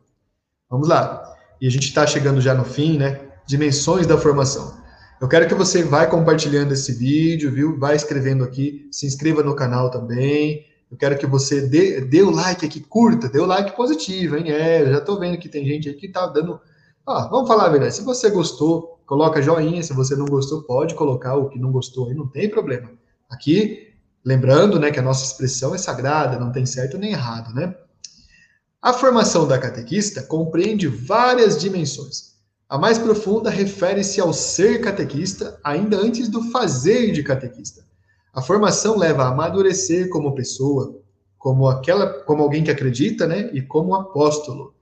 Vamos 0.69 0.89
lá. 0.89 1.23
E 1.61 1.67
a 1.67 1.71
gente 1.71 1.85
está 1.85 2.07
chegando 2.07 2.41
já 2.41 2.55
no 2.55 2.65
fim, 2.65 2.99
né? 2.99 3.21
Dimensões 3.47 4.07
da 4.07 4.19
formação. 4.19 4.77
Eu 5.21 5.29
quero 5.29 5.47
que 5.47 5.55
você 5.55 5.83
vá 5.83 6.07
compartilhando 6.07 6.73
esse 6.73 6.93
vídeo, 6.93 7.51
viu? 7.51 7.79
Vai 7.79 7.97
escrevendo 7.97 8.45
aqui, 8.45 8.89
se 8.91 9.07
inscreva 9.07 9.43
no 9.43 9.55
canal 9.55 9.91
também. 9.91 10.67
Eu 10.91 10.97
quero 10.97 11.17
que 11.17 11.27
você 11.27 11.63
dê, 11.63 12.01
dê 12.01 12.23
o 12.23 12.31
like 12.31 12.67
aqui, 12.67 12.81
curta, 12.81 13.29
dê 13.29 13.39
o 13.39 13.47
like 13.47 13.75
positivo, 13.75 14.37
hein? 14.37 14.51
É, 14.51 14.85
já 14.91 15.01
tô 15.01 15.19
vendo 15.19 15.39
que 15.39 15.49
tem 15.49 15.65
gente 15.65 15.89
aí 15.89 15.95
que 15.95 16.09
tá 16.09 16.27
dando. 16.27 16.61
Ah, 17.07 17.29
vamos 17.31 17.49
falar 17.49 17.67
a 17.67 17.71
verdade. 17.71 17.95
Se 17.95 18.03
você 18.03 18.29
gostou, 18.29 18.96
coloca 19.07 19.41
joinha. 19.41 19.83
Se 19.83 19.93
você 19.93 20.15
não 20.15 20.27
gostou, 20.27 20.63
pode 20.63 20.95
colocar 20.95 21.37
o 21.37 21.49
que 21.49 21.59
não 21.59 21.73
gostou 21.73 22.09
aí, 22.09 22.15
não 22.15 22.27
tem 22.27 22.51
problema. 22.51 22.91
Aqui, 23.31 23.95
lembrando, 24.25 24.79
né, 24.79 24.91
que 24.91 24.99
a 24.99 25.03
nossa 25.03 25.25
expressão 25.25 25.75
é 25.75 25.79
sagrada, 25.79 26.39
não 26.39 26.53
tem 26.53 26.67
certo 26.67 26.99
nem 26.99 27.13
errado, 27.13 27.55
né? 27.55 27.75
A 28.83 28.93
formação 28.93 29.49
da 29.49 29.59
catequista 29.59 30.23
compreende 30.23 30.87
várias 30.87 31.59
dimensões. 31.59 32.37
A 32.69 32.77
mais 32.77 32.99
profunda 32.99 33.49
refere-se 33.49 34.21
ao 34.21 34.33
ser 34.33 34.81
catequista, 34.81 35.59
ainda 35.63 35.97
antes 35.97 36.29
do 36.29 36.51
fazer 36.51 37.13
de 37.13 37.23
catequista. 37.23 37.85
A 38.35 38.43
formação 38.43 38.97
leva 38.97 39.25
a 39.25 39.29
amadurecer 39.29 40.09
como 40.11 40.35
pessoa, 40.35 41.01
como 41.39 41.69
aquela, 41.69 42.07
como 42.25 42.43
alguém 42.43 42.63
que 42.63 42.71
acredita, 42.71 43.27
né, 43.27 43.51
e 43.53 43.63
como 43.63 43.95
apóstolo. 43.95 44.75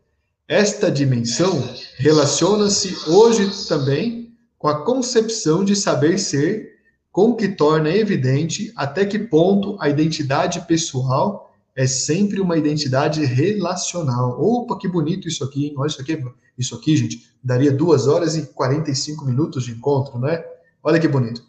Esta 0.48 0.90
dimensão 0.90 1.62
relaciona-se 1.96 2.94
hoje 3.08 3.50
também 3.66 4.36
com 4.58 4.68
a 4.68 4.84
concepção 4.84 5.64
de 5.64 5.74
saber 5.74 6.18
ser, 6.18 6.74
com 7.10 7.34
que 7.34 7.48
torna 7.48 7.88
evidente 7.88 8.70
até 8.76 9.06
que 9.06 9.18
ponto 9.18 9.78
a 9.80 9.88
identidade 9.88 10.60
pessoal 10.66 11.50
é 11.74 11.86
sempre 11.86 12.40
uma 12.40 12.58
identidade 12.58 13.24
relacional. 13.24 14.38
Opa, 14.38 14.78
que 14.78 14.86
bonito 14.86 15.26
isso 15.26 15.42
aqui, 15.42 15.66
hein? 15.66 15.74
Olha 15.78 15.88
isso 15.88 16.02
aqui, 16.02 16.22
isso 16.58 16.74
aqui, 16.74 16.94
gente, 16.94 17.34
daria 17.42 17.72
duas 17.72 18.06
horas 18.06 18.36
e 18.36 18.42
45 18.42 19.24
minutos 19.24 19.64
de 19.64 19.72
encontro, 19.72 20.18
né? 20.18 20.44
Olha 20.82 21.00
que 21.00 21.08
bonito. 21.08 21.42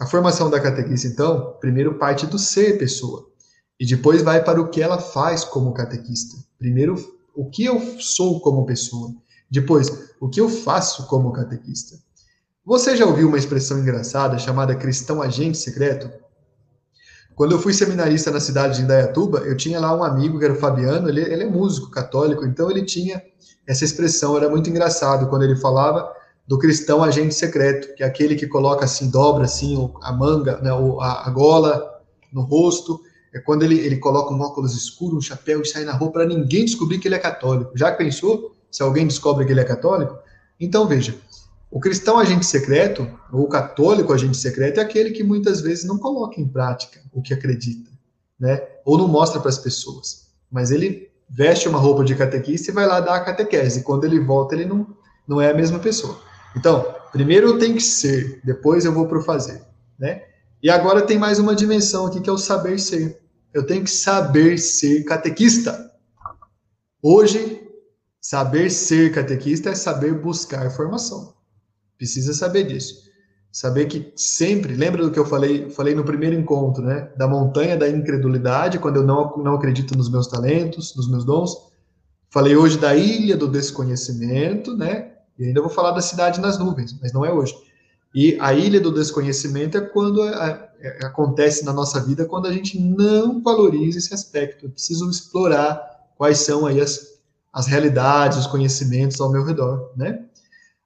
A 0.00 0.06
formação 0.06 0.48
da 0.48 0.58
catequista, 0.58 1.06
então, 1.06 1.58
primeiro 1.60 1.98
parte 1.98 2.26
do 2.26 2.38
ser 2.38 2.78
pessoa, 2.78 3.28
e 3.78 3.84
depois 3.84 4.22
vai 4.22 4.42
para 4.42 4.60
o 4.60 4.70
que 4.70 4.80
ela 4.80 4.98
faz 4.98 5.44
como 5.44 5.74
catequista. 5.74 6.38
Primeiro, 6.58 7.19
o 7.40 7.48
que 7.48 7.64
eu 7.64 7.80
sou 7.98 8.38
como 8.38 8.66
pessoa, 8.66 9.14
depois, 9.50 10.12
o 10.20 10.28
que 10.28 10.38
eu 10.38 10.50
faço 10.50 11.06
como 11.06 11.32
catequista. 11.32 11.96
Você 12.66 12.94
já 12.94 13.06
ouviu 13.06 13.28
uma 13.28 13.38
expressão 13.38 13.78
engraçada 13.78 14.38
chamada 14.38 14.76
cristão 14.76 15.22
agente 15.22 15.56
secreto? 15.56 16.10
Quando 17.34 17.52
eu 17.52 17.58
fui 17.58 17.72
seminarista 17.72 18.30
na 18.30 18.40
cidade 18.40 18.76
de 18.76 18.82
Indaiatuba, 18.82 19.38
eu 19.38 19.56
tinha 19.56 19.80
lá 19.80 19.96
um 19.96 20.04
amigo 20.04 20.38
que 20.38 20.44
era 20.44 20.52
o 20.52 20.58
Fabiano, 20.58 21.08
ele, 21.08 21.22
ele 21.22 21.44
é 21.44 21.48
músico 21.48 21.90
católico, 21.90 22.44
então 22.44 22.70
ele 22.70 22.84
tinha 22.84 23.22
essa 23.66 23.86
expressão, 23.86 24.36
era 24.36 24.50
muito 24.50 24.68
engraçado 24.68 25.26
quando 25.30 25.44
ele 25.44 25.56
falava 25.56 26.12
do 26.46 26.58
cristão 26.58 27.02
agente 27.02 27.34
secreto, 27.34 27.94
que 27.94 28.02
é 28.02 28.06
aquele 28.06 28.34
que 28.34 28.46
coloca 28.46 28.84
assim, 28.84 29.10
dobra 29.10 29.44
assim 29.44 29.90
a 30.02 30.12
manga, 30.12 30.60
né, 30.60 30.70
a, 31.00 31.26
a 31.26 31.30
gola 31.30 32.02
no 32.30 32.42
rosto, 32.42 33.00
é 33.32 33.38
quando 33.38 33.62
ele, 33.62 33.78
ele 33.78 33.96
coloca 33.96 34.34
um 34.34 34.40
óculos 34.40 34.76
escuro, 34.76 35.16
um 35.16 35.20
chapéu 35.20 35.62
e 35.62 35.66
sai 35.66 35.84
na 35.84 35.92
rua 35.92 36.10
para 36.10 36.26
ninguém 36.26 36.64
descobrir 36.64 36.98
que 36.98 37.08
ele 37.08 37.14
é 37.14 37.18
católico. 37.18 37.72
Já 37.76 37.92
pensou? 37.92 38.56
se 38.70 38.82
alguém 38.82 39.06
descobre 39.06 39.44
que 39.44 39.52
ele 39.52 39.60
é 39.60 39.64
católico. 39.64 40.16
Então, 40.58 40.86
veja, 40.86 41.16
o 41.70 41.80
cristão 41.80 42.18
agente 42.18 42.46
secreto, 42.46 43.08
ou 43.32 43.42
o 43.42 43.48
católico 43.48 44.12
agente 44.12 44.36
secreto, 44.36 44.78
é 44.78 44.82
aquele 44.82 45.10
que 45.10 45.24
muitas 45.24 45.60
vezes 45.60 45.84
não 45.84 45.98
coloca 45.98 46.40
em 46.40 46.46
prática 46.46 47.00
o 47.12 47.20
que 47.20 47.34
acredita, 47.34 47.90
né? 48.38 48.62
Ou 48.84 48.96
não 48.96 49.08
mostra 49.08 49.40
para 49.40 49.48
as 49.48 49.58
pessoas. 49.58 50.28
Mas 50.50 50.70
ele 50.70 51.10
veste 51.28 51.68
uma 51.68 51.78
roupa 51.78 52.04
de 52.04 52.14
catequista 52.14 52.70
e 52.70 52.74
vai 52.74 52.86
lá 52.86 53.00
dar 53.00 53.16
a 53.16 53.20
catequese. 53.20 53.82
Quando 53.82 54.04
ele 54.04 54.20
volta, 54.20 54.54
ele 54.54 54.64
não, 54.64 54.86
não 55.26 55.40
é 55.40 55.50
a 55.50 55.54
mesma 55.54 55.78
pessoa. 55.78 56.20
Então, 56.56 56.94
primeiro 57.12 57.48
eu 57.48 57.58
tenho 57.58 57.74
que 57.74 57.82
ser, 57.82 58.40
depois 58.44 58.84
eu 58.84 58.92
vou 58.92 59.06
para 59.06 59.18
o 59.18 59.22
fazer, 59.22 59.62
né? 59.98 60.22
E 60.62 60.68
agora 60.68 61.02
tem 61.02 61.18
mais 61.18 61.38
uma 61.38 61.54
dimensão 61.54 62.06
aqui 62.06 62.20
que 62.20 62.28
é 62.28 62.32
o 62.32 62.38
saber 62.38 62.78
ser. 62.78 63.18
Eu 63.52 63.64
tenho 63.64 63.82
que 63.82 63.90
saber 63.90 64.58
ser 64.58 65.04
catequista. 65.04 65.90
Hoje, 67.02 67.66
saber 68.20 68.70
ser 68.70 69.12
catequista 69.12 69.70
é 69.70 69.74
saber 69.74 70.14
buscar 70.14 70.70
formação. 70.70 71.34
Precisa 71.96 72.34
saber 72.34 72.64
disso. 72.64 73.08
Saber 73.50 73.86
que 73.86 74.12
sempre, 74.14 74.74
lembra 74.76 75.02
do 75.02 75.10
que 75.10 75.18
eu 75.18 75.24
falei, 75.24 75.70
falei 75.70 75.94
no 75.94 76.04
primeiro 76.04 76.36
encontro, 76.36 76.84
né? 76.84 77.10
Da 77.16 77.26
montanha 77.26 77.76
da 77.76 77.88
incredulidade, 77.88 78.78
quando 78.78 78.96
eu 78.96 79.02
não, 79.02 79.36
não 79.38 79.54
acredito 79.54 79.96
nos 79.96 80.10
meus 80.10 80.26
talentos, 80.26 80.94
nos 80.94 81.10
meus 81.10 81.24
dons. 81.24 81.56
Falei 82.28 82.54
hoje 82.54 82.78
da 82.78 82.94
ilha 82.94 83.36
do 83.36 83.48
desconhecimento, 83.48 84.76
né? 84.76 85.14
E 85.38 85.46
ainda 85.46 85.62
vou 85.62 85.70
falar 85.70 85.92
da 85.92 86.02
cidade 86.02 86.38
nas 86.38 86.58
nuvens, 86.58 86.96
mas 87.00 87.12
não 87.12 87.24
é 87.24 87.32
hoje. 87.32 87.54
E 88.14 88.36
a 88.40 88.52
ilha 88.52 88.80
do 88.80 88.92
desconhecimento 88.92 89.78
é 89.78 89.80
quando 89.80 90.22
a, 90.22 90.28
a, 90.28 91.06
acontece 91.06 91.64
na 91.64 91.72
nossa 91.72 92.00
vida 92.00 92.24
quando 92.24 92.46
a 92.46 92.52
gente 92.52 92.78
não 92.78 93.40
valoriza 93.40 93.98
esse 93.98 94.12
aspecto. 94.12 94.66
Eu 94.66 94.70
preciso 94.70 95.08
explorar 95.08 95.80
quais 96.16 96.38
são 96.38 96.66
aí 96.66 96.80
as, 96.80 97.20
as 97.52 97.66
realidades, 97.66 98.38
os 98.38 98.46
conhecimentos 98.46 99.20
ao 99.20 99.30
meu 99.30 99.44
redor, 99.44 99.92
né? 99.96 100.24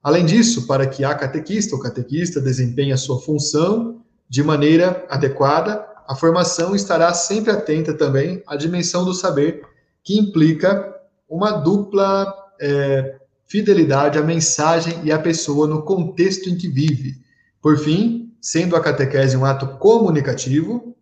Além 0.02 0.26
disso, 0.26 0.66
para 0.66 0.86
que 0.86 1.02
a 1.02 1.14
catequista 1.14 1.74
ou 1.74 1.80
catequista 1.80 2.38
desempenhe 2.40 2.92
a 2.92 2.96
sua 2.96 3.18
função 3.20 4.02
de 4.28 4.42
maneira 4.42 5.06
adequada, 5.08 5.82
a 6.06 6.14
formação 6.14 6.74
estará 6.74 7.14
sempre 7.14 7.50
atenta 7.50 7.94
também 7.94 8.42
à 8.46 8.54
dimensão 8.54 9.02
do 9.04 9.14
saber, 9.14 9.62
que 10.02 10.18
implica 10.18 10.94
uma 11.26 11.52
dupla 11.52 12.34
é, 12.60 13.18
fidelidade 13.54 14.18
à 14.18 14.22
mensagem 14.22 15.00
e 15.04 15.12
à 15.12 15.18
pessoa 15.20 15.68
no 15.68 15.82
contexto 15.82 16.50
em 16.50 16.56
que 16.56 16.66
vive. 16.66 17.22
Por 17.62 17.78
fim, 17.78 18.34
sendo 18.40 18.74
a 18.74 18.80
catequese 18.80 19.36
um 19.36 19.44
ato 19.44 19.78
comunicativo 19.78 20.96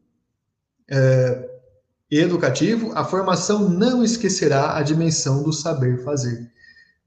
é, 0.87 1.49
educativo, 2.11 2.93
a 2.95 3.07
formação 3.07 3.71
não 3.71 4.05
esquecerá 4.05 4.77
a 4.77 4.83
dimensão 4.83 5.43
do 5.43 5.51
saber 5.51 6.05
fazer. 6.05 6.47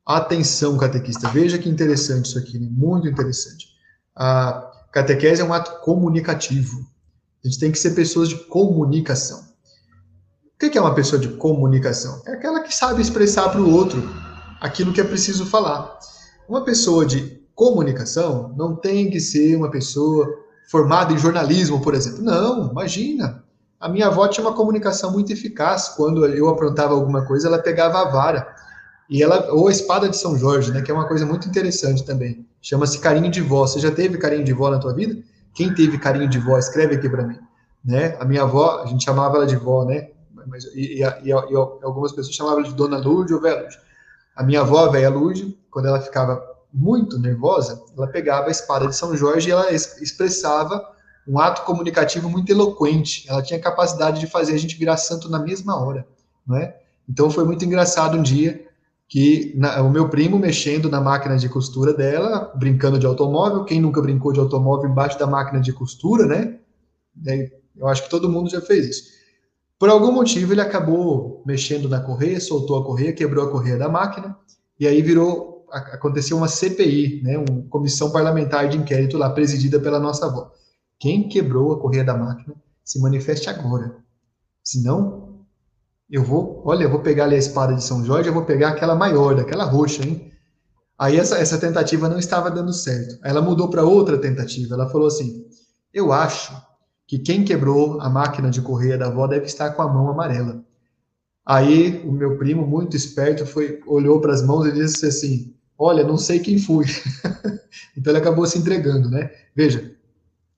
Atenção, 0.03 0.79
catequista, 0.79 1.29
veja 1.29 1.59
que 1.59 1.69
interessante 1.69 2.25
isso 2.25 2.39
aqui, 2.39 2.57
né? 2.57 2.67
muito 2.71 3.07
interessante. 3.07 3.67
A 4.15 4.71
catequese 4.91 5.43
é 5.43 5.45
um 5.45 5.53
ato 5.53 5.79
comunicativo. 5.81 6.79
A 7.43 7.47
gente 7.47 7.59
tem 7.59 7.71
que 7.71 7.77
ser 7.77 7.91
pessoas 7.91 8.29
de 8.29 8.35
comunicação. 8.45 9.47
O 10.55 10.57
que 10.57 10.75
é 10.75 10.81
uma 10.81 10.95
pessoa 10.95 11.21
de 11.21 11.27
comunicação? 11.27 12.23
É 12.25 12.31
aquela 12.31 12.61
que 12.61 12.73
sabe 12.73 12.99
expressar 12.99 13.49
para 13.49 13.61
o 13.61 13.71
outro 13.71 14.24
aquilo 14.59 14.93
que 14.93 15.01
é 15.01 15.03
preciso 15.03 15.45
falar. 15.45 15.97
Uma 16.47 16.63
pessoa 16.63 17.05
de 17.05 17.41
comunicação 17.53 18.53
não 18.57 18.75
tem 18.75 19.09
que 19.09 19.19
ser 19.19 19.55
uma 19.55 19.71
pessoa 19.71 20.27
formada 20.69 21.13
em 21.13 21.17
jornalismo, 21.17 21.81
por 21.81 21.93
exemplo. 21.93 22.23
Não, 22.23 22.69
imagina. 22.69 23.43
A 23.79 23.89
minha 23.89 24.07
avó 24.07 24.27
tinha 24.27 24.45
uma 24.45 24.55
comunicação 24.55 25.11
muito 25.11 25.31
eficaz. 25.31 25.89
Quando 25.89 26.25
eu 26.25 26.49
aprontava 26.49 26.93
alguma 26.93 27.25
coisa, 27.25 27.47
ela 27.47 27.59
pegava 27.59 28.01
a 28.01 28.09
vara. 28.09 28.47
E 29.09 29.21
ela, 29.21 29.51
ou 29.53 29.67
a 29.67 29.71
espada 29.71 30.09
de 30.09 30.17
São 30.17 30.37
Jorge, 30.37 30.71
né, 30.71 30.81
que 30.81 30.89
é 30.89 30.93
uma 30.93 31.07
coisa 31.07 31.25
muito 31.25 31.47
interessante 31.47 32.03
também. 32.03 32.45
Chama-se 32.61 32.99
carinho 32.99 33.29
de 33.29 33.41
vó. 33.41 33.67
Você 33.67 33.79
já 33.79 33.91
teve 33.91 34.17
carinho 34.17 34.43
de 34.43 34.53
vó 34.53 34.69
na 34.71 34.79
tua 34.79 34.93
vida? 34.93 35.21
Quem 35.53 35.73
teve 35.73 35.97
carinho 35.97 36.27
de 36.27 36.39
vó, 36.39 36.57
escreve 36.57 36.95
aqui 36.95 37.07
para 37.07 37.25
mim. 37.25 37.37
Né? 37.83 38.17
A 38.19 38.25
minha 38.25 38.41
avó, 38.41 38.81
a 38.83 38.87
gente 38.87 39.05
chamava 39.05 39.37
ela 39.37 39.45
de 39.45 39.55
vó, 39.55 39.85
né? 39.85 40.09
Mas, 40.47 40.65
e, 40.75 41.01
e, 41.01 41.03
e, 41.03 41.29
e 41.29 41.33
algumas 41.33 42.11
pessoas 42.11 42.35
chamavam 42.35 42.63
de 42.63 42.73
Dona 42.73 42.97
Lourdes 42.97 43.35
ou 43.35 43.41
Lourdes. 43.41 43.77
A 44.36 44.43
minha 44.43 44.61
avó, 44.61 44.86
a 44.86 44.91
velha 44.91 45.09
Lourdes, 45.09 45.53
quando 45.71 45.88
ela 45.88 46.01
ficava 46.01 46.43
muito 46.73 47.17
nervosa, 47.17 47.81
ela 47.97 48.07
pegava 48.07 48.47
a 48.47 48.51
espada 48.51 48.88
de 48.88 48.95
São 48.95 49.15
Jorge 49.15 49.47
e 49.47 49.51
ela 49.51 49.71
expressava 49.71 50.83
um 51.27 51.39
ato 51.39 51.63
comunicativo 51.63 52.29
muito 52.29 52.51
eloquente. 52.51 53.25
Ela 53.29 53.41
tinha 53.41 53.59
capacidade 53.59 54.19
de 54.19 54.27
fazer 54.27 54.53
a 54.53 54.57
gente 54.57 54.77
virar 54.77 54.97
santo 54.97 55.29
na 55.29 55.39
mesma 55.39 55.79
hora, 55.79 56.05
não 56.45 56.57
é? 56.57 56.77
Então 57.07 57.29
foi 57.29 57.45
muito 57.45 57.63
engraçado 57.63 58.17
um 58.17 58.21
dia 58.21 58.65
que 59.07 59.53
na, 59.55 59.81
o 59.81 59.89
meu 59.89 60.09
primo 60.09 60.38
mexendo 60.38 60.89
na 60.89 60.99
máquina 60.99 61.38
de 61.38 61.47
costura 61.47 61.93
dela, 61.93 62.51
brincando 62.55 62.99
de 62.99 63.05
automóvel. 63.05 63.63
Quem 63.63 63.79
nunca 63.79 64.01
brincou 64.01 64.33
de 64.33 64.39
automóvel 64.39 64.89
embaixo 64.89 65.17
da 65.17 65.27
máquina 65.27 65.61
de 65.61 65.71
costura, 65.71 66.25
né? 66.25 66.59
Eu 67.75 67.88
acho 67.88 68.03
que 68.03 68.09
todo 68.09 68.29
mundo 68.29 68.49
já 68.49 68.61
fez 68.61 68.88
isso. 68.88 69.03
Por 69.78 69.89
algum 69.89 70.11
motivo, 70.11 70.53
ele 70.53 70.61
acabou 70.61 71.43
mexendo 71.45 71.89
na 71.89 71.99
correia, 71.99 72.39
soltou 72.39 72.78
a 72.78 72.86
correia, 72.86 73.13
quebrou 73.13 73.45
a 73.45 73.51
correia 73.51 73.78
da 73.78 73.89
máquina, 73.89 74.38
e 74.80 74.88
aí 74.88 75.01
virou, 75.01 75.65
aconteceu 75.69 76.38
uma 76.38 76.47
CPI, 76.47 77.21
né, 77.23 77.38
uma 77.38 77.63
comissão 77.69 78.11
parlamentar 78.11 78.69
de 78.69 78.78
inquérito 78.78 79.17
lá, 79.17 79.30
presidida 79.30 79.80
pela 79.80 79.99
nossa 79.99 80.26
avó. 80.26 80.51
Quem 80.97 81.28
quebrou 81.28 81.73
a 81.73 81.80
correia 81.80 82.03
da 82.03 82.17
máquina, 82.17 82.55
se 82.84 82.99
manifeste 83.01 83.49
agora. 83.49 83.97
Senão, 84.63 85.45
eu 86.09 86.23
vou, 86.23 86.61
olha, 86.65 86.84
eu 86.84 86.89
vou 86.89 86.99
pegar 86.99 87.26
ali 87.26 87.36
a 87.36 87.39
espada 87.39 87.73
de 87.73 87.84
São 87.84 88.03
Jorge, 88.05 88.30
eu 88.30 88.34
vou 88.34 88.45
pegar 88.45 88.69
aquela 88.69 88.95
maior, 88.95 89.36
daquela 89.36 89.65
roxa, 89.65 90.03
hein? 90.03 90.32
Aí 90.97 91.17
essa, 91.17 91.38
essa 91.38 91.57
tentativa 91.57 92.07
não 92.07 92.17
estava 92.17 92.49
dando 92.49 92.71
certo. 92.71 93.19
Ela 93.23 93.41
mudou 93.41 93.69
para 93.69 93.84
outra 93.84 94.17
tentativa. 94.17 94.76
Ela 94.76 94.89
falou 94.89 95.07
assim: 95.07 95.45
Eu 95.93 96.13
acho 96.13 96.53
que 97.07 97.19
quem 97.19 97.43
quebrou 97.43 98.01
a 98.01 98.09
máquina 98.09 98.49
de 98.49 98.61
correia 98.61 98.97
da 98.97 99.07
avó 99.07 99.27
deve 99.27 99.45
estar 99.45 99.71
com 99.71 99.81
a 99.81 99.91
mão 99.91 100.09
amarela. 100.09 100.63
Aí 101.45 102.01
o 102.05 102.11
meu 102.11 102.37
primo, 102.37 102.65
muito 102.65 102.97
esperto, 102.97 103.45
foi 103.45 103.79
olhou 103.85 104.19
para 104.19 104.33
as 104.33 104.41
mãos 104.41 104.65
e 104.65 104.71
disse 104.71 105.05
assim: 105.05 105.53
Olha, 105.77 106.03
não 106.03 106.17
sei 106.17 106.39
quem 106.39 106.57
foi. 106.57 106.85
então 107.95 108.11
ele 108.11 108.19
acabou 108.19 108.47
se 108.47 108.57
entregando, 108.57 109.09
né? 109.09 109.29
Veja, 109.55 109.93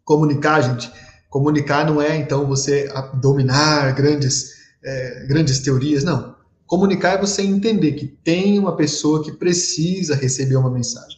comunicar, 0.06 0.62
gente, 0.62 0.90
comunicar 1.30 1.86
não 1.86 2.02
é 2.02 2.16
então 2.16 2.46
você 2.48 2.90
dominar 3.16 3.94
grandes, 3.94 4.54
é, 4.84 5.26
grandes 5.28 5.60
teorias, 5.60 6.04
não. 6.04 6.38
Comunicar 6.66 7.14
é 7.14 7.18
você 7.18 7.42
entender 7.42 7.94
que 7.94 8.08
tem 8.08 8.58
uma 8.60 8.76
pessoa 8.76 9.24
que 9.24 9.32
precisa 9.32 10.16
receber 10.16 10.56
uma 10.56 10.72
mensagem. 10.72 11.18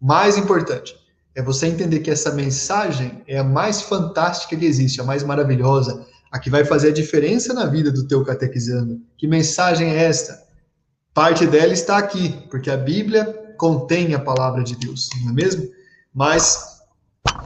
Mais 0.00 0.36
importante, 0.36 0.94
é 1.34 1.42
você 1.42 1.66
entender 1.66 2.00
que 2.00 2.10
essa 2.10 2.32
mensagem 2.32 3.22
é 3.26 3.38
a 3.38 3.44
mais 3.44 3.82
fantástica 3.82 4.56
que 4.56 4.64
existe, 4.64 5.00
a 5.00 5.04
mais 5.04 5.22
maravilhosa, 5.22 6.06
a 6.30 6.38
que 6.38 6.50
vai 6.50 6.64
fazer 6.64 6.88
a 6.88 6.92
diferença 6.92 7.52
na 7.52 7.66
vida 7.66 7.90
do 7.90 8.06
teu 8.06 8.24
catequizando. 8.24 9.00
Que 9.16 9.26
mensagem 9.26 9.90
é 9.90 10.04
esta? 10.04 10.42
Parte 11.12 11.46
dela 11.46 11.72
está 11.72 11.98
aqui, 11.98 12.46
porque 12.50 12.70
a 12.70 12.76
Bíblia 12.76 13.54
contém 13.56 14.14
a 14.14 14.18
palavra 14.18 14.62
de 14.62 14.76
Deus, 14.76 15.08
não 15.22 15.30
é 15.30 15.32
mesmo? 15.34 15.68
Mas 16.14 16.80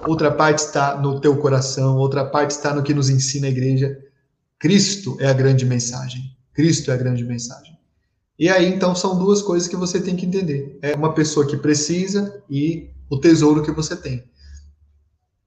outra 0.07 0.30
parte 0.30 0.59
está 0.59 0.97
no 0.97 1.20
teu 1.20 1.37
coração, 1.39 1.97
outra 1.97 2.24
parte 2.24 2.53
está 2.53 2.74
no 2.74 2.82
que 2.82 2.95
nos 2.95 3.09
ensina 3.11 3.47
a 3.47 3.51
igreja. 3.51 3.99
Cristo 4.59 5.16
é 5.20 5.26
a 5.26 5.32
grande 5.32 5.64
mensagem. 5.64 6.35
Cristo 6.53 6.91
é 6.91 6.95
a 6.95 6.97
grande 6.97 7.24
mensagem. 7.24 7.74
E 8.39 8.49
aí, 8.49 8.66
então, 8.66 8.95
são 8.95 9.18
duas 9.18 9.43
coisas 9.43 9.68
que 9.68 9.76
você 9.76 10.01
tem 10.01 10.16
que 10.16 10.26
entender. 10.26 10.78
É 10.82 10.95
uma 10.95 11.14
pessoa 11.14 11.47
que 11.47 11.57
precisa 11.57 12.43
e 12.51 12.91
o 13.09 13.18
tesouro 13.18 13.62
que 13.62 13.70
você 13.70 13.96
tem. 13.96 14.24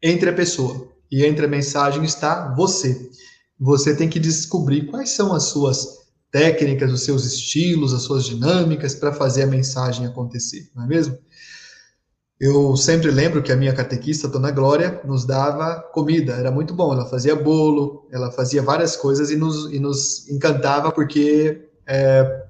Entre 0.02 0.30
a 0.30 0.34
pessoa 0.34 0.90
e 1.12 1.26
entre 1.26 1.46
a 1.46 1.50
mensagem 1.50 2.04
está 2.04 2.54
você. 2.56 3.10
Você 3.60 3.96
tem 3.96 4.10
que 4.10 4.20
descobrir 4.20 4.86
quais 4.88 5.10
são 5.12 5.34
as 5.34 5.44
suas 5.44 5.98
técnicas, 6.32 6.92
os 6.92 7.04
seus 7.04 7.26
estilos, 7.26 7.94
as 7.94 8.04
suas 8.04 8.26
dinâmicas 8.26 8.94
para 8.94 9.14
fazer 9.14 9.44
a 9.44 9.48
mensagem 9.48 10.06
acontecer, 10.06 10.70
não 10.76 10.84
é 10.84 10.88
mesmo? 10.88 11.18
Eu 12.40 12.78
sempre 12.78 13.10
lembro 13.10 13.42
que 13.42 13.52
a 13.52 13.56
minha 13.56 13.74
catequista, 13.74 14.28
Dona 14.28 14.52
Glória, 14.52 15.02
nos 15.04 15.26
dava 15.26 15.82
comida, 15.92 16.34
era 16.34 16.52
muito 16.52 16.72
bom. 16.72 16.94
Ela 16.94 17.08
fazia 17.08 17.36
bolo, 17.36 18.08
ela 18.12 18.32
fazia 18.32 18.62
várias 18.62 18.96
coisas 18.96 19.32
e 19.32 19.36
nos, 19.36 19.74
e 19.74 19.80
nos 19.80 20.30
encantava 20.30 20.92
porque 20.92 21.68
é, 21.88 22.46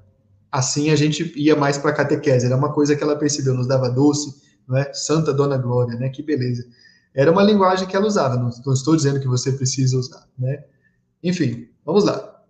assim 0.52 0.90
a 0.90 0.96
gente 0.96 1.32
ia 1.34 1.56
mais 1.56 1.78
para 1.78 1.90
a 1.90 1.94
catequese. 1.94 2.44
Era 2.44 2.56
uma 2.56 2.70
coisa 2.74 2.94
que 2.94 3.02
ela 3.02 3.16
percebeu, 3.16 3.54
nos 3.54 3.66
dava 3.66 3.88
doce, 3.88 4.34
é? 4.76 4.92
Santa 4.92 5.32
Dona 5.32 5.56
Glória, 5.56 5.98
né? 5.98 6.08
Que 6.08 6.22
beleza. 6.22 6.66
Era 7.14 7.30
uma 7.30 7.42
linguagem 7.42 7.86
que 7.86 7.96
ela 7.96 8.06
usava, 8.06 8.36
não, 8.36 8.50
não 8.64 8.72
estou 8.72 8.94
dizendo 8.94 9.20
que 9.20 9.26
você 9.26 9.52
precisa 9.52 9.96
usar, 9.96 10.28
né? 10.38 10.64
Enfim, 11.22 11.68
vamos 11.84 12.04
lá. 12.04 12.42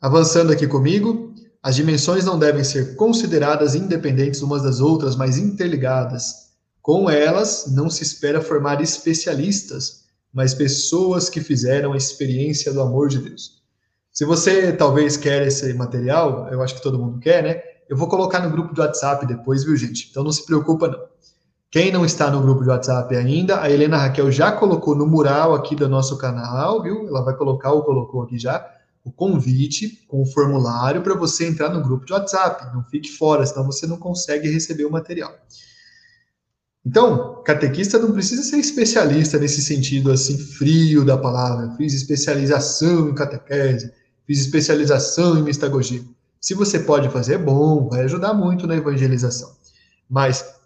Avançando 0.00 0.52
aqui 0.52 0.66
comigo, 0.66 1.34
as 1.62 1.74
dimensões 1.74 2.24
não 2.24 2.38
devem 2.38 2.62
ser 2.62 2.94
consideradas 2.96 3.74
independentes 3.74 4.42
umas 4.42 4.62
das 4.62 4.80
outras, 4.80 5.16
mas 5.16 5.38
interligadas. 5.38 6.48
Com 6.80 7.10
elas, 7.10 7.66
não 7.68 7.90
se 7.90 8.02
espera 8.02 8.40
formar 8.40 8.80
especialistas, 8.80 10.04
mas 10.32 10.54
pessoas 10.54 11.28
que 11.28 11.40
fizeram 11.40 11.92
a 11.92 11.96
experiência 11.96 12.72
do 12.72 12.80
amor 12.80 13.08
de 13.08 13.18
Deus. 13.18 13.62
Se 14.12 14.24
você 14.24 14.72
talvez 14.72 15.16
quer 15.16 15.46
esse 15.46 15.72
material, 15.74 16.48
eu 16.50 16.62
acho 16.62 16.76
que 16.76 16.82
todo 16.82 16.98
mundo 16.98 17.18
quer, 17.18 17.42
né? 17.42 17.62
eu 17.88 17.96
vou 17.96 18.06
colocar 18.06 18.40
no 18.40 18.50
grupo 18.50 18.74
do 18.74 18.82
WhatsApp 18.82 19.26
depois, 19.26 19.64
viu, 19.64 19.76
gente? 19.76 20.08
Então 20.10 20.22
não 20.22 20.30
se 20.30 20.44
preocupa, 20.44 20.88
não. 20.88 21.08
Quem 21.70 21.92
não 21.92 22.02
está 22.02 22.30
no 22.30 22.40
grupo 22.40 22.62
de 22.62 22.70
WhatsApp 22.70 23.14
ainda, 23.14 23.60
a 23.60 23.70
Helena 23.70 23.98
Raquel 23.98 24.32
já 24.32 24.50
colocou 24.50 24.94
no 24.94 25.06
mural 25.06 25.54
aqui 25.54 25.76
do 25.76 25.86
nosso 25.86 26.16
canal, 26.16 26.82
viu? 26.82 27.06
Ela 27.06 27.22
vai 27.22 27.36
colocar 27.36 27.72
ou 27.72 27.82
colocou 27.82 28.22
aqui 28.22 28.38
já 28.38 28.66
o 29.04 29.12
convite 29.12 30.04
com 30.08 30.22
o 30.22 30.26
formulário 30.26 31.02
para 31.02 31.14
você 31.14 31.46
entrar 31.46 31.68
no 31.68 31.82
grupo 31.82 32.06
de 32.06 32.12
WhatsApp. 32.14 32.74
Não 32.74 32.82
fique 32.84 33.10
fora, 33.10 33.44
senão 33.44 33.66
você 33.66 33.86
não 33.86 33.98
consegue 33.98 34.50
receber 34.50 34.86
o 34.86 34.90
material. 34.90 35.34
Então, 36.86 37.42
catequista 37.44 37.98
não 37.98 38.12
precisa 38.12 38.42
ser 38.42 38.56
especialista 38.56 39.38
nesse 39.38 39.60
sentido 39.60 40.10
assim 40.10 40.38
frio 40.38 41.04
da 41.04 41.18
palavra. 41.18 41.74
Fiz 41.76 41.92
especialização 41.92 43.10
em 43.10 43.14
catequese, 43.14 43.92
fiz 44.26 44.40
especialização 44.40 45.38
em 45.38 45.42
mistagogia. 45.42 46.02
Se 46.40 46.54
você 46.54 46.78
pode 46.78 47.10
fazer, 47.10 47.34
é 47.34 47.38
bom, 47.38 47.90
vai 47.90 48.04
ajudar 48.04 48.32
muito 48.32 48.66
na 48.66 48.76
evangelização. 48.76 49.54
Mas 50.08 50.57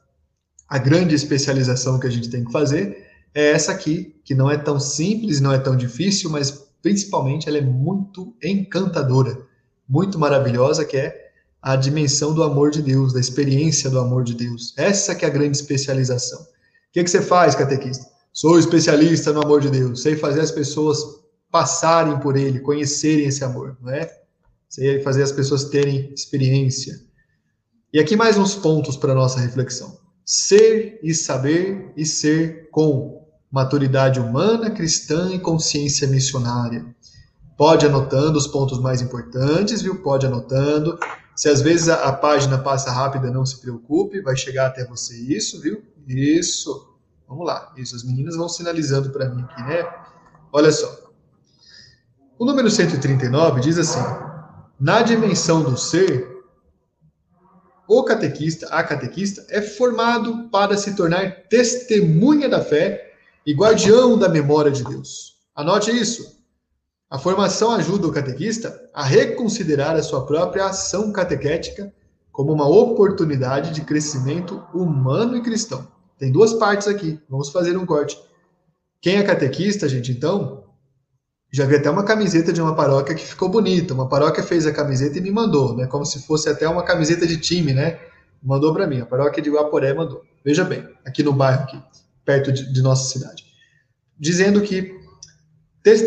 a 0.73 0.79
grande 0.79 1.15
especialização 1.15 2.01
que 2.01 2.07
a 2.07 2.11
gente 2.11 2.31
tem 2.31 2.43
que 2.43 2.51
fazer 2.51 3.07
é 3.35 3.51
essa 3.51 3.73
aqui, 3.73 4.17
que 4.25 4.35
não 4.35 4.51
é 4.51 4.57
tão 4.57 4.81
simples, 4.81 5.39
não 5.39 5.53
é 5.53 5.59
tão 5.59 5.77
difícil, 5.77 6.31
mas 6.31 6.51
principalmente 6.81 7.47
ela 7.47 7.59
é 7.59 7.61
muito 7.61 8.35
encantadora, 8.43 9.39
muito 9.87 10.19
maravilhosa, 10.19 10.83
que 10.83 10.97
é 10.97 11.31
a 11.61 11.77
dimensão 11.77 12.33
do 12.33 12.43
amor 12.43 12.71
de 12.71 12.81
Deus, 12.81 13.13
da 13.13 13.21
experiência 13.21 13.91
do 13.91 13.99
amor 13.99 14.25
de 14.25 14.33
Deus. 14.33 14.73
Essa 14.79 15.15
que 15.15 15.27
é 15.27 15.29
a 15.29 15.31
grande 15.31 15.59
especialização. 15.59 16.41
O 16.41 16.47
que, 16.91 17.05
que 17.05 17.11
você 17.11 17.21
faz, 17.21 17.55
catequista? 17.55 18.07
Sou 18.33 18.59
especialista 18.59 19.31
no 19.31 19.45
amor 19.45 19.61
de 19.61 19.69
Deus, 19.69 20.01
sei 20.01 20.17
fazer 20.17 20.41
as 20.41 20.51
pessoas 20.51 21.05
passarem 21.51 22.19
por 22.19 22.35
ele, 22.35 22.61
conhecerem 22.61 23.27
esse 23.27 23.45
amor, 23.45 23.77
não 23.83 23.93
é? 23.93 24.11
Sei 24.71 25.03
fazer 25.03 25.23
as 25.23 25.33
pessoas 25.33 25.65
terem 25.65 26.11
experiência. 26.15 26.99
E 27.93 28.01
aqui 28.01 28.17
mais 28.17 28.39
uns 28.39 28.55
pontos 28.55 28.97
para 28.97 29.15
nossa 29.15 29.39
reflexão 29.39 30.01
ser 30.33 30.99
e 31.03 31.13
saber 31.13 31.93
e 31.95 32.07
ser 32.07 32.71
com 32.71 33.23
maturidade 33.51 34.19
humana, 34.19 34.71
cristã 34.71 35.31
e 35.31 35.39
consciência 35.39 36.09
missionária. 36.09 36.87
Pode 37.55 37.85
anotando 37.85 38.39
os 38.39 38.47
pontos 38.47 38.81
mais 38.81 39.03
importantes, 39.03 39.83
viu? 39.83 40.01
Pode 40.03 40.25
anotando. 40.25 40.99
Se 41.37 41.51
às 41.51 41.61
vezes 41.61 41.91
a, 41.91 42.09
a 42.09 42.13
página 42.15 42.57
passa 42.57 42.91
rápida, 42.91 43.31
não 43.31 43.45
se 43.45 43.61
preocupe, 43.61 44.23
vai 44.23 44.35
chegar 44.35 44.69
até 44.69 44.87
você 44.87 45.15
isso, 45.15 45.61
viu? 45.61 45.83
Isso. 46.09 46.97
Vamos 47.29 47.47
lá. 47.47 47.71
Isso, 47.77 47.95
as 47.95 48.03
meninas 48.03 48.35
vão 48.35 48.49
sinalizando 48.49 49.11
para 49.11 49.29
mim 49.29 49.43
aqui, 49.43 49.63
né? 49.65 49.87
Olha 50.51 50.73
só. 50.73 51.11
O 52.39 52.47
número 52.47 52.71
139 52.71 53.61
diz 53.61 53.77
assim: 53.77 54.01
na 54.81 55.03
dimensão 55.03 55.63
do 55.63 55.77
ser, 55.77 56.32
o 57.89 58.05
catequista, 58.05 58.67
a 58.69 58.83
catequista, 58.83 59.45
é 59.49 59.61
formado 59.61 60.49
para 60.51 60.77
se 60.77 60.95
tornar 60.95 61.49
testemunha 61.49 62.49
da 62.49 62.61
fé 62.61 63.13
e 63.47 63.53
guardião 63.53 64.19
da 64.19 64.29
memória 64.29 64.71
de 64.71 64.85
Deus. 64.85 65.37
Anote 65.55 65.91
isso. 65.91 66.41
A 67.11 67.19
formação 67.19 67.73
ajuda 67.73 68.07
o 68.07 68.13
catequista 68.13 68.89
a 68.95 69.05
reconsiderar 69.05 69.97
a 69.97 70.03
sua 70.03 70.25
própria 70.25 70.67
ação 70.67 71.13
catequética 71.13 71.93
como 72.31 72.53
uma 72.53 72.67
oportunidade 72.67 73.73
de 73.73 73.83
crescimento 73.83 74.63
humano 74.73 75.37
e 75.37 75.43
cristão. 75.43 75.87
Tem 76.19 76.33
duas 76.33 76.55
partes 76.55 76.89
aqui, 76.89 77.21
vamos 77.29 77.51
fazer 77.51 77.77
um 77.77 77.85
corte. 77.85 78.19
Quem 79.01 79.17
é 79.17 79.23
catequista, 79.23 79.89
gente, 79.89 80.11
então, 80.13 80.62
já 81.53 81.67
vi 81.67 81.77
até 81.77 81.91
uma 81.91 82.03
camiseta 82.03 82.51
de 82.51 82.63
uma 82.63 82.75
paróquia 82.75 83.15
que 83.15 83.27
ficou 83.27 83.47
bonita. 83.47 83.93
Uma 83.93 84.09
paróquia 84.09 84.43
fez 84.43 84.67
a 84.67 84.73
camiseta 84.73 85.19
e 85.19 85.21
me 85.21 85.31
mandou, 85.31 85.77
né? 85.77 85.87
Como 85.87 86.05
se 86.07 86.23
fosse 86.27 86.49
até 86.49 86.67
uma 86.67 86.83
camiseta 86.83 87.27
de 87.27 87.37
time, 87.37 87.75
né? 87.75 87.99
Mandou 88.43 88.73
para 88.73 88.87
mim. 88.87 89.01
A 89.01 89.07
paróquia 89.07 89.43
de 89.43 89.51
Guaporé 89.51 89.93
mandou. 89.93 90.23
Veja 90.43 90.65
bem, 90.65 90.89
aqui 91.05 91.23
no 91.23 91.33
bairro, 91.35 91.65
aqui, 91.65 91.79
perto 92.25 92.51
de, 92.51 92.73
de 92.73 92.81
nossa 92.81 93.13
cidade. 93.13 93.45
Dizendo 94.19 94.63
que 94.63 94.99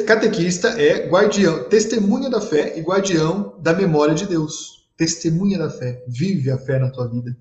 catequista 0.07 0.69
é 0.81 1.07
guardião, 1.07 1.65
testemunha 1.65 2.27
da 2.27 2.41
fé 2.41 2.75
e 2.75 2.81
guardião 2.81 3.55
da 3.61 3.71
memória 3.71 4.15
de 4.15 4.25
Deus. 4.25 4.89
Testemunha 4.97 5.59
da 5.59 5.69
fé. 5.69 6.03
Vive 6.07 6.49
a 6.49 6.57
fé 6.57 6.79
na 6.79 6.89
tua 6.89 7.07
vida. 7.07 7.37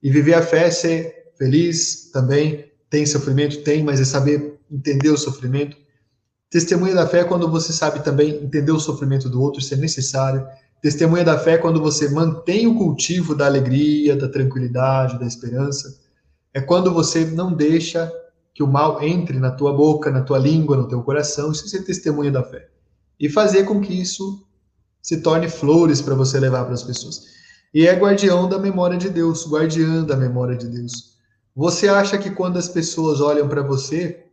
E 0.00 0.08
viver 0.08 0.34
a 0.34 0.42
fé 0.42 0.68
é 0.68 0.70
ser 0.70 1.32
feliz 1.36 2.10
também. 2.12 2.70
Tem 2.88 3.04
sofrimento? 3.04 3.64
Tem, 3.64 3.82
mas 3.82 4.00
é 4.00 4.04
saber 4.04 4.60
entender 4.70 5.10
o 5.10 5.18
sofrimento 5.18 5.76
Testemunha 6.50 6.94
da 6.94 7.06
fé 7.06 7.20
é 7.20 7.24
quando 7.24 7.48
você 7.48 7.72
sabe 7.72 8.02
também 8.02 8.30
entender 8.42 8.72
o 8.72 8.80
sofrimento 8.80 9.28
do 9.28 9.40
outro, 9.40 9.62
se 9.62 9.72
é 9.72 9.76
necessário. 9.76 10.44
Testemunha 10.82 11.24
da 11.24 11.38
fé 11.38 11.52
é 11.52 11.58
quando 11.58 11.80
você 11.80 12.08
mantém 12.08 12.66
o 12.66 12.76
cultivo 12.76 13.36
da 13.36 13.46
alegria, 13.46 14.16
da 14.16 14.28
tranquilidade, 14.28 15.18
da 15.18 15.26
esperança. 15.26 16.00
É 16.52 16.60
quando 16.60 16.92
você 16.92 17.24
não 17.24 17.54
deixa 17.54 18.12
que 18.52 18.64
o 18.64 18.66
mal 18.66 19.00
entre 19.00 19.38
na 19.38 19.52
tua 19.52 19.72
boca, 19.72 20.10
na 20.10 20.22
tua 20.22 20.38
língua, 20.38 20.76
no 20.76 20.88
teu 20.88 21.00
coração. 21.02 21.52
Isso 21.52 21.76
é 21.76 21.82
testemunha 21.82 22.32
da 22.32 22.42
fé. 22.42 22.68
E 23.18 23.28
fazer 23.28 23.62
com 23.62 23.80
que 23.80 23.92
isso 23.92 24.44
se 25.00 25.22
torne 25.22 25.48
flores 25.48 26.02
para 26.02 26.16
você 26.16 26.40
levar 26.40 26.64
para 26.64 26.74
as 26.74 26.82
pessoas. 26.82 27.26
E 27.72 27.86
é 27.86 27.94
guardião 27.94 28.48
da 28.48 28.58
memória 28.58 28.98
de 28.98 29.08
Deus, 29.08 29.48
guardiã 29.48 30.02
da 30.02 30.16
memória 30.16 30.56
de 30.56 30.66
Deus. 30.66 31.14
Você 31.54 31.88
acha 31.88 32.18
que 32.18 32.30
quando 32.30 32.58
as 32.58 32.68
pessoas 32.68 33.20
olham 33.20 33.48
para 33.48 33.62
você, 33.62 34.26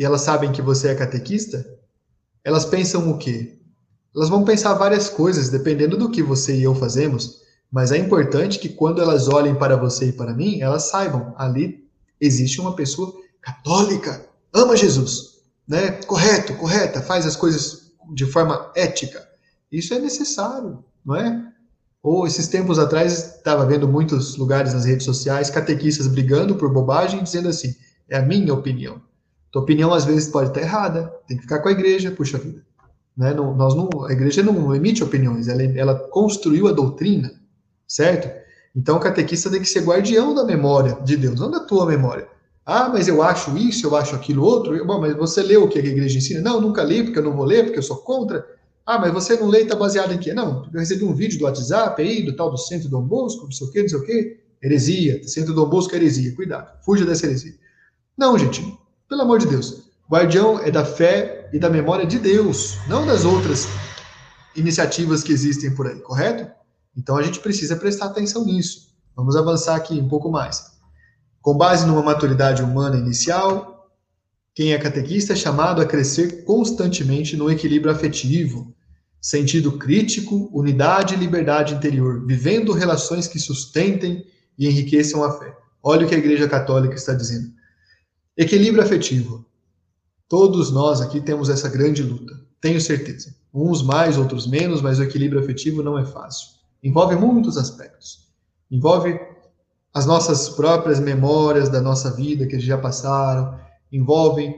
e 0.00 0.04
elas 0.04 0.22
sabem 0.22 0.50
que 0.50 0.62
você 0.62 0.88
é 0.88 0.94
catequista, 0.94 1.62
elas 2.42 2.64
pensam 2.64 3.10
o 3.10 3.18
quê? 3.18 3.58
Elas 4.16 4.30
vão 4.30 4.46
pensar 4.46 4.72
várias 4.72 5.10
coisas, 5.10 5.50
dependendo 5.50 5.94
do 5.94 6.10
que 6.10 6.22
você 6.22 6.56
e 6.56 6.62
eu 6.62 6.74
fazemos, 6.74 7.42
mas 7.70 7.92
é 7.92 7.98
importante 7.98 8.58
que 8.58 8.70
quando 8.70 9.02
elas 9.02 9.28
olhem 9.28 9.54
para 9.54 9.76
você 9.76 10.06
e 10.06 10.12
para 10.12 10.32
mim, 10.32 10.62
elas 10.62 10.84
saibam, 10.84 11.34
ali 11.36 11.86
existe 12.18 12.62
uma 12.62 12.74
pessoa 12.74 13.12
católica, 13.42 14.26
ama 14.54 14.74
Jesus, 14.74 15.42
né? 15.68 15.90
Correto, 16.06 16.54
correta, 16.54 17.02
faz 17.02 17.26
as 17.26 17.36
coisas 17.36 17.92
de 18.14 18.24
forma 18.24 18.72
ética. 18.74 19.28
Isso 19.70 19.92
é 19.92 19.98
necessário, 19.98 20.82
não 21.04 21.14
é? 21.14 21.52
Ou 22.02 22.26
esses 22.26 22.48
tempos 22.48 22.78
atrás 22.78 23.36
estava 23.36 23.66
vendo 23.66 23.86
muitos 23.86 24.34
lugares 24.38 24.72
nas 24.72 24.86
redes 24.86 25.04
sociais 25.04 25.50
catequistas 25.50 26.06
brigando 26.06 26.54
por 26.56 26.72
bobagem, 26.72 27.22
dizendo 27.22 27.50
assim: 27.50 27.76
é 28.08 28.16
a 28.16 28.22
minha 28.22 28.54
opinião. 28.54 29.09
Tua 29.50 29.62
opinião 29.62 29.92
às 29.92 30.04
vezes 30.04 30.28
pode 30.28 30.48
estar 30.48 30.60
errada, 30.60 31.12
tem 31.26 31.36
que 31.36 31.42
ficar 31.42 31.58
com 31.58 31.68
a 31.68 31.72
igreja, 31.72 32.10
puxa 32.10 32.38
vida. 32.38 32.62
Né? 33.16 33.34
Não, 33.34 33.54
nós 33.54 33.74
não, 33.74 33.88
a 34.06 34.12
igreja 34.12 34.42
não 34.42 34.74
emite 34.74 35.02
opiniões, 35.02 35.48
ela, 35.48 35.62
ela 35.62 35.94
construiu 35.94 36.68
a 36.68 36.72
doutrina, 36.72 37.32
certo? 37.86 38.30
Então 38.74 38.96
o 38.96 39.00
catequista 39.00 39.50
tem 39.50 39.60
que 39.60 39.68
ser 39.68 39.84
guardião 39.84 40.34
da 40.34 40.44
memória 40.44 40.96
de 41.02 41.16
Deus, 41.16 41.40
não 41.40 41.50
da 41.50 41.60
tua 41.60 41.86
memória. 41.86 42.28
Ah, 42.64 42.88
mas 42.88 43.08
eu 43.08 43.20
acho 43.22 43.56
isso, 43.56 43.86
eu 43.86 43.96
acho 43.96 44.14
aquilo 44.14 44.44
outro. 44.44 44.86
Bom, 44.86 45.00
mas 45.00 45.16
você 45.16 45.42
leu 45.42 45.64
o 45.64 45.68
que 45.68 45.78
a 45.78 45.84
igreja 45.84 46.18
ensina? 46.18 46.40
Não, 46.40 46.60
nunca 46.60 46.84
li, 46.84 47.02
porque 47.02 47.18
eu 47.18 47.24
não 47.24 47.34
vou 47.34 47.44
ler, 47.44 47.64
porque 47.64 47.78
eu 47.78 47.82
sou 47.82 47.96
contra. 47.96 48.46
Ah, 48.86 48.98
mas 48.98 49.12
você 49.12 49.36
não 49.36 49.48
lê 49.48 49.60
e 49.60 49.62
está 49.62 49.74
baseado 49.74 50.12
em 50.12 50.18
quê? 50.18 50.32
Não, 50.32 50.68
eu 50.72 50.78
recebi 50.78 51.04
um 51.04 51.12
vídeo 51.12 51.38
do 51.38 51.44
WhatsApp 51.44 52.00
aí, 52.00 52.22
do 52.22 52.36
tal 52.36 52.50
do 52.50 52.56
Centro 52.56 52.88
Dom 52.88 53.02
Bosco, 53.02 53.44
não 53.44 53.52
sei 53.52 53.66
o 53.66 53.70
quê, 53.70 53.82
não 53.82 53.88
sei 53.88 53.98
o 53.98 54.04
quê. 54.04 54.40
Heresia, 54.62 55.26
Centro 55.26 55.54
Dom 55.54 55.68
Bosco 55.68 55.94
é 55.94 55.96
heresia, 55.96 56.34
cuidado, 56.34 56.70
fuja 56.84 57.04
dessa 57.04 57.26
heresia. 57.26 57.54
Não, 58.16 58.38
gente, 58.38 58.62
pelo 59.10 59.22
amor 59.22 59.40
de 59.40 59.48
Deus. 59.48 59.82
Guardião 60.08 60.60
é 60.60 60.70
da 60.70 60.84
fé 60.84 61.50
e 61.52 61.58
da 61.58 61.68
memória 61.68 62.06
de 62.06 62.16
Deus, 62.16 62.76
não 62.86 63.04
das 63.04 63.24
outras 63.24 63.66
iniciativas 64.54 65.24
que 65.24 65.32
existem 65.32 65.74
por 65.74 65.88
aí, 65.88 65.98
correto? 66.00 66.48
Então 66.96 67.16
a 67.16 67.22
gente 67.22 67.40
precisa 67.40 67.74
prestar 67.74 68.06
atenção 68.06 68.44
nisso. 68.44 68.94
Vamos 69.16 69.34
avançar 69.34 69.74
aqui 69.74 69.94
um 69.94 70.08
pouco 70.08 70.30
mais. 70.30 70.64
Com 71.42 71.56
base 71.56 71.86
numa 71.86 72.02
maturidade 72.02 72.62
humana 72.62 72.96
inicial, 72.96 73.90
quem 74.54 74.72
é 74.72 74.78
catequista 74.78 75.32
é 75.32 75.36
chamado 75.36 75.82
a 75.82 75.86
crescer 75.86 76.44
constantemente 76.44 77.36
no 77.36 77.50
equilíbrio 77.50 77.92
afetivo, 77.92 78.72
sentido 79.20 79.72
crítico, 79.72 80.48
unidade 80.52 81.14
e 81.14 81.18
liberdade 81.18 81.74
interior, 81.74 82.24
vivendo 82.24 82.72
relações 82.72 83.26
que 83.26 83.40
sustentem 83.40 84.24
e 84.56 84.68
enriqueçam 84.68 85.24
a 85.24 85.36
fé. 85.36 85.52
Olha 85.82 86.06
o 86.06 86.08
que 86.08 86.14
a 86.14 86.18
Igreja 86.18 86.48
Católica 86.48 86.94
está 86.94 87.12
dizendo. 87.12 87.59
Equilíbrio 88.36 88.82
afetivo. 88.82 89.44
Todos 90.28 90.70
nós 90.70 91.00
aqui 91.00 91.20
temos 91.20 91.48
essa 91.48 91.68
grande 91.68 92.02
luta, 92.02 92.32
tenho 92.60 92.80
certeza. 92.80 93.34
Uns 93.52 93.82
mais, 93.82 94.16
outros 94.16 94.46
menos, 94.46 94.80
mas 94.80 95.00
o 95.00 95.02
equilíbrio 95.02 95.42
afetivo 95.42 95.82
não 95.82 95.98
é 95.98 96.04
fácil. 96.04 96.50
Envolve 96.82 97.16
muitos 97.16 97.56
aspectos. 97.56 98.28
Envolve 98.70 99.18
as 99.92 100.06
nossas 100.06 100.48
próprias 100.48 101.00
memórias 101.00 101.68
da 101.68 101.80
nossa 101.80 102.12
vida 102.12 102.46
que 102.46 102.60
já 102.60 102.78
passaram, 102.78 103.58
envolve 103.90 104.54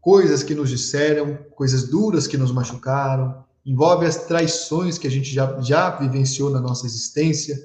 coisas 0.00 0.44
que 0.44 0.54
nos 0.54 0.70
disseram, 0.70 1.36
coisas 1.56 1.88
duras 1.88 2.28
que 2.28 2.38
nos 2.38 2.52
machucaram, 2.52 3.44
envolve 3.64 4.06
as 4.06 4.26
traições 4.26 4.96
que 4.96 5.08
a 5.08 5.10
gente 5.10 5.34
já, 5.34 5.60
já 5.60 5.90
vivenciou 5.90 6.50
na 6.50 6.60
nossa 6.60 6.86
existência, 6.86 7.58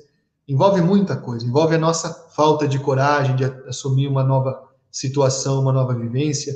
envolve 0.48 0.82
muita 0.82 1.16
coisa, 1.16 1.46
envolve 1.46 1.76
a 1.76 1.80
nossa 1.80 2.12
falta 2.36 2.68
de 2.68 2.80
coragem 2.80 3.36
de 3.36 3.46
assumir 3.46 4.08
uma 4.08 4.24
nova 4.24 4.71
situação, 4.92 5.62
uma 5.62 5.72
nova 5.72 5.94
vivência. 5.94 6.54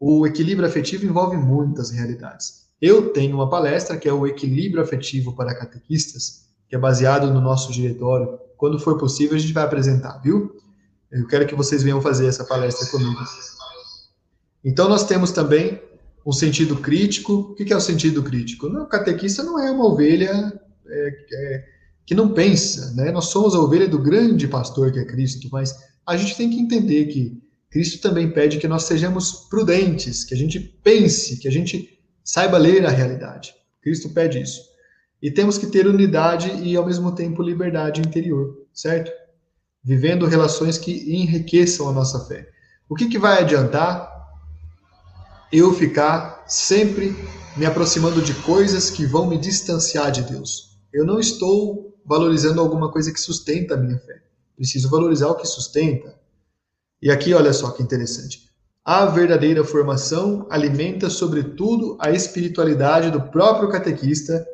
O 0.00 0.26
equilíbrio 0.26 0.68
afetivo 0.68 1.06
envolve 1.06 1.36
muitas 1.36 1.90
realidades. 1.90 2.68
Eu 2.80 3.12
tenho 3.12 3.34
uma 3.34 3.50
palestra 3.50 3.96
que 3.96 4.08
é 4.08 4.12
o 4.12 4.26
equilíbrio 4.26 4.82
afetivo 4.82 5.34
para 5.34 5.54
catequistas, 5.54 6.48
que 6.68 6.76
é 6.76 6.78
baseado 6.78 7.32
no 7.32 7.40
nosso 7.40 7.72
diretório. 7.72 8.38
Quando 8.56 8.78
for 8.78 8.98
possível, 8.98 9.36
a 9.36 9.40
gente 9.40 9.52
vai 9.52 9.64
apresentar, 9.64 10.18
viu? 10.18 10.56
Eu 11.10 11.26
quero 11.26 11.46
que 11.46 11.54
vocês 11.54 11.82
venham 11.82 12.00
fazer 12.00 12.26
essa 12.26 12.44
palestra 12.44 12.86
comigo. 12.88 13.18
Então, 14.64 14.88
nós 14.88 15.04
temos 15.04 15.32
também 15.32 15.80
um 16.26 16.32
sentido 16.32 16.76
crítico. 16.76 17.32
O 17.32 17.54
que 17.54 17.72
é 17.72 17.76
o 17.76 17.80
sentido 17.80 18.22
crítico? 18.22 18.66
O 18.66 18.86
catequista 18.86 19.42
não 19.42 19.58
é 19.58 19.70
uma 19.70 19.86
ovelha 19.86 20.52
é, 20.86 21.08
é, 21.32 21.64
que 22.04 22.14
não 22.14 22.32
pensa, 22.32 22.94
né? 22.94 23.10
Nós 23.10 23.26
somos 23.26 23.54
a 23.54 23.60
ovelha 23.60 23.88
do 23.88 23.98
grande 23.98 24.46
pastor 24.46 24.92
que 24.92 24.98
é 24.98 25.04
Cristo, 25.04 25.48
mas 25.50 25.74
a 26.06 26.16
gente 26.16 26.36
tem 26.36 26.50
que 26.50 26.60
entender 26.60 27.06
que 27.06 27.42
Cristo 27.70 28.00
também 28.00 28.30
pede 28.30 28.58
que 28.58 28.68
nós 28.68 28.84
sejamos 28.84 29.46
prudentes, 29.48 30.24
que 30.24 30.34
a 30.34 30.36
gente 30.36 30.58
pense, 30.58 31.38
que 31.38 31.48
a 31.48 31.50
gente 31.50 31.98
saiba 32.24 32.56
ler 32.58 32.86
a 32.86 32.90
realidade. 32.90 33.54
Cristo 33.82 34.08
pede 34.10 34.40
isso. 34.40 34.60
E 35.20 35.30
temos 35.30 35.58
que 35.58 35.66
ter 35.66 35.86
unidade 35.86 36.50
e, 36.62 36.76
ao 36.76 36.86
mesmo 36.86 37.12
tempo, 37.14 37.42
liberdade 37.42 38.00
interior, 38.00 38.66
certo? 38.72 39.10
Vivendo 39.82 40.26
relações 40.26 40.78
que 40.78 41.14
enriqueçam 41.14 41.88
a 41.88 41.92
nossa 41.92 42.24
fé. 42.26 42.48
O 42.88 42.94
que, 42.94 43.08
que 43.08 43.18
vai 43.18 43.40
adiantar 43.40 44.18
eu 45.52 45.72
ficar 45.72 46.44
sempre 46.46 47.16
me 47.56 47.66
aproximando 47.66 48.22
de 48.22 48.34
coisas 48.34 48.90
que 48.90 49.06
vão 49.06 49.26
me 49.26 49.38
distanciar 49.38 50.12
de 50.12 50.22
Deus. 50.22 50.78
Eu 50.92 51.04
não 51.04 51.18
estou 51.18 51.98
valorizando 52.04 52.60
alguma 52.60 52.90
coisa 52.90 53.12
que 53.12 53.20
sustenta 53.20 53.74
a 53.74 53.76
minha 53.76 53.98
fé. 53.98 54.22
Preciso 54.56 54.88
valorizar 54.88 55.28
o 55.28 55.34
que 55.34 55.46
sustenta. 55.46 56.18
E 57.00 57.10
aqui, 57.10 57.32
olha 57.32 57.52
só 57.52 57.70
que 57.70 57.82
interessante. 57.82 58.48
A 58.84 59.06
verdadeira 59.06 59.62
formação 59.62 60.46
alimenta, 60.50 61.10
sobretudo, 61.10 61.96
a 62.00 62.10
espiritualidade 62.10 63.10
do 63.10 63.20
próprio 63.20 63.68
catequista, 63.68 64.46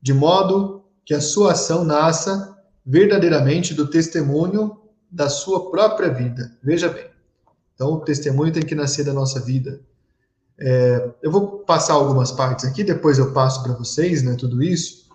de 0.00 0.14
modo 0.14 0.84
que 1.04 1.12
a 1.12 1.20
sua 1.20 1.52
ação 1.52 1.84
nasça 1.84 2.56
verdadeiramente 2.86 3.74
do 3.74 3.88
testemunho 3.88 4.78
da 5.10 5.28
sua 5.28 5.70
própria 5.70 6.08
vida. 6.08 6.56
Veja 6.62 6.88
bem. 6.88 7.06
Então, 7.74 7.94
o 7.94 8.00
testemunho 8.00 8.52
tem 8.52 8.62
que 8.62 8.74
nascer 8.74 9.04
da 9.04 9.12
nossa 9.12 9.40
vida. 9.40 9.80
É, 10.58 11.10
eu 11.22 11.30
vou 11.30 11.58
passar 11.60 11.94
algumas 11.94 12.30
partes 12.30 12.66
aqui, 12.66 12.84
depois 12.84 13.18
eu 13.18 13.32
passo 13.32 13.62
para 13.62 13.72
vocês, 13.72 14.22
né, 14.22 14.36
tudo 14.38 14.62
isso. 14.62 15.08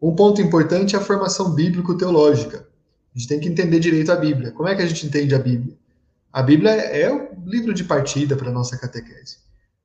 Um 0.00 0.14
ponto 0.14 0.40
importante 0.40 0.96
é 0.96 0.98
a 0.98 1.02
formação 1.02 1.50
bíblico-teológica. 1.50 2.66
A 3.14 3.18
gente 3.18 3.28
tem 3.28 3.40
que 3.40 3.48
entender 3.48 3.78
direito 3.78 4.10
a 4.10 4.16
Bíblia. 4.16 4.52
Como 4.52 4.68
é 4.68 4.74
que 4.74 4.82
a 4.82 4.86
gente 4.86 5.06
entende 5.06 5.34
a 5.34 5.38
Bíblia? 5.38 5.76
A 6.32 6.42
Bíblia 6.42 6.70
é 6.70 7.12
o 7.12 7.28
livro 7.44 7.74
de 7.74 7.84
partida 7.84 8.34
para 8.34 8.48
a 8.48 8.52
nossa 8.52 8.78
catequese. 8.78 9.36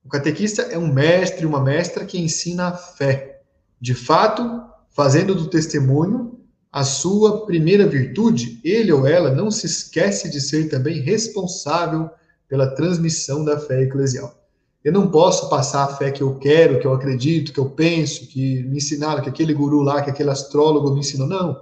O 0.06 0.08
catequista 0.08 0.62
é 0.62 0.78
um 0.78 0.88
mestre, 0.88 1.46
uma 1.46 1.62
mestra 1.62 2.06
que 2.06 2.18
ensina 2.18 2.70
a 2.70 2.74
fé. 2.74 3.42
De 3.82 3.94
fato, 3.94 4.64
fazendo 4.88 5.36
do 5.36 5.50
testemunho 5.50 6.40
a 6.72 6.86
sua 6.86 7.46
primeira 7.46 7.86
virtude, 7.86 8.62
ele 8.64 8.94
ou 8.94 9.06
ela 9.06 9.30
não 9.30 9.52
se 9.52 9.66
esquece 9.66 10.30
de 10.30 10.40
ser 10.40 10.70
também 10.70 11.02
responsável 11.02 12.10
pela 12.48 12.74
transmissão 12.76 13.44
da 13.44 13.60
fé 13.60 13.82
eclesial. 13.82 14.34
Eu 14.82 14.94
não 14.94 15.12
posso 15.12 15.50
passar 15.50 15.84
a 15.84 15.96
fé 15.98 16.12
que 16.12 16.24
eu 16.24 16.36
quero, 16.36 16.80
que 16.80 16.88
eu 16.88 16.94
acredito, 16.94 17.52
que 17.52 17.60
eu 17.60 17.70
penso, 17.72 18.26
que 18.26 18.64
me 18.64 18.78
ensinaram, 18.78 19.22
que 19.22 19.28
aquele 19.28 19.54
guru 19.54 19.82
lá, 19.82 20.02
que 20.02 20.10
aquele 20.10 20.30
astrólogo 20.30 20.94
me 20.94 21.02
ensinou. 21.02 21.28
Não. 21.28 21.62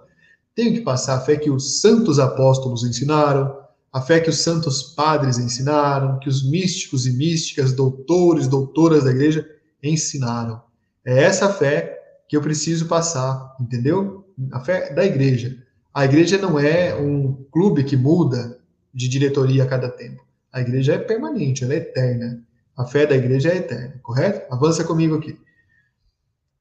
Tenho 0.53 0.73
que 0.73 0.81
passar 0.81 1.15
a 1.15 1.21
fé 1.21 1.35
que 1.37 1.49
os 1.49 1.81
santos 1.81 2.19
apóstolos 2.19 2.83
ensinaram, 2.83 3.64
a 3.95 4.01
fé 4.01 4.19
que 4.19 4.29
os 4.29 4.39
santos 4.39 4.83
padres 4.83 5.37
ensinaram, 5.37 6.19
que 6.19 6.27
os 6.27 6.43
místicos 6.43 7.07
e 7.07 7.13
místicas, 7.13 7.71
doutores, 7.71 8.45
doutoras 8.45 9.05
da 9.05 9.11
igreja 9.11 9.49
ensinaram. 9.81 10.61
É 11.05 11.23
essa 11.23 11.47
fé 11.47 11.97
que 12.27 12.35
eu 12.35 12.41
preciso 12.41 12.87
passar, 12.87 13.55
entendeu? 13.57 14.27
A 14.51 14.59
fé 14.59 14.93
da 14.93 15.05
igreja. 15.05 15.57
A 15.93 16.03
igreja 16.03 16.37
não 16.37 16.59
é 16.59 16.93
um 16.93 17.45
clube 17.49 17.85
que 17.85 17.95
muda 17.95 18.59
de 18.93 19.07
diretoria 19.07 19.63
a 19.63 19.65
cada 19.65 19.87
tempo. 19.87 20.25
A 20.51 20.59
igreja 20.59 20.95
é 20.95 20.97
permanente, 20.97 21.63
ela 21.63 21.73
é 21.73 21.77
eterna. 21.77 22.43
A 22.75 22.83
fé 22.83 23.07
da 23.07 23.15
igreja 23.15 23.47
é 23.47 23.55
eterna, 23.55 23.97
correto? 24.03 24.53
Avança 24.53 24.83
comigo 24.83 25.15
aqui. 25.15 25.39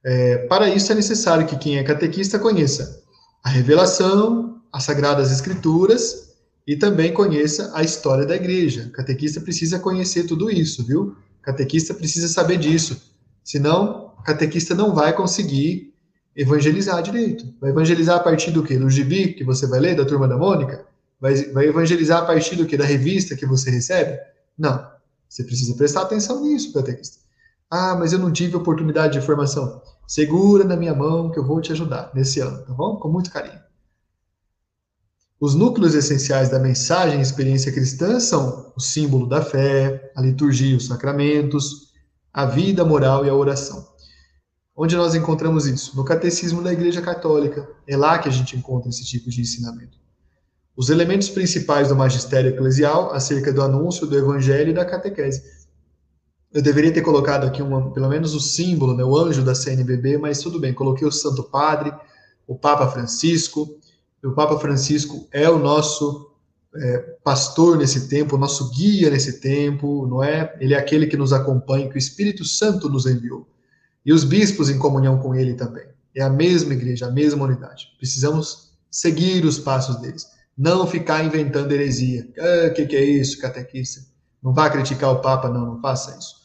É, 0.05 0.47
para 0.47 0.69
isso 0.69 0.93
é 0.93 0.95
necessário 0.95 1.49
que 1.49 1.59
quem 1.59 1.79
é 1.79 1.83
catequista 1.83 2.39
conheça 2.39 3.03
a 3.43 3.49
revelação, 3.49 4.63
as 4.73 4.85
sagradas 4.85 5.33
escrituras 5.33 6.34
e 6.67 6.77
também 6.77 7.13
conheça 7.13 7.71
a 7.75 7.83
história 7.83 8.25
da 8.25 8.35
igreja. 8.35 8.87
O 8.89 8.93
catequista 8.93 9.41
precisa 9.41 9.79
conhecer 9.79 10.25
tudo 10.25 10.51
isso, 10.51 10.85
viu? 10.85 11.17
O 11.39 11.43
catequista 11.43 11.93
precisa 11.93 12.29
saber 12.29 12.57
disso. 12.57 13.01
Senão, 13.43 14.13
o 14.19 14.23
catequista 14.23 14.75
não 14.75 14.95
vai 14.95 15.15
conseguir 15.15 15.93
evangelizar 16.35 17.03
direito. 17.03 17.55
Vai 17.61 17.71
evangelizar 17.71 18.17
a 18.17 18.23
partir 18.23 18.51
do 18.51 18.63
quê? 18.63 18.79
Do 18.79 18.89
gibi 18.89 19.35
que 19.35 19.45
você 19.45 19.67
vai 19.67 19.79
ler, 19.79 19.97
da 19.97 20.05
Turma 20.05 20.27
da 20.27 20.37
Mônica? 20.37 20.87
Vai, 21.21 21.35
vai 21.53 21.67
evangelizar 21.67 22.23
a 22.23 22.27
partir 22.27 22.57
do 22.57 22.67
quê? 22.67 22.77
Da 22.77 22.85
revista 22.85 23.37
que 23.37 23.47
você 23.47 23.71
recebe? 23.71 24.19
Não. 24.59 24.87
Você 25.29 25.45
precisa 25.45 25.77
prestar 25.77 26.03
atenção 26.03 26.41
nisso, 26.43 26.73
catequista. 26.73 27.19
Ah, 27.71 27.97
mas 27.99 28.13
eu 28.13 28.19
não 28.19 28.33
tive 28.33 28.57
oportunidade 28.57 29.19
de 29.19 29.27
formação. 29.27 29.83
Segura 30.07 30.65
na 30.65 30.77
minha 30.77 30.95
mão 30.95 31.31
que 31.31 31.39
eu 31.39 31.45
vou 31.45 31.61
te 31.61 31.73
ajudar 31.73 32.11
nesse 32.15 32.41
ano, 32.41 32.59
tá 32.65 32.73
bom? 32.73 32.97
Com 32.97 33.09
muito 33.09 33.31
carinho. 33.31 33.61
Os 35.41 35.55
núcleos 35.55 35.95
essenciais 35.95 36.49
da 36.49 36.59
mensagem 36.59 37.19
e 37.19 37.23
experiência 37.23 37.73
cristã 37.73 38.21
são 38.21 38.73
o 38.77 38.81
símbolo 38.81 39.29
da 39.29 39.43
fé, 39.43 40.13
a 40.15 40.23
liturgia 40.23 40.77
os 40.77 40.87
sacramentos, 40.87 41.93
a 42.33 42.47
vida 42.47 42.85
moral 42.85 43.27
e 43.27 43.29
a 43.29 43.35
oração. 43.35 43.95
Onde 44.77 44.97
nós 44.97 45.15
encontramos 45.15 45.67
isso? 45.67 45.97
No 45.97 46.05
Catecismo 46.05 46.63
da 46.63 46.73
Igreja 46.73 47.01
Católica. 47.01 47.69
É 47.87 47.97
lá 47.97 48.19
que 48.19 48.29
a 48.29 48.33
gente 48.33 48.57
encontra 48.57 48.89
esse 48.89 49.05
tipo 49.05 49.31
de 49.31 49.41
ensinamento. 49.41 49.99
Os 50.77 50.91
elementos 50.91 51.29
principais 51.29 51.89
do 51.89 51.97
magistério 51.97 52.51
eclesial 52.51 53.13
acerca 53.13 53.53
do 53.53 53.63
anúncio 53.63 54.07
do 54.07 54.19
evangelho 54.19 54.71
e 54.71 54.75
da 54.75 54.85
catequese. 54.85 55.43
Eu 56.53 56.61
deveria 56.61 56.93
ter 56.93 57.03
colocado 57.03 57.45
aqui 57.45 57.63
uma, 57.63 57.93
pelo 57.93 58.09
menos 58.09 58.35
o 58.35 58.41
símbolo, 58.41 58.97
né, 58.97 59.05
o 59.05 59.17
anjo 59.17 59.43
da 59.43 59.55
CNBB, 59.55 60.19
mas 60.19 60.41
tudo 60.41 60.59
bem, 60.59 60.75
coloquei 60.75 61.07
o 61.07 61.13
Santo 61.13 61.45
Padre, 61.45 61.93
o 62.47 62.57
Papa 62.57 62.89
Francisco. 62.89 63.79
O 64.25 64.33
Papa 64.33 64.59
Francisco 64.59 65.29
é 65.31 65.49
o 65.51 65.59
nosso 65.59 66.31
é, 66.77 66.99
pastor 67.23 67.77
nesse 67.77 68.09
tempo, 68.09 68.37
o 68.37 68.39
nosso 68.39 68.71
guia 68.71 69.11
nesse 69.11 69.41
tempo, 69.41 70.07
não 70.07 70.23
é? 70.23 70.57
Ele 70.59 70.75
é 70.75 70.79
aquele 70.79 71.07
que 71.07 71.17
nos 71.17 71.33
acompanha, 71.33 71.89
que 71.89 71.97
o 71.97 71.99
Espírito 71.99 72.45
Santo 72.45 72.89
nos 72.89 73.07
enviou. 73.07 73.47
E 74.05 74.13
os 74.13 74.25
bispos 74.25 74.69
em 74.69 74.79
comunhão 74.79 75.19
com 75.19 75.35
ele 75.35 75.55
também. 75.55 75.87
É 76.15 76.23
a 76.23 76.31
mesma 76.31 76.73
igreja, 76.75 77.07
a 77.07 77.11
mesma 77.11 77.45
unidade. 77.45 77.89
Precisamos 77.99 78.71
seguir 78.91 79.45
os 79.45 79.59
passos 79.59 79.97
deles. 79.97 80.27
Não 80.57 80.87
ficar 80.87 81.25
inventando 81.25 81.73
heresia. 81.73 82.29
O 82.37 82.41
ah, 82.41 82.71
que, 82.71 82.87
que 82.87 82.97
é 82.97 83.05
isso, 83.05 83.41
catequista? 83.41 84.03
Não 84.43 84.53
vá 84.53 84.71
criticar 84.71 85.11
o 85.11 85.21
Papa, 85.21 85.49
não, 85.49 85.67
não 85.67 85.81
faça 85.81 86.17
isso. 86.19 86.37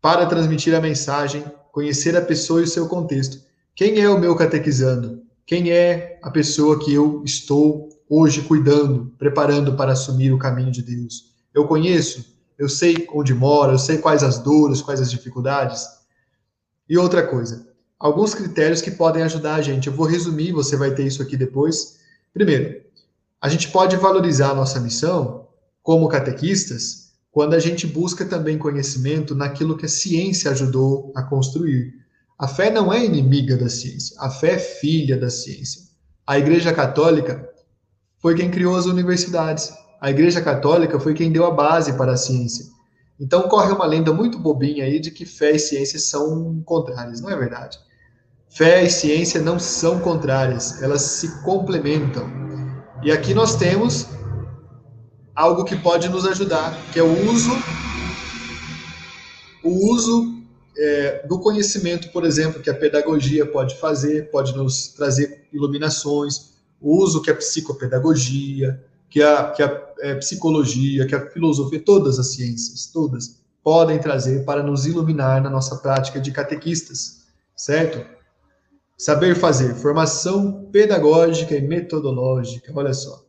Para 0.00 0.26
transmitir 0.26 0.74
a 0.74 0.80
mensagem, 0.80 1.44
conhecer 1.70 2.16
a 2.16 2.22
pessoa 2.22 2.60
e 2.60 2.64
o 2.64 2.68
seu 2.68 2.88
contexto. 2.88 3.38
Quem 3.74 4.00
é 4.00 4.08
o 4.08 4.18
meu 4.18 4.34
catequizando? 4.34 5.25
Quem 5.46 5.70
é 5.70 6.18
a 6.22 6.30
pessoa 6.30 6.76
que 6.84 6.92
eu 6.92 7.22
estou 7.24 7.88
hoje 8.10 8.42
cuidando, 8.42 9.12
preparando 9.16 9.76
para 9.76 9.92
assumir 9.92 10.32
o 10.32 10.38
caminho 10.38 10.72
de 10.72 10.82
Deus? 10.82 11.32
Eu 11.54 11.68
conheço, 11.68 12.34
eu 12.58 12.68
sei 12.68 13.06
onde 13.14 13.32
mora, 13.32 13.72
eu 13.72 13.78
sei 13.78 13.98
quais 13.98 14.24
as 14.24 14.40
dores, 14.40 14.82
quais 14.82 15.00
as 15.00 15.08
dificuldades. 15.08 15.86
E 16.88 16.98
outra 16.98 17.24
coisa, 17.24 17.64
alguns 17.96 18.34
critérios 18.34 18.82
que 18.82 18.90
podem 18.90 19.22
ajudar 19.22 19.54
a 19.54 19.62
gente. 19.62 19.86
Eu 19.86 19.92
vou 19.92 20.04
resumir, 20.04 20.50
você 20.50 20.76
vai 20.76 20.92
ter 20.92 21.06
isso 21.06 21.22
aqui 21.22 21.36
depois. 21.36 22.00
Primeiro, 22.34 22.82
a 23.40 23.48
gente 23.48 23.68
pode 23.68 23.96
valorizar 23.96 24.50
a 24.50 24.54
nossa 24.54 24.80
missão 24.80 25.46
como 25.80 26.08
catequistas 26.08 27.12
quando 27.30 27.54
a 27.54 27.60
gente 27.60 27.86
busca 27.86 28.24
também 28.24 28.58
conhecimento 28.58 29.32
naquilo 29.32 29.76
que 29.76 29.86
a 29.86 29.88
ciência 29.88 30.50
ajudou 30.50 31.12
a 31.14 31.22
construir. 31.22 32.04
A 32.38 32.46
fé 32.46 32.70
não 32.70 32.92
é 32.92 33.02
inimiga 33.02 33.56
da 33.56 33.68
ciência, 33.68 34.14
a 34.20 34.28
fé 34.28 34.52
é 34.52 34.58
filha 34.58 35.16
da 35.18 35.30
ciência. 35.30 35.82
A 36.26 36.38
Igreja 36.38 36.70
Católica 36.70 37.48
foi 38.18 38.34
quem 38.34 38.50
criou 38.50 38.76
as 38.76 38.84
universidades. 38.84 39.72
A 39.98 40.10
Igreja 40.10 40.42
Católica 40.42 41.00
foi 41.00 41.14
quem 41.14 41.32
deu 41.32 41.46
a 41.46 41.50
base 41.50 41.94
para 41.94 42.12
a 42.12 42.16
ciência. 42.16 42.66
Então 43.18 43.48
corre 43.48 43.72
uma 43.72 43.86
lenda 43.86 44.12
muito 44.12 44.38
bobinha 44.38 44.84
aí 44.84 45.00
de 45.00 45.10
que 45.10 45.24
fé 45.24 45.52
e 45.52 45.58
ciência 45.58 45.98
são 45.98 46.60
contrárias. 46.62 47.22
Não 47.22 47.30
é 47.30 47.36
verdade. 47.36 47.78
Fé 48.50 48.84
e 48.84 48.90
ciência 48.90 49.40
não 49.40 49.58
são 49.58 50.00
contrárias, 50.00 50.82
elas 50.82 51.02
se 51.02 51.42
complementam. 51.42 52.28
E 53.02 53.10
aqui 53.10 53.32
nós 53.32 53.56
temos 53.56 54.08
algo 55.34 55.64
que 55.64 55.76
pode 55.76 56.08
nos 56.10 56.26
ajudar, 56.26 56.76
que 56.92 56.98
é 56.98 57.02
o 57.02 57.30
uso, 57.30 57.52
o 59.62 59.92
uso 59.92 60.35
é, 60.76 61.26
do 61.26 61.38
conhecimento, 61.40 62.10
por 62.10 62.24
exemplo, 62.24 62.62
que 62.62 62.70
a 62.70 62.74
pedagogia 62.74 63.46
pode 63.46 63.76
fazer, 63.76 64.30
pode 64.30 64.54
nos 64.56 64.88
trazer 64.88 65.46
iluminações, 65.52 66.56
o 66.80 67.02
uso 67.02 67.22
que 67.22 67.30
a 67.30 67.34
psicopedagogia, 67.34 68.82
que 69.08 69.22
a, 69.22 69.50
que 69.50 69.62
a 69.62 69.86
é, 70.00 70.14
psicologia, 70.16 71.06
que 71.06 71.14
a 71.14 71.30
filosofia, 71.30 71.80
todas 71.80 72.18
as 72.18 72.34
ciências, 72.34 72.86
todas, 72.86 73.40
podem 73.62 73.98
trazer 73.98 74.44
para 74.44 74.62
nos 74.62 74.86
iluminar 74.86 75.42
na 75.42 75.50
nossa 75.50 75.76
prática 75.76 76.20
de 76.20 76.30
catequistas, 76.30 77.22
certo? 77.56 78.04
Saber 78.96 79.34
fazer, 79.34 79.74
formação 79.74 80.68
pedagógica 80.70 81.54
e 81.54 81.60
metodológica. 81.60 82.72
Olha 82.74 82.94
só. 82.94 83.25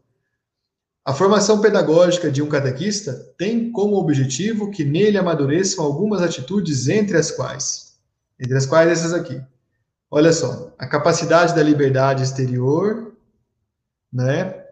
A 1.08 1.14
formação 1.14 1.62
pedagógica 1.62 2.30
de 2.30 2.41
um 2.41 2.49
catequista 2.49 3.14
tem 3.38 3.72
como 3.72 3.95
objetivo 3.95 4.70
que 4.70 4.84
nele 4.84 5.18
amadureçam 5.18 5.86
algumas 5.86 6.22
atitudes, 6.22 6.89
entre 6.89 7.16
as 7.16 7.32
quais, 7.32 7.97
entre 8.38 8.58
as 8.58 8.66
quais 8.66 8.91
essas 8.91 9.14
aqui. 9.14 9.41
Olha 10.12 10.34
só, 10.34 10.76
a 10.78 10.86
capacidade 10.86 11.55
da 11.55 11.64
liberdade 11.64 12.24
exterior, 12.24 13.16
né? 14.12 14.66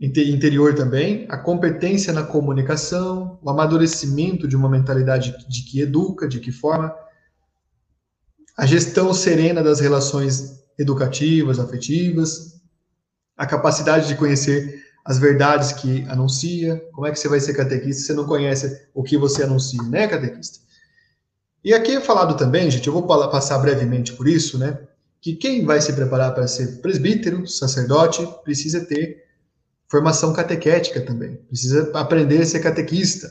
Interior 0.00 0.74
também, 0.74 1.26
a 1.28 1.38
competência 1.38 2.12
na 2.12 2.24
comunicação, 2.24 3.38
o 3.40 3.48
amadurecimento 3.48 4.48
de 4.48 4.56
uma 4.56 4.68
mentalidade 4.68 5.32
de 5.48 5.62
que 5.62 5.80
educa, 5.80 6.26
de 6.26 6.40
que 6.40 6.50
forma, 6.50 6.92
a 8.58 8.66
gestão 8.66 9.14
serena 9.14 9.62
das 9.62 9.78
relações 9.78 10.64
educativas, 10.76 11.60
afetivas, 11.60 12.60
a 13.36 13.46
capacidade 13.46 14.08
de 14.08 14.16
conhecer 14.16 14.85
as 15.06 15.18
verdades 15.18 15.72
que 15.72 16.04
anuncia. 16.08 16.82
Como 16.92 17.06
é 17.06 17.12
que 17.12 17.18
você 17.18 17.28
vai 17.28 17.40
ser 17.40 17.54
catequista 17.54 18.02
se 18.02 18.06
você 18.08 18.14
não 18.14 18.26
conhece 18.26 18.86
o 18.92 19.02
que 19.02 19.16
você 19.16 19.44
anuncia, 19.44 19.82
né, 19.84 20.06
catequista? 20.06 20.58
E 21.64 21.72
aqui 21.72 21.92
é 21.92 22.00
falado 22.00 22.36
também, 22.36 22.70
gente, 22.70 22.86
eu 22.86 22.92
vou 22.92 23.06
passar 23.06 23.58
brevemente 23.58 24.12
por 24.12 24.28
isso, 24.28 24.58
né, 24.58 24.78
que 25.20 25.34
quem 25.34 25.64
vai 25.64 25.80
se 25.80 25.92
preparar 25.92 26.34
para 26.34 26.46
ser 26.46 26.80
presbítero, 26.80 27.46
sacerdote, 27.46 28.26
precisa 28.44 28.84
ter 28.84 29.24
formação 29.88 30.32
catequética 30.32 31.00
também, 31.00 31.36
precisa 31.48 31.90
aprender 31.94 32.42
a 32.42 32.46
ser 32.46 32.60
catequista. 32.60 33.28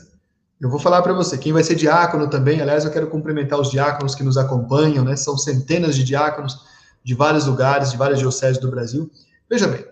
Eu 0.60 0.70
vou 0.70 0.78
falar 0.78 1.02
para 1.02 1.12
você, 1.12 1.36
quem 1.36 1.52
vai 1.52 1.62
ser 1.62 1.74
diácono 1.74 2.30
também, 2.30 2.62
aliás, 2.62 2.84
eu 2.84 2.90
quero 2.90 3.08
cumprimentar 3.08 3.60
os 3.60 3.70
diáconos 3.70 4.14
que 4.14 4.22
nos 4.22 4.38
acompanham, 4.38 5.04
né? 5.04 5.14
São 5.14 5.36
centenas 5.36 5.94
de 5.94 6.02
diáconos 6.02 6.58
de 7.04 7.14
vários 7.14 7.46
lugares, 7.46 7.90
de 7.90 7.96
várias 7.98 8.18
dioceses 8.18 8.58
do 8.58 8.70
Brasil. 8.70 9.10
Veja 9.48 9.68
bem, 9.68 9.84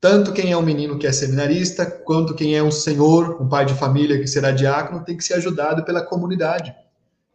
tanto 0.00 0.32
quem 0.32 0.52
é 0.52 0.56
um 0.56 0.62
menino 0.62 0.98
que 0.98 1.06
é 1.06 1.12
seminarista, 1.12 1.84
quanto 1.84 2.34
quem 2.34 2.56
é 2.56 2.62
um 2.62 2.70
senhor, 2.70 3.40
um 3.42 3.48
pai 3.48 3.64
de 3.64 3.74
família 3.74 4.18
que 4.20 4.26
será 4.26 4.50
diácono, 4.52 5.04
tem 5.04 5.16
que 5.16 5.24
ser 5.24 5.34
ajudado 5.34 5.84
pela 5.84 6.02
comunidade. 6.02 6.74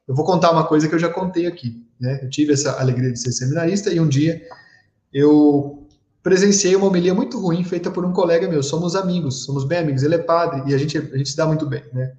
Eu 0.08 0.16
vou 0.16 0.26
contar 0.26 0.52
uma 0.52 0.66
coisa 0.66 0.88
que 0.88 0.96
eu 0.96 1.00
já 1.00 1.10
contei 1.10 1.46
aqui, 1.46 1.86
né? 2.00 2.20
Eu 2.22 2.30
tive 2.30 2.54
essa 2.54 2.80
alegria 2.80 3.12
de 3.12 3.20
ser 3.20 3.32
seminarista 3.32 3.92
e 3.92 4.00
um 4.00 4.08
dia 4.08 4.42
eu 5.14 5.88
presenciei 6.22 6.76
uma 6.76 6.88
homilia 6.88 7.14
muito 7.14 7.40
ruim 7.40 7.64
feita 7.64 7.92
por 7.92 8.06
um 8.06 8.14
colega 8.14 8.48
meu. 8.48 8.64
Somos 8.64 8.96
amigos, 8.96 9.44
somos 9.44 9.66
bem 9.66 9.80
amigos. 9.80 10.04
Ele 10.04 10.16
é 10.16 10.20
padre 10.20 10.64
e 10.70 10.74
a 10.74 10.78
gente, 10.78 10.98
a 10.98 11.18
gente 11.18 11.30
se 11.30 11.38
dá 11.38 11.46
muito 11.46 11.66
bem, 11.66 11.84
né? 11.94 12.14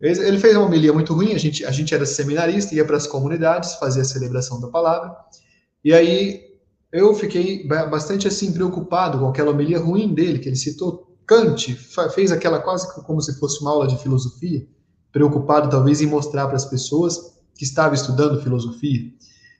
Ele 0.00 0.38
fez 0.38 0.54
uma 0.54 0.66
homilia 0.66 0.92
muito 0.92 1.14
ruim, 1.14 1.32
a 1.32 1.38
gente, 1.38 1.64
a 1.64 1.70
gente 1.70 1.94
era 1.94 2.04
seminarista, 2.04 2.74
ia 2.74 2.84
para 2.84 2.98
as 2.98 3.06
comunidades, 3.06 3.74
fazia 3.76 4.02
a 4.02 4.04
celebração 4.04 4.60
da 4.60 4.68
palavra, 4.68 5.16
e 5.82 5.94
aí 5.94 6.45
eu 6.92 7.14
fiquei 7.14 7.66
bastante 7.66 8.28
assim 8.28 8.52
preocupado 8.52 9.18
com 9.18 9.28
aquela 9.28 9.50
homilia 9.50 9.78
ruim 9.78 10.14
dele, 10.14 10.38
que 10.38 10.48
ele 10.48 10.56
citou 10.56 11.16
Kant, 11.26 11.74
fez 12.14 12.30
aquela 12.30 12.60
quase 12.60 12.92
como 13.02 13.20
se 13.20 13.38
fosse 13.38 13.60
uma 13.60 13.72
aula 13.72 13.88
de 13.88 13.98
filosofia, 13.98 14.66
preocupado 15.10 15.68
talvez 15.68 16.00
em 16.00 16.06
mostrar 16.06 16.46
para 16.46 16.56
as 16.56 16.64
pessoas 16.64 17.36
que 17.54 17.64
estava 17.64 17.94
estudando 17.94 18.40
filosofia. 18.40 19.12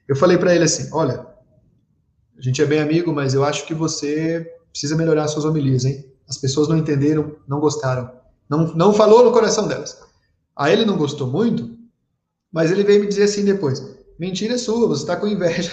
Eu 0.07 0.15
falei 0.15 0.37
para 0.37 0.55
ele 0.55 0.63
assim: 0.63 0.89
olha, 0.93 1.27
a 2.37 2.41
gente 2.41 2.61
é 2.61 2.65
bem 2.65 2.79
amigo, 2.79 3.11
mas 3.11 3.33
eu 3.33 3.43
acho 3.43 3.65
que 3.65 3.73
você 3.73 4.49
precisa 4.71 4.95
melhorar 4.95 5.27
suas 5.27 5.43
homilias, 5.43 5.83
hein? 5.83 6.05
As 6.27 6.37
pessoas 6.37 6.67
não 6.67 6.77
entenderam, 6.77 7.35
não 7.47 7.59
gostaram, 7.59 8.11
não, 8.49 8.73
não 8.73 8.93
falou 8.93 9.25
no 9.25 9.31
coração 9.31 9.67
delas. 9.67 9.97
Aí 10.55 10.71
ele 10.71 10.85
não 10.85 10.97
gostou 10.97 11.27
muito, 11.27 11.77
mas 12.51 12.71
ele 12.71 12.83
veio 12.83 13.01
me 13.01 13.07
dizer 13.07 13.23
assim 13.23 13.43
depois: 13.43 13.83
mentira 14.17 14.57
sua, 14.57 14.87
você 14.87 15.01
está 15.01 15.17
com 15.17 15.27
inveja. 15.27 15.71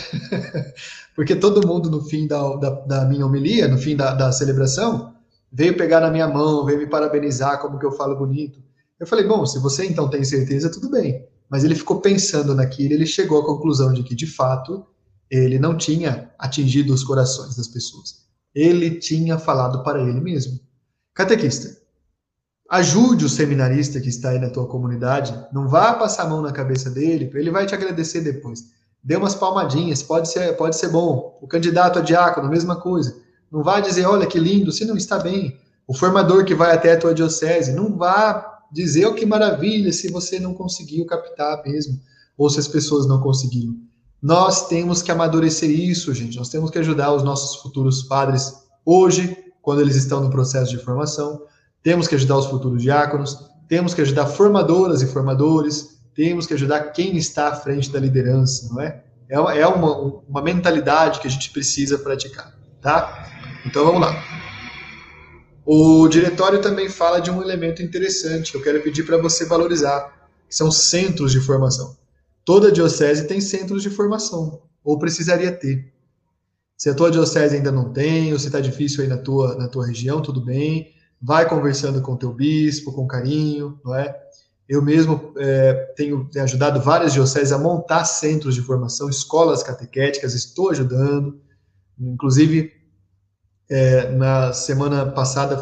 Porque 1.15 1.37
todo 1.37 1.67
mundo, 1.67 1.91
no 1.91 2.03
fim 2.05 2.27
da, 2.27 2.57
da, 2.57 2.71
da 2.71 3.05
minha 3.05 3.25
homilia, 3.25 3.69
no 3.69 3.79
fim 3.79 3.95
da, 3.97 4.15
da, 4.15 4.33
celebração, 4.33 5.15
veio 5.53 5.77
pegar 5.77 6.01
na 6.01 6.11
minha 6.11 6.27
mão, 6.27 6.65
veio 6.65 6.79
me 6.79 6.87
parabenizar, 6.87 7.61
como 7.61 7.79
que 7.79 7.87
eu 7.87 7.93
falo 7.93 8.17
bonito. 8.17 8.61
Eu 8.99 9.07
falei: 9.07 9.27
bom, 9.27 9.47
se 9.47 9.59
você 9.59 9.87
então 9.87 10.09
tem 10.11 10.25
certeza, 10.25 10.71
tudo 10.71 10.91
bem. 10.91 11.27
Mas 11.49 11.63
ele 11.63 11.75
ficou 11.75 12.01
pensando 12.01 12.55
naquilo, 12.55 12.95
ele 12.95 13.07
chegou 13.07 13.41
à 13.41 13.47
conclusão 13.47 13.93
de 13.93 14.03
que, 14.03 14.15
de 14.15 14.27
fato, 14.27 14.85
ele 15.31 15.59
não 15.59 15.77
tinha 15.77 16.31
atingido 16.39 16.93
os 16.93 17.05
corações 17.05 17.57
das 17.57 17.69
pessoas. 17.69 18.25
Ele 18.55 18.99
tinha 18.99 19.39
falado 19.39 19.83
para 19.83 20.01
ele 20.01 20.21
mesmo. 20.21 20.59
Catequista, 21.13 21.85
Ajude 22.71 23.27
o 23.27 23.29
seminarista 23.29 24.01
que 24.01 24.09
está 24.09 24.31
aí 24.31 24.39
na 24.39 24.49
tua 24.49 24.67
comunidade. 24.67 25.33
Não 25.53 25.69
vá 25.69 25.93
passar 25.93 26.25
a 26.25 26.29
mão 26.29 26.41
na 26.41 26.51
cabeça 26.51 26.91
dele, 26.91 27.31
ele 27.35 27.51
vai 27.51 27.67
te 27.67 27.75
agradecer 27.75 28.23
depois. 28.23 28.65
Dê 29.05 29.17
umas 29.17 29.35
palmadinhas, 29.35 30.03
pode 30.03 30.29
ser, 30.31 30.57
pode 30.57 30.77
ser 30.77 30.89
bom. 30.89 31.39
O 31.43 31.47
candidato 31.47 31.99
a 31.99 32.03
diácono, 32.03 32.49
mesma 32.49 32.77
coisa. 32.77 33.15
Não 33.53 33.63
vá 33.63 33.81
dizer, 33.81 34.07
olha 34.07 34.27
que 34.27 34.39
lindo, 34.39 34.73
se 34.73 34.85
não 34.85 34.97
está 34.97 35.19
bem. 35.19 35.59
O 35.87 35.95
formador 35.95 36.45
que 36.45 36.55
vai 36.55 36.75
até 36.75 36.93
a 36.93 36.99
tua 36.99 37.15
diocese, 37.15 37.73
não 37.73 37.97
vá 37.97 38.63
dizer, 38.73 39.07
oh, 39.07 39.15
que 39.15 39.27
maravilha, 39.27 39.93
se 39.93 40.11
você 40.11 40.41
não 40.41 40.55
conseguiu 40.55 41.05
captar 41.05 41.63
mesmo, 41.63 42.01
ou 42.37 42.49
se 42.49 42.59
as 42.59 42.67
pessoas 42.67 43.07
não 43.07 43.21
conseguiram. 43.21 43.77
Nós 44.23 44.69
temos 44.69 45.03
que 45.03 45.13
amadurecer 45.13 45.71
isso, 45.71 46.15
gente. 46.15 46.39
Nós 46.39 46.49
temos 46.49 46.71
que 46.71 46.79
ajudar 46.79 47.13
os 47.13 47.23
nossos 47.23 47.61
futuros 47.61 48.03
padres 48.03 48.55
hoje, 48.85 49.37
quando 49.61 49.83
eles 49.83 49.97
estão 49.97 50.21
no 50.21 50.31
processo 50.31 50.71
de 50.71 50.79
formação 50.79 51.43
temos 51.85 52.09
que 52.09 52.15
ajudar 52.15 52.39
os 52.39 52.47
futuros 52.47 52.83
diáconos, 52.83 53.39
temos 53.69 53.93
que 53.93 54.01
ajudar 54.01 54.27
formadoras 54.27 55.03
e 55.03 55.07
formadores, 55.07 55.94
temos 56.15 56.47
que 56.47 56.55
ajudar 56.55 56.93
quem 56.93 57.17
está 57.17 57.49
à 57.49 57.57
frente 57.57 57.91
da 57.91 57.99
liderança, 57.99 58.73
não 58.73 58.81
é? 58.81 59.03
É, 59.29 59.37
é 59.37 59.67
uma, 59.67 60.23
uma 60.29 60.43
mentalidade 60.43 61.21
que 61.21 61.27
a 61.27 61.31
gente 61.31 61.51
precisa 61.51 61.99
praticar, 61.99 62.57
tá? 62.81 63.29
Então 63.67 63.85
vamos 63.85 64.01
lá. 64.01 64.15
O 65.67 66.07
diretório 66.09 66.61
também 66.61 66.89
fala 66.89 67.21
de 67.21 67.31
um 67.31 67.43
elemento 67.43 67.83
interessante 67.83 68.53
que 68.53 68.59
eu 68.59 68.63
quero 68.63 68.83
pedir 68.83 69.05
para 69.05 69.17
você 69.17 69.47
valorizar, 69.47 70.29
que 70.49 70.55
são 70.55 70.71
centros 70.71 71.33
de 71.33 71.41
formação. 71.41 71.97
Toda 72.45 72.71
diocese 72.71 73.27
tem 73.27 73.41
centros 73.41 73.83
de 73.83 73.89
formação, 73.89 74.63
ou 74.85 74.99
precisaria 74.99 75.51
ter. 75.51 75.93
Se 76.77 76.91
a 76.91 76.95
tua 76.95 77.11
diocese 77.11 77.57
ainda 77.57 77.73
não 77.73 77.93
tem, 77.93 78.33
ou 78.33 78.39
se 78.39 78.47
está 78.47 78.61
difícil 78.61 79.03
aí 79.03 79.09
na 79.09 79.17
tua, 79.17 79.57
na 79.57 79.69
tua 79.69 79.87
região, 79.87 80.21
tudo 80.21 80.41
bem 80.41 80.95
vai 81.25 81.49
conversando 81.49 82.03
com 82.03 82.13
o 82.13 82.19
teu 82.19 82.35
bispo, 82.35 82.93
com 82.93 83.07
carinho, 83.07 83.81
não 83.83 83.95
é? 83.95 84.15
Eu 84.69 84.81
mesmo 84.81 85.33
é, 85.37 85.73
tenho, 85.97 86.25
tenho, 86.31 86.45
ajudado 86.45 86.81
várias 86.81 87.13
dioceses 87.13 87.53
a 87.53 87.59
montar 87.59 88.05
centros 88.05 88.55
de 88.55 88.63
formação, 88.63 89.09
escolas 89.09 89.63
catequéticas, 89.63 90.35
estou 90.35 90.71
ajudando. 90.71 91.39
Inclusive, 91.99 92.73
é, 93.69 94.11
na 94.11 94.53
semana 94.53 95.07
passada, 95.07 95.57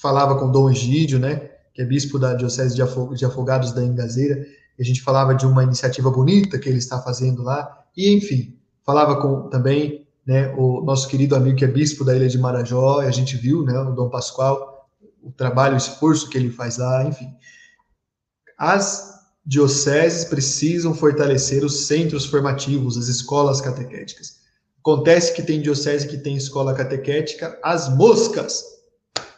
falava 0.00 0.38
com 0.38 0.50
Dom 0.50 0.70
Egídio, 0.70 1.18
né, 1.18 1.50
que 1.72 1.82
é 1.82 1.84
bispo 1.84 2.18
da 2.18 2.34
Diocese 2.34 2.74
de 2.74 3.24
Afogados 3.24 3.72
da 3.72 3.84
Engazeira, 3.84 4.46
e 4.78 4.82
a 4.82 4.84
gente 4.84 5.02
falava 5.02 5.34
de 5.34 5.46
uma 5.46 5.62
iniciativa 5.62 6.10
bonita 6.10 6.58
que 6.58 6.68
ele 6.68 6.78
está 6.78 7.00
fazendo 7.00 7.42
lá, 7.42 7.84
e 7.96 8.14
enfim, 8.14 8.58
falava 8.84 9.20
com 9.20 9.48
também 9.48 10.06
né, 10.26 10.52
o 10.56 10.82
nosso 10.82 11.08
querido 11.08 11.36
amigo 11.36 11.56
que 11.56 11.64
é 11.64 11.68
bispo 11.68 12.04
da 12.04 12.14
Ilha 12.16 12.28
de 12.28 12.38
Marajó, 12.38 13.02
e 13.02 13.06
a 13.06 13.10
gente 13.10 13.36
viu, 13.36 13.62
né, 13.62 13.78
o 13.78 13.92
Dom 13.92 14.08
Pascoal, 14.08 14.88
o 15.22 15.30
trabalho, 15.30 15.74
o 15.74 15.78
esforço 15.78 16.28
que 16.28 16.38
ele 16.38 16.50
faz 16.50 16.78
lá, 16.78 17.04
enfim. 17.04 17.28
As 18.58 19.16
dioceses 19.44 20.24
precisam 20.24 20.94
fortalecer 20.94 21.64
os 21.64 21.86
centros 21.86 22.26
formativos, 22.26 22.96
as 22.96 23.06
escolas 23.08 23.60
catequéticas. 23.60 24.40
Acontece 24.80 25.34
que 25.34 25.42
tem 25.42 25.60
diocese 25.60 26.06
que 26.06 26.16
tem 26.16 26.36
escola 26.36 26.74
catequética, 26.74 27.58
as 27.62 27.88
moscas, 27.94 28.64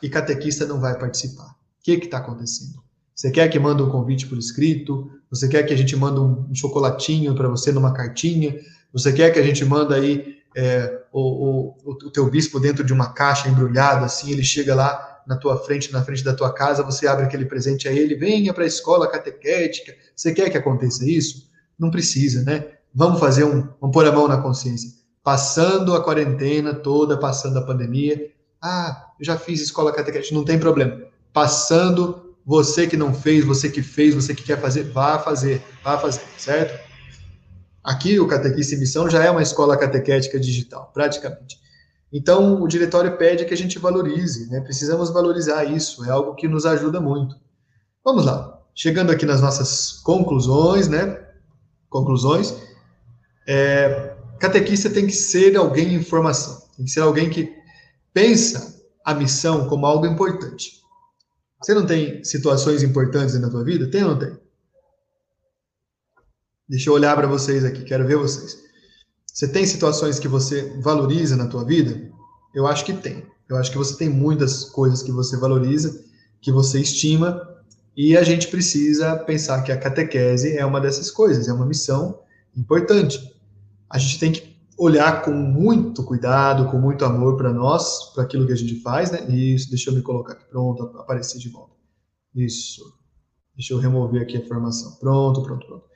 e 0.02 0.08
catequista 0.08 0.66
não 0.66 0.80
vai 0.80 0.98
participar. 0.98 1.46
O 1.48 1.54
que 1.82 1.92
está 1.92 2.18
acontecendo? 2.18 2.82
Você 3.14 3.30
quer 3.30 3.48
que 3.48 3.58
mande 3.58 3.82
um 3.82 3.90
convite 3.90 4.26
por 4.26 4.38
escrito? 4.38 5.10
Você 5.30 5.48
quer 5.48 5.64
que 5.64 5.74
a 5.74 5.76
gente 5.76 5.96
mande 5.96 6.20
um 6.20 6.54
chocolatinho 6.54 7.34
para 7.34 7.48
você 7.48 7.72
numa 7.72 7.92
cartinha? 7.92 8.54
Você 8.92 9.12
quer 9.12 9.32
que 9.32 9.38
a 9.38 9.42
gente 9.42 9.64
manda 9.64 9.96
aí 9.96 10.36
é, 10.56 11.02
o, 11.12 11.74
o, 11.80 11.96
o 12.06 12.10
teu 12.10 12.30
bispo 12.30 12.60
dentro 12.60 12.84
de 12.84 12.92
uma 12.92 13.12
caixa 13.12 13.48
embrulhada, 13.48 14.06
assim, 14.06 14.30
ele 14.30 14.44
chega 14.44 14.74
lá 14.74 15.17
na 15.28 15.36
tua 15.36 15.62
frente, 15.62 15.92
na 15.92 16.02
frente 16.02 16.24
da 16.24 16.32
tua 16.32 16.52
casa, 16.54 16.82
você 16.82 17.06
abre 17.06 17.26
aquele 17.26 17.44
presente 17.44 17.86
a 17.86 17.92
ele, 17.92 18.14
venha 18.14 18.54
para 18.54 18.64
a 18.64 18.66
escola 18.66 19.06
catequética. 19.06 19.94
Você 20.16 20.32
quer 20.32 20.48
que 20.48 20.56
aconteça 20.56 21.08
isso? 21.08 21.50
Não 21.78 21.90
precisa, 21.90 22.42
né? 22.42 22.64
Vamos 22.94 23.20
fazer 23.20 23.44
um, 23.44 23.68
vamos 23.78 23.92
pôr 23.92 24.06
a 24.06 24.12
mão 24.12 24.26
na 24.26 24.38
consciência. 24.38 24.90
Passando 25.22 25.94
a 25.94 26.02
quarentena 26.02 26.72
toda, 26.72 27.18
passando 27.18 27.58
a 27.58 27.62
pandemia, 27.62 28.32
ah, 28.62 29.12
eu 29.20 29.26
já 29.26 29.36
fiz 29.36 29.60
escola 29.60 29.92
catequética, 29.92 30.34
não 30.34 30.46
tem 30.46 30.58
problema. 30.58 31.02
Passando, 31.30 32.34
você 32.46 32.86
que 32.86 32.96
não 32.96 33.12
fez, 33.12 33.44
você 33.44 33.68
que 33.68 33.82
fez, 33.82 34.14
você 34.14 34.34
que 34.34 34.42
quer 34.42 34.58
fazer, 34.58 34.84
vá 34.84 35.18
fazer, 35.18 35.62
vá 35.84 35.98
fazer, 35.98 36.22
certo? 36.38 36.88
Aqui 37.84 38.18
o 38.18 38.26
Catequista 38.26 38.74
em 38.74 38.78
Missão 38.78 39.08
já 39.10 39.22
é 39.22 39.30
uma 39.30 39.42
escola 39.42 39.76
catequética 39.76 40.40
digital, 40.40 40.90
praticamente. 40.92 41.58
Então, 42.12 42.62
o 42.62 42.68
diretório 42.68 43.16
pede 43.18 43.44
que 43.44 43.52
a 43.52 43.56
gente 43.56 43.78
valorize, 43.78 44.48
né? 44.50 44.60
Precisamos 44.60 45.10
valorizar 45.10 45.64
isso, 45.64 46.04
é 46.04 46.10
algo 46.10 46.34
que 46.34 46.48
nos 46.48 46.64
ajuda 46.64 47.00
muito. 47.00 47.36
Vamos 48.04 48.24
lá, 48.24 48.62
chegando 48.74 49.12
aqui 49.12 49.26
nas 49.26 49.42
nossas 49.42 49.92
conclusões, 50.02 50.88
né? 50.88 51.22
Conclusões. 51.90 52.54
É, 53.46 54.16
catequista 54.38 54.88
tem 54.88 55.06
que 55.06 55.12
ser 55.12 55.56
alguém 55.56 55.94
em 55.94 56.02
formação, 56.02 56.62
tem 56.76 56.86
que 56.86 56.90
ser 56.90 57.00
alguém 57.00 57.28
que 57.28 57.54
pensa 58.12 58.82
a 59.04 59.14
missão 59.14 59.68
como 59.68 59.84
algo 59.84 60.06
importante. 60.06 60.78
Você 61.60 61.74
não 61.74 61.84
tem 61.84 62.22
situações 62.24 62.82
importantes 62.82 63.38
na 63.38 63.50
tua 63.50 63.64
vida? 63.64 63.90
Tem 63.90 64.02
ou 64.04 64.10
não 64.10 64.18
tem? 64.18 64.38
Deixa 66.68 66.88
eu 66.88 66.94
olhar 66.94 67.16
para 67.16 67.26
vocês 67.26 67.64
aqui, 67.64 67.82
quero 67.84 68.06
ver 68.06 68.16
vocês. 68.16 68.67
Você 69.38 69.46
tem 69.46 69.64
situações 69.64 70.18
que 70.18 70.26
você 70.26 70.76
valoriza 70.80 71.36
na 71.36 71.46
tua 71.46 71.64
vida? 71.64 72.10
Eu 72.52 72.66
acho 72.66 72.84
que 72.84 72.92
tem. 72.92 73.24
Eu 73.48 73.56
acho 73.56 73.70
que 73.70 73.78
você 73.78 73.96
tem 73.96 74.08
muitas 74.08 74.64
coisas 74.64 75.00
que 75.00 75.12
você 75.12 75.36
valoriza, 75.36 76.04
que 76.40 76.50
você 76.50 76.80
estima, 76.80 77.40
e 77.96 78.16
a 78.16 78.24
gente 78.24 78.48
precisa 78.48 79.14
pensar 79.14 79.62
que 79.62 79.70
a 79.70 79.78
catequese 79.78 80.56
é 80.56 80.66
uma 80.66 80.80
dessas 80.80 81.08
coisas, 81.08 81.46
é 81.46 81.52
uma 81.52 81.64
missão 81.64 82.18
importante. 82.56 83.32
A 83.88 83.96
gente 83.96 84.18
tem 84.18 84.32
que 84.32 84.58
olhar 84.76 85.22
com 85.22 85.30
muito 85.30 86.02
cuidado, 86.02 86.68
com 86.68 86.78
muito 86.80 87.04
amor 87.04 87.36
para 87.36 87.52
nós, 87.52 88.12
para 88.12 88.24
aquilo 88.24 88.44
que 88.44 88.52
a 88.52 88.56
gente 88.56 88.82
faz, 88.82 89.12
né? 89.12 89.24
Isso, 89.30 89.70
deixa 89.70 89.90
eu 89.90 89.94
me 89.94 90.02
colocar 90.02 90.32
aqui, 90.32 90.46
pronto, 90.46 90.82
aparecer 90.98 91.38
de 91.38 91.48
volta. 91.48 91.76
Isso. 92.34 92.82
Deixa 93.54 93.72
eu 93.72 93.78
remover 93.78 94.20
aqui 94.20 94.36
a 94.36 94.44
formação. 94.48 94.96
Pronto, 94.96 95.44
pronto, 95.44 95.64
pronto. 95.64 95.87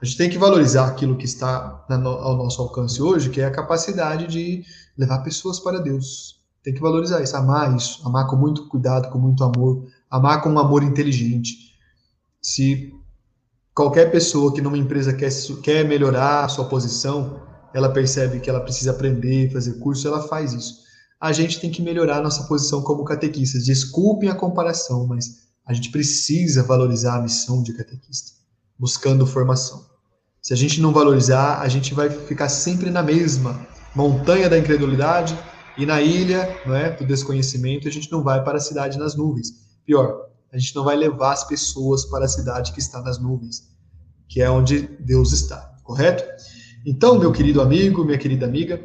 A 0.00 0.04
gente 0.06 0.16
tem 0.16 0.30
que 0.30 0.38
valorizar 0.38 0.86
aquilo 0.86 1.14
que 1.14 1.26
está 1.26 1.84
ao 1.90 2.36
nosso 2.36 2.62
alcance 2.62 3.02
hoje, 3.02 3.28
que 3.28 3.40
é 3.40 3.44
a 3.44 3.50
capacidade 3.50 4.26
de 4.26 4.64
levar 4.96 5.18
pessoas 5.18 5.60
para 5.60 5.78
Deus. 5.78 6.40
Tem 6.62 6.72
que 6.72 6.80
valorizar 6.80 7.22
isso, 7.22 7.36
amar 7.36 7.76
isso, 7.76 8.00
amar 8.06 8.26
com 8.26 8.36
muito 8.36 8.66
cuidado, 8.66 9.10
com 9.10 9.18
muito 9.18 9.44
amor, 9.44 9.86
amar 10.10 10.40
com 10.42 10.48
um 10.48 10.58
amor 10.58 10.82
inteligente. 10.82 11.74
Se 12.40 12.94
qualquer 13.74 14.10
pessoa 14.10 14.54
que 14.54 14.62
numa 14.62 14.78
empresa 14.78 15.12
quer, 15.12 15.30
quer 15.62 15.86
melhorar 15.86 16.44
a 16.44 16.48
sua 16.48 16.64
posição, 16.64 17.42
ela 17.74 17.90
percebe 17.90 18.40
que 18.40 18.48
ela 18.48 18.60
precisa 18.60 18.92
aprender, 18.92 19.52
fazer 19.52 19.74
curso, 19.80 20.08
ela 20.08 20.26
faz 20.26 20.54
isso. 20.54 20.80
A 21.20 21.30
gente 21.30 21.60
tem 21.60 21.70
que 21.70 21.82
melhorar 21.82 22.18
a 22.18 22.22
nossa 22.22 22.44
posição 22.44 22.80
como 22.80 23.04
catequistas. 23.04 23.66
Desculpem 23.66 24.30
a 24.30 24.34
comparação, 24.34 25.06
mas 25.06 25.40
a 25.66 25.74
gente 25.74 25.90
precisa 25.90 26.62
valorizar 26.62 27.16
a 27.16 27.22
missão 27.22 27.62
de 27.62 27.74
catequista, 27.74 28.32
buscando 28.78 29.26
formação. 29.26 29.89
Se 30.42 30.54
a 30.54 30.56
gente 30.56 30.80
não 30.80 30.92
valorizar, 30.92 31.60
a 31.60 31.68
gente 31.68 31.92
vai 31.92 32.08
ficar 32.08 32.48
sempre 32.48 32.90
na 32.90 33.02
mesma 33.02 33.66
montanha 33.94 34.48
da 34.48 34.58
incredulidade 34.58 35.38
e 35.76 35.84
na 35.84 36.00
ilha 36.00 36.56
não 36.64 36.74
é, 36.74 36.90
do 36.90 37.04
desconhecimento, 37.04 37.86
a 37.86 37.90
gente 37.90 38.10
não 38.10 38.22
vai 38.22 38.42
para 38.42 38.56
a 38.56 38.60
cidade 38.60 38.98
nas 38.98 39.14
nuvens. 39.14 39.52
Pior, 39.84 40.28
a 40.52 40.58
gente 40.58 40.74
não 40.74 40.84
vai 40.84 40.96
levar 40.96 41.32
as 41.32 41.44
pessoas 41.44 42.06
para 42.06 42.24
a 42.24 42.28
cidade 42.28 42.72
que 42.72 42.80
está 42.80 43.02
nas 43.02 43.18
nuvens, 43.18 43.68
que 44.28 44.40
é 44.40 44.50
onde 44.50 44.82
Deus 45.00 45.32
está, 45.32 45.74
correto? 45.84 46.24
Então, 46.86 47.18
meu 47.18 47.30
querido 47.32 47.60
amigo, 47.60 48.04
minha 48.04 48.18
querida 48.18 48.46
amiga, 48.46 48.82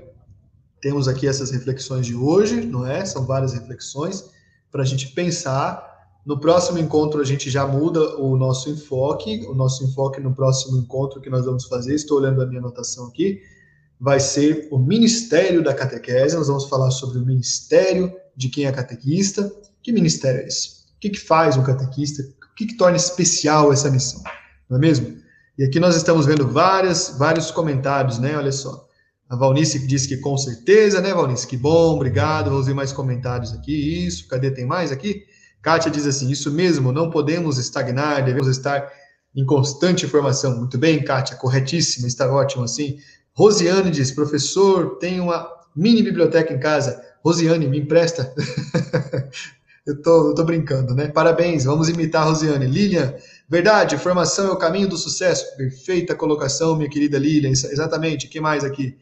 temos 0.82 1.08
aqui 1.08 1.28
essas 1.28 1.52
reflexões 1.52 2.06
de 2.06 2.16
hoje, 2.16 2.66
não 2.66 2.86
é? 2.86 3.06
São 3.06 3.26
várias 3.26 3.54
reflexões 3.54 4.26
para 4.70 4.82
a 4.82 4.86
gente 4.86 5.08
pensar 5.14 5.95
no 6.26 6.40
próximo 6.40 6.80
encontro, 6.80 7.22
a 7.22 7.24
gente 7.24 7.52
já 7.52 7.68
muda 7.68 8.18
o 8.18 8.36
nosso 8.36 8.70
enfoque. 8.70 9.46
O 9.48 9.54
nosso 9.54 9.84
enfoque 9.84 10.20
no 10.20 10.34
próximo 10.34 10.78
encontro 10.78 11.22
que 11.22 11.30
nós 11.30 11.46
vamos 11.46 11.66
fazer, 11.66 11.94
estou 11.94 12.18
olhando 12.18 12.42
a 12.42 12.48
minha 12.48 12.60
anotação 12.60 13.06
aqui, 13.06 13.42
vai 14.00 14.20
ser 14.20 14.68
o 14.72 14.80
Ministério 14.80 15.64
da 15.64 15.74
Catequese. 15.74 16.36
Nós 16.36 16.48
vamos 16.48 16.66
falar 16.66 16.90
sobre 16.90 17.20
o 17.20 17.26
ministério 17.26 18.12
de 18.36 18.50
quem 18.50 18.66
é 18.66 18.72
catequista. 18.72 19.52
Que 19.84 19.92
ministério 19.92 20.42
é 20.42 20.48
esse? 20.48 20.86
O 20.98 21.00
que, 21.00 21.12
que 21.12 21.20
faz 21.20 21.58
um 21.58 21.64
catequista? 21.64 22.24
O 22.24 22.56
que, 22.56 22.66
que 22.66 22.76
torna 22.76 22.98
especial 22.98 23.72
essa 23.72 23.92
missão? 23.92 24.24
Não 24.68 24.78
é 24.78 24.80
mesmo? 24.80 25.16
E 25.60 25.64
aqui 25.64 25.80
nós 25.80 25.96
estamos 25.96 26.26
vendo 26.26 26.48
várias, 26.48 27.16
vários 27.20 27.52
comentários, 27.52 28.18
né? 28.18 28.36
Olha 28.36 28.52
só. 28.52 28.88
A 29.30 29.36
Valnice 29.36 29.86
disse 29.86 30.08
que 30.08 30.18
com 30.18 30.36
certeza, 30.38 31.02
né, 31.02 31.14
Valnice? 31.14 31.46
Que 31.46 31.56
bom, 31.56 31.96
obrigado. 31.96 32.50
Vamos 32.50 32.66
ver 32.66 32.74
mais 32.74 32.92
comentários 32.92 33.54
aqui. 33.54 34.06
Isso, 34.08 34.28
cadê? 34.28 34.50
Tem 34.50 34.66
mais 34.66 34.92
aqui? 34.92 35.24
Kátia 35.66 35.90
diz 35.90 36.06
assim: 36.06 36.30
Isso 36.30 36.52
mesmo, 36.52 36.92
não 36.92 37.10
podemos 37.10 37.58
estagnar, 37.58 38.24
devemos 38.24 38.48
estar 38.48 38.88
em 39.36 39.44
constante 39.44 40.06
formação. 40.06 40.60
Muito 40.60 40.78
bem, 40.78 41.04
Kátia, 41.04 41.36
corretíssima, 41.38 42.08
está 42.08 42.32
ótimo 42.32 42.64
assim. 42.64 43.00
Rosiane 43.34 43.90
diz: 43.90 44.12
Professor, 44.12 45.00
tem 45.00 45.20
uma 45.20 45.50
mini 45.76 46.04
biblioteca 46.04 46.54
em 46.54 46.60
casa. 46.60 47.04
Rosiane, 47.24 47.68
me 47.68 47.80
empresta. 47.80 48.32
eu, 49.88 50.00
tô, 50.04 50.30
eu 50.30 50.36
tô 50.36 50.44
brincando, 50.44 50.94
né? 50.94 51.08
Parabéns, 51.08 51.64
vamos 51.64 51.90
imitar 51.90 52.22
a 52.22 52.26
Rosiane. 52.26 52.68
Lilian, 52.68 53.16
verdade, 53.50 53.98
formação 53.98 54.50
é 54.50 54.52
o 54.52 54.58
caminho 54.58 54.88
do 54.88 54.98
sucesso. 54.98 55.58
Perfeita 55.58 56.14
colocação, 56.14 56.76
minha 56.76 56.92
querida 56.92 57.18
Lilian. 57.18 57.50
Exatamente, 57.50 58.28
o 58.28 58.30
que 58.30 58.40
mais 58.40 58.64
aqui? 58.64 58.96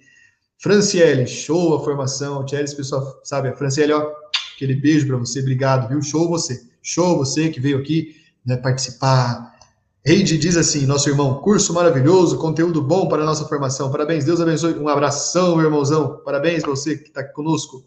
Franciele, 0.57 1.27
show 1.27 1.75
a 1.75 1.83
formação. 1.83 2.45
Tchelis, 2.45 2.73
pessoal 2.73 3.19
sabe, 3.21 3.49
a 3.49 3.53
Franciele, 3.53 3.91
ó, 3.91 4.22
Aquele 4.55 4.75
beijo 4.75 5.07
para 5.07 5.17
você, 5.17 5.39
obrigado, 5.39 5.89
viu? 5.89 6.01
Show 6.01 6.29
você. 6.29 6.63
Show 6.81 7.17
você 7.17 7.49
que 7.49 7.59
veio 7.59 7.79
aqui 7.79 8.15
né, 8.45 8.57
participar. 8.57 9.53
Reide 10.05 10.37
diz 10.37 10.57
assim, 10.57 10.85
nosso 10.85 11.09
irmão, 11.09 11.35
curso 11.41 11.73
maravilhoso, 11.73 12.37
conteúdo 12.37 12.81
bom 12.81 13.07
para 13.07 13.23
a 13.23 13.25
nossa 13.25 13.45
formação. 13.45 13.89
Parabéns, 13.89 14.25
Deus 14.25 14.41
abençoe. 14.41 14.73
Um 14.73 14.89
abração, 14.89 15.55
meu 15.55 15.65
irmãozão. 15.65 16.21
Parabéns 16.25 16.61
para 16.61 16.71
você 16.71 16.97
que 16.97 17.07
está 17.07 17.23
conosco. 17.23 17.83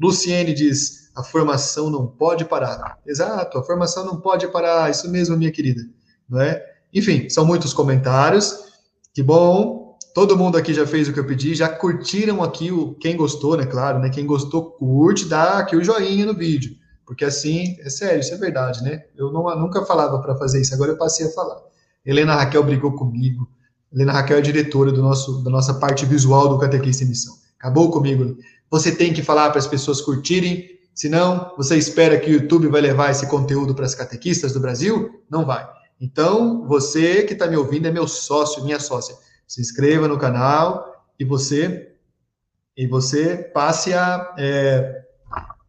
Luciene 0.00 0.54
diz, 0.54 1.10
a 1.14 1.22
formação 1.22 1.90
não 1.90 2.06
pode 2.06 2.46
parar. 2.46 2.98
Exato, 3.06 3.58
a 3.58 3.62
formação 3.62 4.06
não 4.06 4.18
pode 4.18 4.48
parar. 4.48 4.90
Isso 4.90 5.10
mesmo, 5.10 5.36
minha 5.36 5.52
querida. 5.52 5.82
Não 6.28 6.40
é? 6.40 6.64
Enfim, 6.94 7.28
são 7.28 7.44
muitos 7.44 7.74
comentários. 7.74 8.70
Que 9.12 9.22
bom. 9.22 9.79
Todo 10.12 10.36
mundo 10.36 10.56
aqui 10.58 10.74
já 10.74 10.84
fez 10.86 11.08
o 11.08 11.12
que 11.12 11.20
eu 11.20 11.26
pedi, 11.26 11.54
já 11.54 11.68
curtiram 11.68 12.42
aqui 12.42 12.72
o 12.72 12.94
quem 12.94 13.16
gostou, 13.16 13.56
né? 13.56 13.64
Claro, 13.64 14.00
né? 14.00 14.10
Quem 14.10 14.26
gostou, 14.26 14.72
curte, 14.72 15.24
dá 15.26 15.58
aqui 15.58 15.76
o 15.76 15.84
joinha 15.84 16.26
no 16.26 16.34
vídeo. 16.34 16.76
Porque 17.06 17.24
assim, 17.24 17.76
é 17.80 17.88
sério, 17.88 18.20
isso 18.20 18.34
é 18.34 18.36
verdade, 18.36 18.82
né? 18.82 19.04
Eu 19.16 19.32
não, 19.32 19.44
nunca 19.58 19.84
falava 19.84 20.20
para 20.20 20.36
fazer 20.36 20.60
isso, 20.60 20.74
agora 20.74 20.92
eu 20.92 20.96
passei 20.96 21.26
a 21.26 21.30
falar. 21.30 21.60
Helena 22.04 22.34
Raquel 22.34 22.62
brigou 22.64 22.92
comigo. 22.92 23.48
Helena 23.92 24.12
Raquel 24.12 24.38
é 24.38 24.40
diretora 24.40 24.90
do 24.90 25.02
nosso, 25.02 25.44
da 25.44 25.50
nossa 25.50 25.74
parte 25.74 26.04
visual 26.04 26.48
do 26.48 26.58
Catequista 26.58 27.04
em 27.04 27.08
Missão. 27.08 27.34
Acabou 27.58 27.90
comigo. 27.90 28.36
Você 28.70 28.92
tem 28.92 29.12
que 29.12 29.22
falar 29.22 29.50
para 29.50 29.58
as 29.58 29.66
pessoas 29.66 30.00
curtirem, 30.00 30.70
senão 30.94 31.52
você 31.56 31.76
espera 31.76 32.18
que 32.18 32.30
o 32.30 32.34
YouTube 32.34 32.68
vai 32.68 32.80
levar 32.80 33.10
esse 33.10 33.26
conteúdo 33.26 33.74
para 33.74 33.86
as 33.86 33.94
catequistas 33.94 34.52
do 34.52 34.60
Brasil? 34.60 35.22
Não 35.28 35.44
vai. 35.44 35.68
Então, 36.00 36.66
você 36.66 37.22
que 37.24 37.34
está 37.34 37.46
me 37.46 37.56
ouvindo 37.56 37.86
é 37.86 37.90
meu 37.90 38.08
sócio, 38.08 38.64
minha 38.64 38.80
sócia 38.80 39.14
se 39.50 39.60
inscreva 39.60 40.06
no 40.06 40.16
canal 40.16 41.04
e 41.18 41.24
você 41.24 41.88
e 42.76 42.86
você 42.86 43.36
passe 43.52 43.92
a 43.92 44.32
é, 44.38 45.02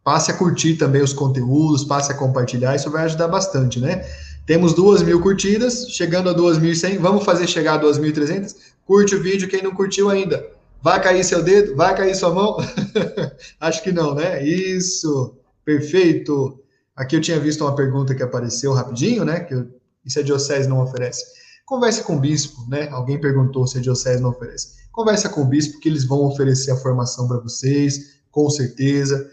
passe 0.04 0.30
a 0.30 0.36
curtir 0.36 0.76
também 0.76 1.02
os 1.02 1.14
conteúdos, 1.14 1.84
passe 1.84 2.12
a 2.12 2.16
compartilhar, 2.16 2.76
isso 2.76 2.92
vai 2.92 3.06
ajudar 3.06 3.28
bastante, 3.28 3.80
né? 3.80 4.06
Temos 4.46 4.76
duas 4.76 5.02
mil 5.02 5.20
curtidas, 5.20 5.88
chegando 5.90 6.30
a 6.30 6.36
2.100, 6.36 7.00
vamos 7.00 7.26
fazer 7.26 7.48
chegar 7.48 7.80
a 7.80 7.84
2.300? 7.84 8.56
Curte 8.86 9.16
o 9.16 9.22
vídeo, 9.22 9.50
quem 9.50 9.64
não 9.64 9.74
curtiu 9.74 10.12
ainda. 10.12 10.46
Vai 10.80 11.02
cair 11.02 11.24
seu 11.24 11.42
dedo? 11.42 11.76
Vai 11.76 11.96
cair 11.96 12.14
sua 12.16 12.32
mão? 12.32 12.58
Acho 13.60 13.82
que 13.82 13.92
não, 13.92 14.14
né? 14.14 14.44
Isso, 14.44 15.36
perfeito. 15.66 16.60
Aqui 16.96 17.16
eu 17.16 17.22
tinha 17.22 17.40
visto 17.40 17.62
uma 17.62 17.76
pergunta 17.76 18.14
que 18.14 18.22
apareceu 18.22 18.74
rapidinho, 18.74 19.26
né? 19.26 19.40
Que 19.40 19.56
isso 20.06 20.20
a 20.20 20.24
diocese 20.24 20.70
não 20.70 20.82
oferece. 20.82 21.41
Converse 21.72 22.04
com 22.04 22.18
o 22.18 22.20
bispo, 22.20 22.66
né? 22.68 22.90
Alguém 22.90 23.18
perguntou 23.18 23.66
se 23.66 23.78
a 23.78 23.82
diocese 23.82 24.22
não 24.22 24.32
oferece. 24.32 24.74
Converse 24.92 25.30
com 25.30 25.42
o 25.42 25.46
bispo 25.46 25.80
que 25.80 25.88
eles 25.88 26.04
vão 26.04 26.26
oferecer 26.26 26.70
a 26.70 26.76
formação 26.76 27.30
para 27.30 27.38
vocês, 27.38 28.20
com 28.30 28.50
certeza. 28.50 29.26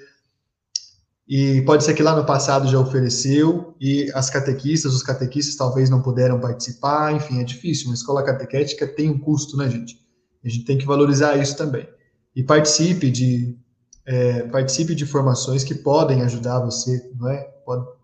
E 1.27 1.63
pode 1.63 1.83
ser 1.83 1.95
que 1.95 2.03
lá 2.03 2.15
no 2.15 2.25
passado 2.25 2.69
já 2.69 2.79
ofereceu 2.79 3.75
e 3.81 4.09
as 4.15 4.31
catequistas, 4.31 4.95
os 4.95 5.03
catequistas 5.03 5.57
talvez 5.57 5.91
não 5.91 6.01
puderam 6.01 6.39
participar, 6.39 7.13
enfim, 7.13 7.41
é 7.41 7.43
difícil. 7.43 7.89
Uma 7.89 7.95
escola 7.95 8.23
catequética 8.23 8.87
tem 8.87 9.11
um 9.11 9.19
custo, 9.19 9.57
né, 9.57 9.69
gente? 9.69 9.99
A 10.45 10.49
gente 10.49 10.65
tem 10.65 10.79
que 10.79 10.87
valorizar 10.87 11.37
isso 11.37 11.57
também. 11.57 11.89
E 12.37 12.45
participe 12.45 13.11
de 13.11 13.59
é, 14.07 14.45
participe 14.45 14.95
de 14.95 15.05
formações 15.05 15.65
que 15.65 15.75
podem 15.75 16.23
ajudar 16.23 16.61
você, 16.61 17.11
não 17.19 17.29
é? 17.29 17.51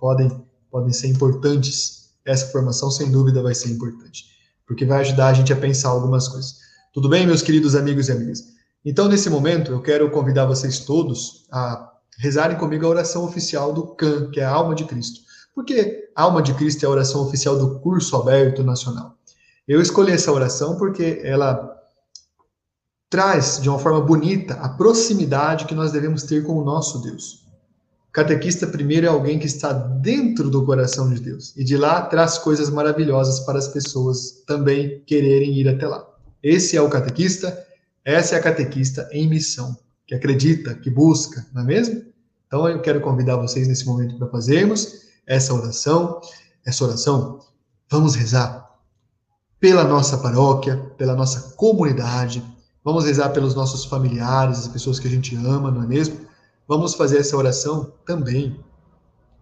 Podem 0.00 0.28
podem 0.72 0.92
ser 0.92 1.06
importantes 1.06 2.03
essa 2.24 2.46
formação 2.46 2.90
sem 2.90 3.10
dúvida 3.10 3.42
vai 3.42 3.54
ser 3.54 3.70
importante, 3.70 4.24
porque 4.66 4.84
vai 4.84 5.00
ajudar 5.00 5.28
a 5.28 5.34
gente 5.34 5.52
a 5.52 5.56
pensar 5.56 5.90
algumas 5.90 6.28
coisas. 6.28 6.56
Tudo 6.92 7.08
bem, 7.08 7.26
meus 7.26 7.42
queridos 7.42 7.74
amigos 7.74 8.08
e 8.08 8.12
amigas? 8.12 8.54
Então, 8.84 9.08
nesse 9.08 9.28
momento, 9.30 9.72
eu 9.72 9.80
quero 9.80 10.10
convidar 10.10 10.46
vocês 10.46 10.80
todos 10.80 11.46
a 11.50 11.92
rezarem 12.18 12.56
comigo 12.56 12.84
a 12.86 12.90
oração 12.90 13.24
oficial 13.24 13.72
do 13.72 13.94
CAN, 13.94 14.30
que 14.30 14.40
é 14.40 14.44
a 14.44 14.50
Alma 14.50 14.74
de 14.74 14.84
Cristo. 14.84 15.20
Por 15.54 15.64
que 15.64 16.10
a 16.14 16.22
Alma 16.22 16.42
de 16.42 16.54
Cristo 16.54 16.84
é 16.84 16.86
a 16.86 16.90
oração 16.90 17.22
oficial 17.22 17.58
do 17.58 17.80
curso 17.80 18.16
aberto 18.16 18.62
nacional? 18.62 19.16
Eu 19.66 19.80
escolhi 19.80 20.12
essa 20.12 20.32
oração 20.32 20.76
porque 20.76 21.20
ela 21.24 21.74
traz 23.08 23.60
de 23.62 23.68
uma 23.68 23.78
forma 23.78 24.00
bonita 24.00 24.54
a 24.54 24.68
proximidade 24.68 25.64
que 25.66 25.74
nós 25.74 25.92
devemos 25.92 26.24
ter 26.24 26.44
com 26.44 26.58
o 26.58 26.64
nosso 26.64 27.00
Deus. 27.00 27.43
Catequista 28.14 28.64
primeiro 28.68 29.06
é 29.06 29.08
alguém 29.08 29.40
que 29.40 29.46
está 29.46 29.72
dentro 29.72 30.48
do 30.48 30.64
coração 30.64 31.12
de 31.12 31.20
Deus 31.20 31.52
e 31.56 31.64
de 31.64 31.76
lá 31.76 32.00
traz 32.02 32.38
coisas 32.38 32.70
maravilhosas 32.70 33.40
para 33.40 33.58
as 33.58 33.66
pessoas 33.66 34.44
também 34.46 35.02
quererem 35.04 35.58
ir 35.58 35.68
até 35.68 35.84
lá. 35.84 36.06
Esse 36.40 36.76
é 36.76 36.80
o 36.80 36.88
catequista 36.88 37.66
Essa 38.04 38.36
é 38.36 38.38
a 38.38 38.42
catequista 38.42 39.08
em 39.10 39.28
missão, 39.28 39.76
que 40.06 40.14
acredita, 40.14 40.76
que 40.76 40.90
busca, 40.90 41.44
não 41.52 41.62
é 41.62 41.64
mesmo? 41.64 42.04
Então 42.46 42.68
eu 42.68 42.80
quero 42.80 43.00
convidar 43.00 43.34
vocês 43.34 43.66
nesse 43.66 43.84
momento 43.84 44.16
para 44.16 44.28
fazermos 44.28 44.92
essa 45.26 45.52
oração. 45.52 46.20
Essa 46.64 46.84
oração, 46.84 47.40
vamos 47.90 48.14
rezar 48.14 48.64
pela 49.58 49.82
nossa 49.82 50.18
paróquia, 50.18 50.76
pela 50.96 51.16
nossa 51.16 51.54
comunidade, 51.56 52.44
vamos 52.84 53.06
rezar 53.06 53.30
pelos 53.30 53.56
nossos 53.56 53.86
familiares, 53.86 54.60
as 54.60 54.68
pessoas 54.68 55.00
que 55.00 55.08
a 55.08 55.10
gente 55.10 55.34
ama, 55.34 55.72
não 55.72 55.82
é 55.82 55.86
mesmo? 55.88 56.23
Vamos 56.66 56.94
fazer 56.94 57.18
essa 57.18 57.36
oração 57.36 57.92
também 58.06 58.58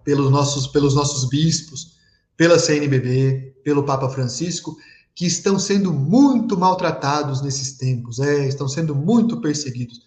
pelos 0.04 0.30
nossos, 0.30 0.66
pelos 0.66 0.94
nossos 0.94 1.28
bispos, 1.28 1.96
pela 2.36 2.58
CNBB, 2.58 3.60
pelo 3.64 3.84
Papa 3.84 4.08
Francisco, 4.08 4.76
que 5.14 5.26
estão 5.26 5.58
sendo 5.58 5.92
muito 5.92 6.56
maltratados 6.56 7.42
nesses 7.42 7.76
tempos, 7.76 8.18
é, 8.18 8.46
estão 8.46 8.66
sendo 8.66 8.94
muito 8.94 9.40
perseguidos. 9.40 10.00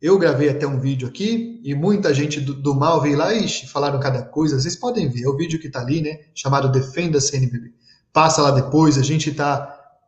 Eu 0.00 0.18
gravei 0.18 0.48
até 0.48 0.66
um 0.66 0.78
vídeo 0.78 1.08
aqui 1.08 1.60
e 1.64 1.74
muita 1.74 2.12
gente 2.12 2.40
do, 2.40 2.54
do 2.54 2.74
mal 2.74 3.00
veio 3.00 3.16
lá 3.16 3.32
e 3.32 3.48
falaram 3.66 3.98
cada 3.98 4.22
coisa. 4.22 4.60
Vocês 4.60 4.76
podem 4.76 5.08
ver, 5.08 5.22
é 5.22 5.28
o 5.28 5.36
vídeo 5.36 5.58
que 5.58 5.68
está 5.68 5.80
ali, 5.80 6.02
né? 6.02 6.20
Chamado 6.34 6.70
Defenda 6.70 7.18
a 7.18 7.20
CNBB. 7.20 7.72
Passa 8.12 8.42
lá 8.42 8.50
depois, 8.50 8.98
a 8.98 9.02
gente 9.02 9.30
está 9.30 9.58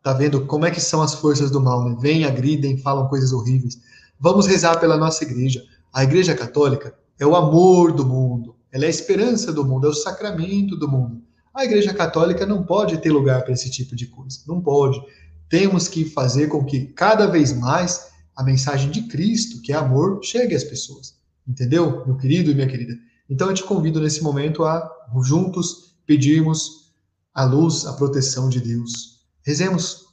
tá 0.02 0.12
vendo 0.12 0.46
como 0.46 0.66
é 0.66 0.70
que 0.70 0.80
são 0.80 1.02
as 1.02 1.14
forças 1.14 1.50
do 1.50 1.60
mal, 1.60 1.84
né? 1.88 1.96
Vêm, 2.00 2.24
agridem, 2.24 2.78
falam 2.78 3.08
coisas 3.08 3.32
horríveis. 3.32 3.80
Vamos 4.20 4.46
rezar 4.46 4.78
pela 4.78 4.96
nossa 4.96 5.24
igreja. 5.24 5.62
A 5.92 6.04
igreja 6.04 6.34
católica 6.34 6.94
é 7.18 7.26
o 7.26 7.34
amor 7.34 7.92
do 7.92 8.04
mundo, 8.06 8.56
ela 8.70 8.84
é 8.84 8.86
a 8.86 8.90
esperança 8.90 9.52
do 9.52 9.64
mundo, 9.64 9.86
é 9.86 9.90
o 9.90 9.94
sacramento 9.94 10.76
do 10.76 10.88
mundo. 10.88 11.22
A 11.54 11.64
igreja 11.64 11.92
católica 11.92 12.46
não 12.46 12.64
pode 12.64 12.98
ter 12.98 13.10
lugar 13.10 13.42
para 13.42 13.52
esse 13.52 13.70
tipo 13.70 13.96
de 13.96 14.06
coisa, 14.06 14.40
não 14.46 14.60
pode. 14.60 15.00
Temos 15.48 15.88
que 15.88 16.04
fazer 16.04 16.48
com 16.48 16.64
que 16.64 16.86
cada 16.86 17.26
vez 17.26 17.52
mais 17.52 18.08
a 18.36 18.44
mensagem 18.44 18.90
de 18.90 19.02
Cristo, 19.08 19.60
que 19.62 19.72
é 19.72 19.76
amor, 19.76 20.20
chegue 20.22 20.54
às 20.54 20.62
pessoas. 20.62 21.18
Entendeu, 21.46 22.06
meu 22.06 22.16
querido 22.16 22.50
e 22.50 22.54
minha 22.54 22.68
querida? 22.68 22.94
Então 23.28 23.48
eu 23.48 23.54
te 23.54 23.64
convido 23.64 24.00
nesse 24.00 24.22
momento 24.22 24.64
a 24.64 24.88
juntos 25.24 25.96
pedirmos 26.06 26.92
a 27.34 27.44
luz, 27.44 27.86
a 27.86 27.94
proteção 27.94 28.48
de 28.48 28.60
Deus. 28.60 29.20
Rezemos 29.42 30.06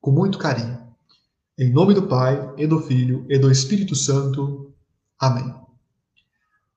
com 0.00 0.10
muito 0.10 0.38
carinho. 0.38 0.78
Em 1.58 1.72
nome 1.72 1.94
do 1.94 2.06
Pai, 2.06 2.54
e 2.56 2.66
do 2.66 2.80
Filho, 2.80 3.26
e 3.28 3.38
do 3.38 3.50
Espírito 3.50 3.94
Santo. 3.94 4.69
Amém. 5.20 5.54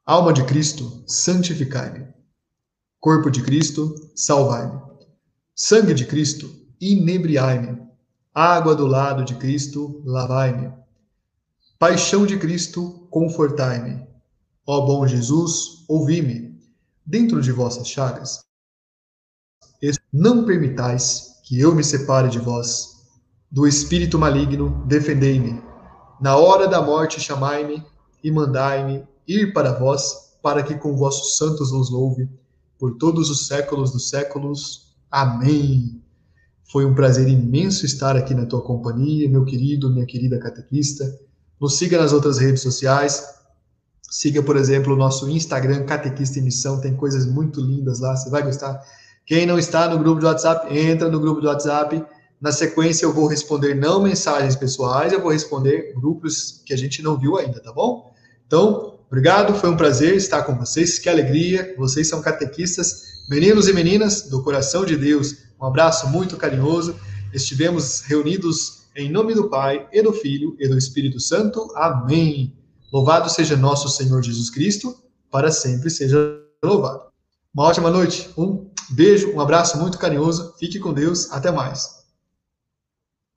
Alma 0.06 0.34
de 0.34 0.44
Cristo, 0.46 1.02
santificai-me. 1.08 2.14
Corpo 3.00 3.30
de 3.32 3.41
Cristo, 3.41 3.96
salvai-me. 4.14 4.82
Sangue 5.56 5.94
de 5.94 6.06
Cristo, 6.06 6.54
inebriai-me. 6.82 7.82
Água 8.36 8.76
do 8.76 8.86
lado 8.86 9.24
de 9.24 9.36
Cristo, 9.36 10.02
lavai-me. 10.04 10.74
Paixão 11.80 12.26
de 12.26 12.38
Cristo, 12.38 13.08
confortai-me. 13.10 14.06
Ó 14.68 14.86
bom 14.86 15.08
Jesus, 15.08 15.86
ouvi-me. 15.88 16.62
Dentro 17.06 17.41
de 17.41 17.52
vossas 17.54 17.88
chagas, 17.88 18.44
não 20.12 20.46
permitais 20.46 21.41
que 21.44 21.60
eu 21.60 21.74
me 21.74 21.84
separe 21.84 22.30
de 22.30 22.39
vós. 22.39 23.04
Do 23.50 23.66
espírito 23.66 24.20
maligno, 24.20 24.84
defendei-me. 24.86 25.62
Na 26.20 26.36
hora 26.36 26.68
da 26.68 26.82
morte, 26.82 27.22
chamai-me 27.22 27.86
e 28.24 28.32
mandai-me 28.32 29.03
ir 29.28 29.53
para 29.53 29.74
vós, 29.74 30.36
para 30.41 30.63
que 30.63 30.76
com 30.76 30.95
vossos 30.95 31.38
santos 31.38 31.71
vos 31.71 31.89
louve 31.89 32.30
por 32.80 32.97
todos 32.97 33.30
os 33.30 33.47
séculos 33.47 33.91
dos 33.91 34.09
séculos. 34.09 34.93
Amém. 35.09 36.01
Foi 36.71 36.86
um 36.86 36.93
prazer 36.93 37.28
imenso 37.28 37.86
estar 37.86 38.15
aqui 38.15 38.34
na 38.34 38.45
tua 38.45 38.61
companhia, 38.61 39.30
meu 39.30 39.45
querido, 39.45 39.91
minha 39.91 40.05
querida 40.05 40.39
catequista. 40.39 41.19
Nos 41.59 41.78
siga 41.78 41.97
nas 41.97 42.11
outras 42.13 42.39
redes 42.39 42.61
sociais. 42.61 43.24
Siga, 44.09 44.43
por 44.43 44.57
exemplo, 44.57 44.93
o 44.93 44.97
nosso 44.97 45.30
Instagram, 45.30 45.86
Catequista 45.86 46.39
em 46.39 46.43
Missão. 46.43 46.82
Tem 46.82 46.95
coisas 46.95 47.26
muito 47.26 47.61
lindas 47.61 47.99
lá, 47.99 48.15
você 48.15 48.30
vai 48.30 48.43
gostar. 48.43 48.82
Quem 49.26 49.45
não 49.45 49.57
está 49.57 49.88
no 49.88 49.97
grupo 49.97 50.19
do 50.19 50.28
WhatsApp, 50.28 50.78
entra 50.78 51.09
no 51.09 51.19
grupo 51.19 51.41
do 51.41 51.47
WhatsApp. 51.47 52.03
Na 52.41 52.51
sequência, 52.51 53.05
eu 53.05 53.13
vou 53.13 53.28
responder 53.28 53.74
não 53.74 54.01
mensagens 54.01 54.55
pessoais, 54.55 55.13
eu 55.13 55.21
vou 55.21 55.32
responder 55.32 55.93
grupos 55.95 56.61
que 56.65 56.74
a 56.74 56.78
gente 56.78 57.01
não 57.01 57.17
viu 57.17 57.38
ainda, 57.38 57.61
tá 57.61 57.71
bom? 57.71 58.12
Então, 58.54 58.99
obrigado, 59.08 59.56
foi 59.56 59.68
um 59.68 59.76
prazer 59.76 60.16
estar 60.16 60.43
com 60.43 60.56
vocês. 60.56 60.99
Que 60.99 61.10
alegria, 61.10 61.74
vocês 61.76 62.08
são 62.08 62.22
catequistas, 62.22 63.24
meninos 63.28 63.68
e 63.68 63.74
meninas 63.74 64.30
do 64.30 64.43
coração 64.43 64.86
de 64.86 64.95
Deus. 64.95 65.38
Um 65.60 65.66
abraço 65.66 66.08
muito 66.08 66.38
carinhoso. 66.38 66.95
Estivemos 67.34 68.01
reunidos 68.01 68.84
em 68.95 69.12
nome 69.12 69.34
do 69.34 69.49
Pai, 69.49 69.88
e 69.91 70.04
do 70.04 70.14
Filho, 70.14 70.56
e 70.60 70.68
do 70.68 70.78
Espírito 70.78 71.20
Santo. 71.20 71.68
Amém. 71.76 72.56
Louvado 72.91 73.28
seja 73.28 73.58
nosso 73.58 73.89
Senhor 73.89 74.22
Jesus 74.22 74.51
Cristo, 74.51 74.95
para 75.32 75.51
sempre 75.51 75.89
seja 75.89 76.39
louvado. 76.64 77.06
Uma 77.56 77.64
ótima 77.64 77.89
noite, 77.89 78.30
um 78.38 78.70
beijo, 78.91 79.34
um 79.34 79.41
abraço 79.41 79.80
muito 79.80 79.97
carinhoso. 79.97 80.54
Fique 80.60 80.78
com 80.78 80.93
Deus. 80.93 81.28
Até 81.32 81.51
mais. 81.51 82.03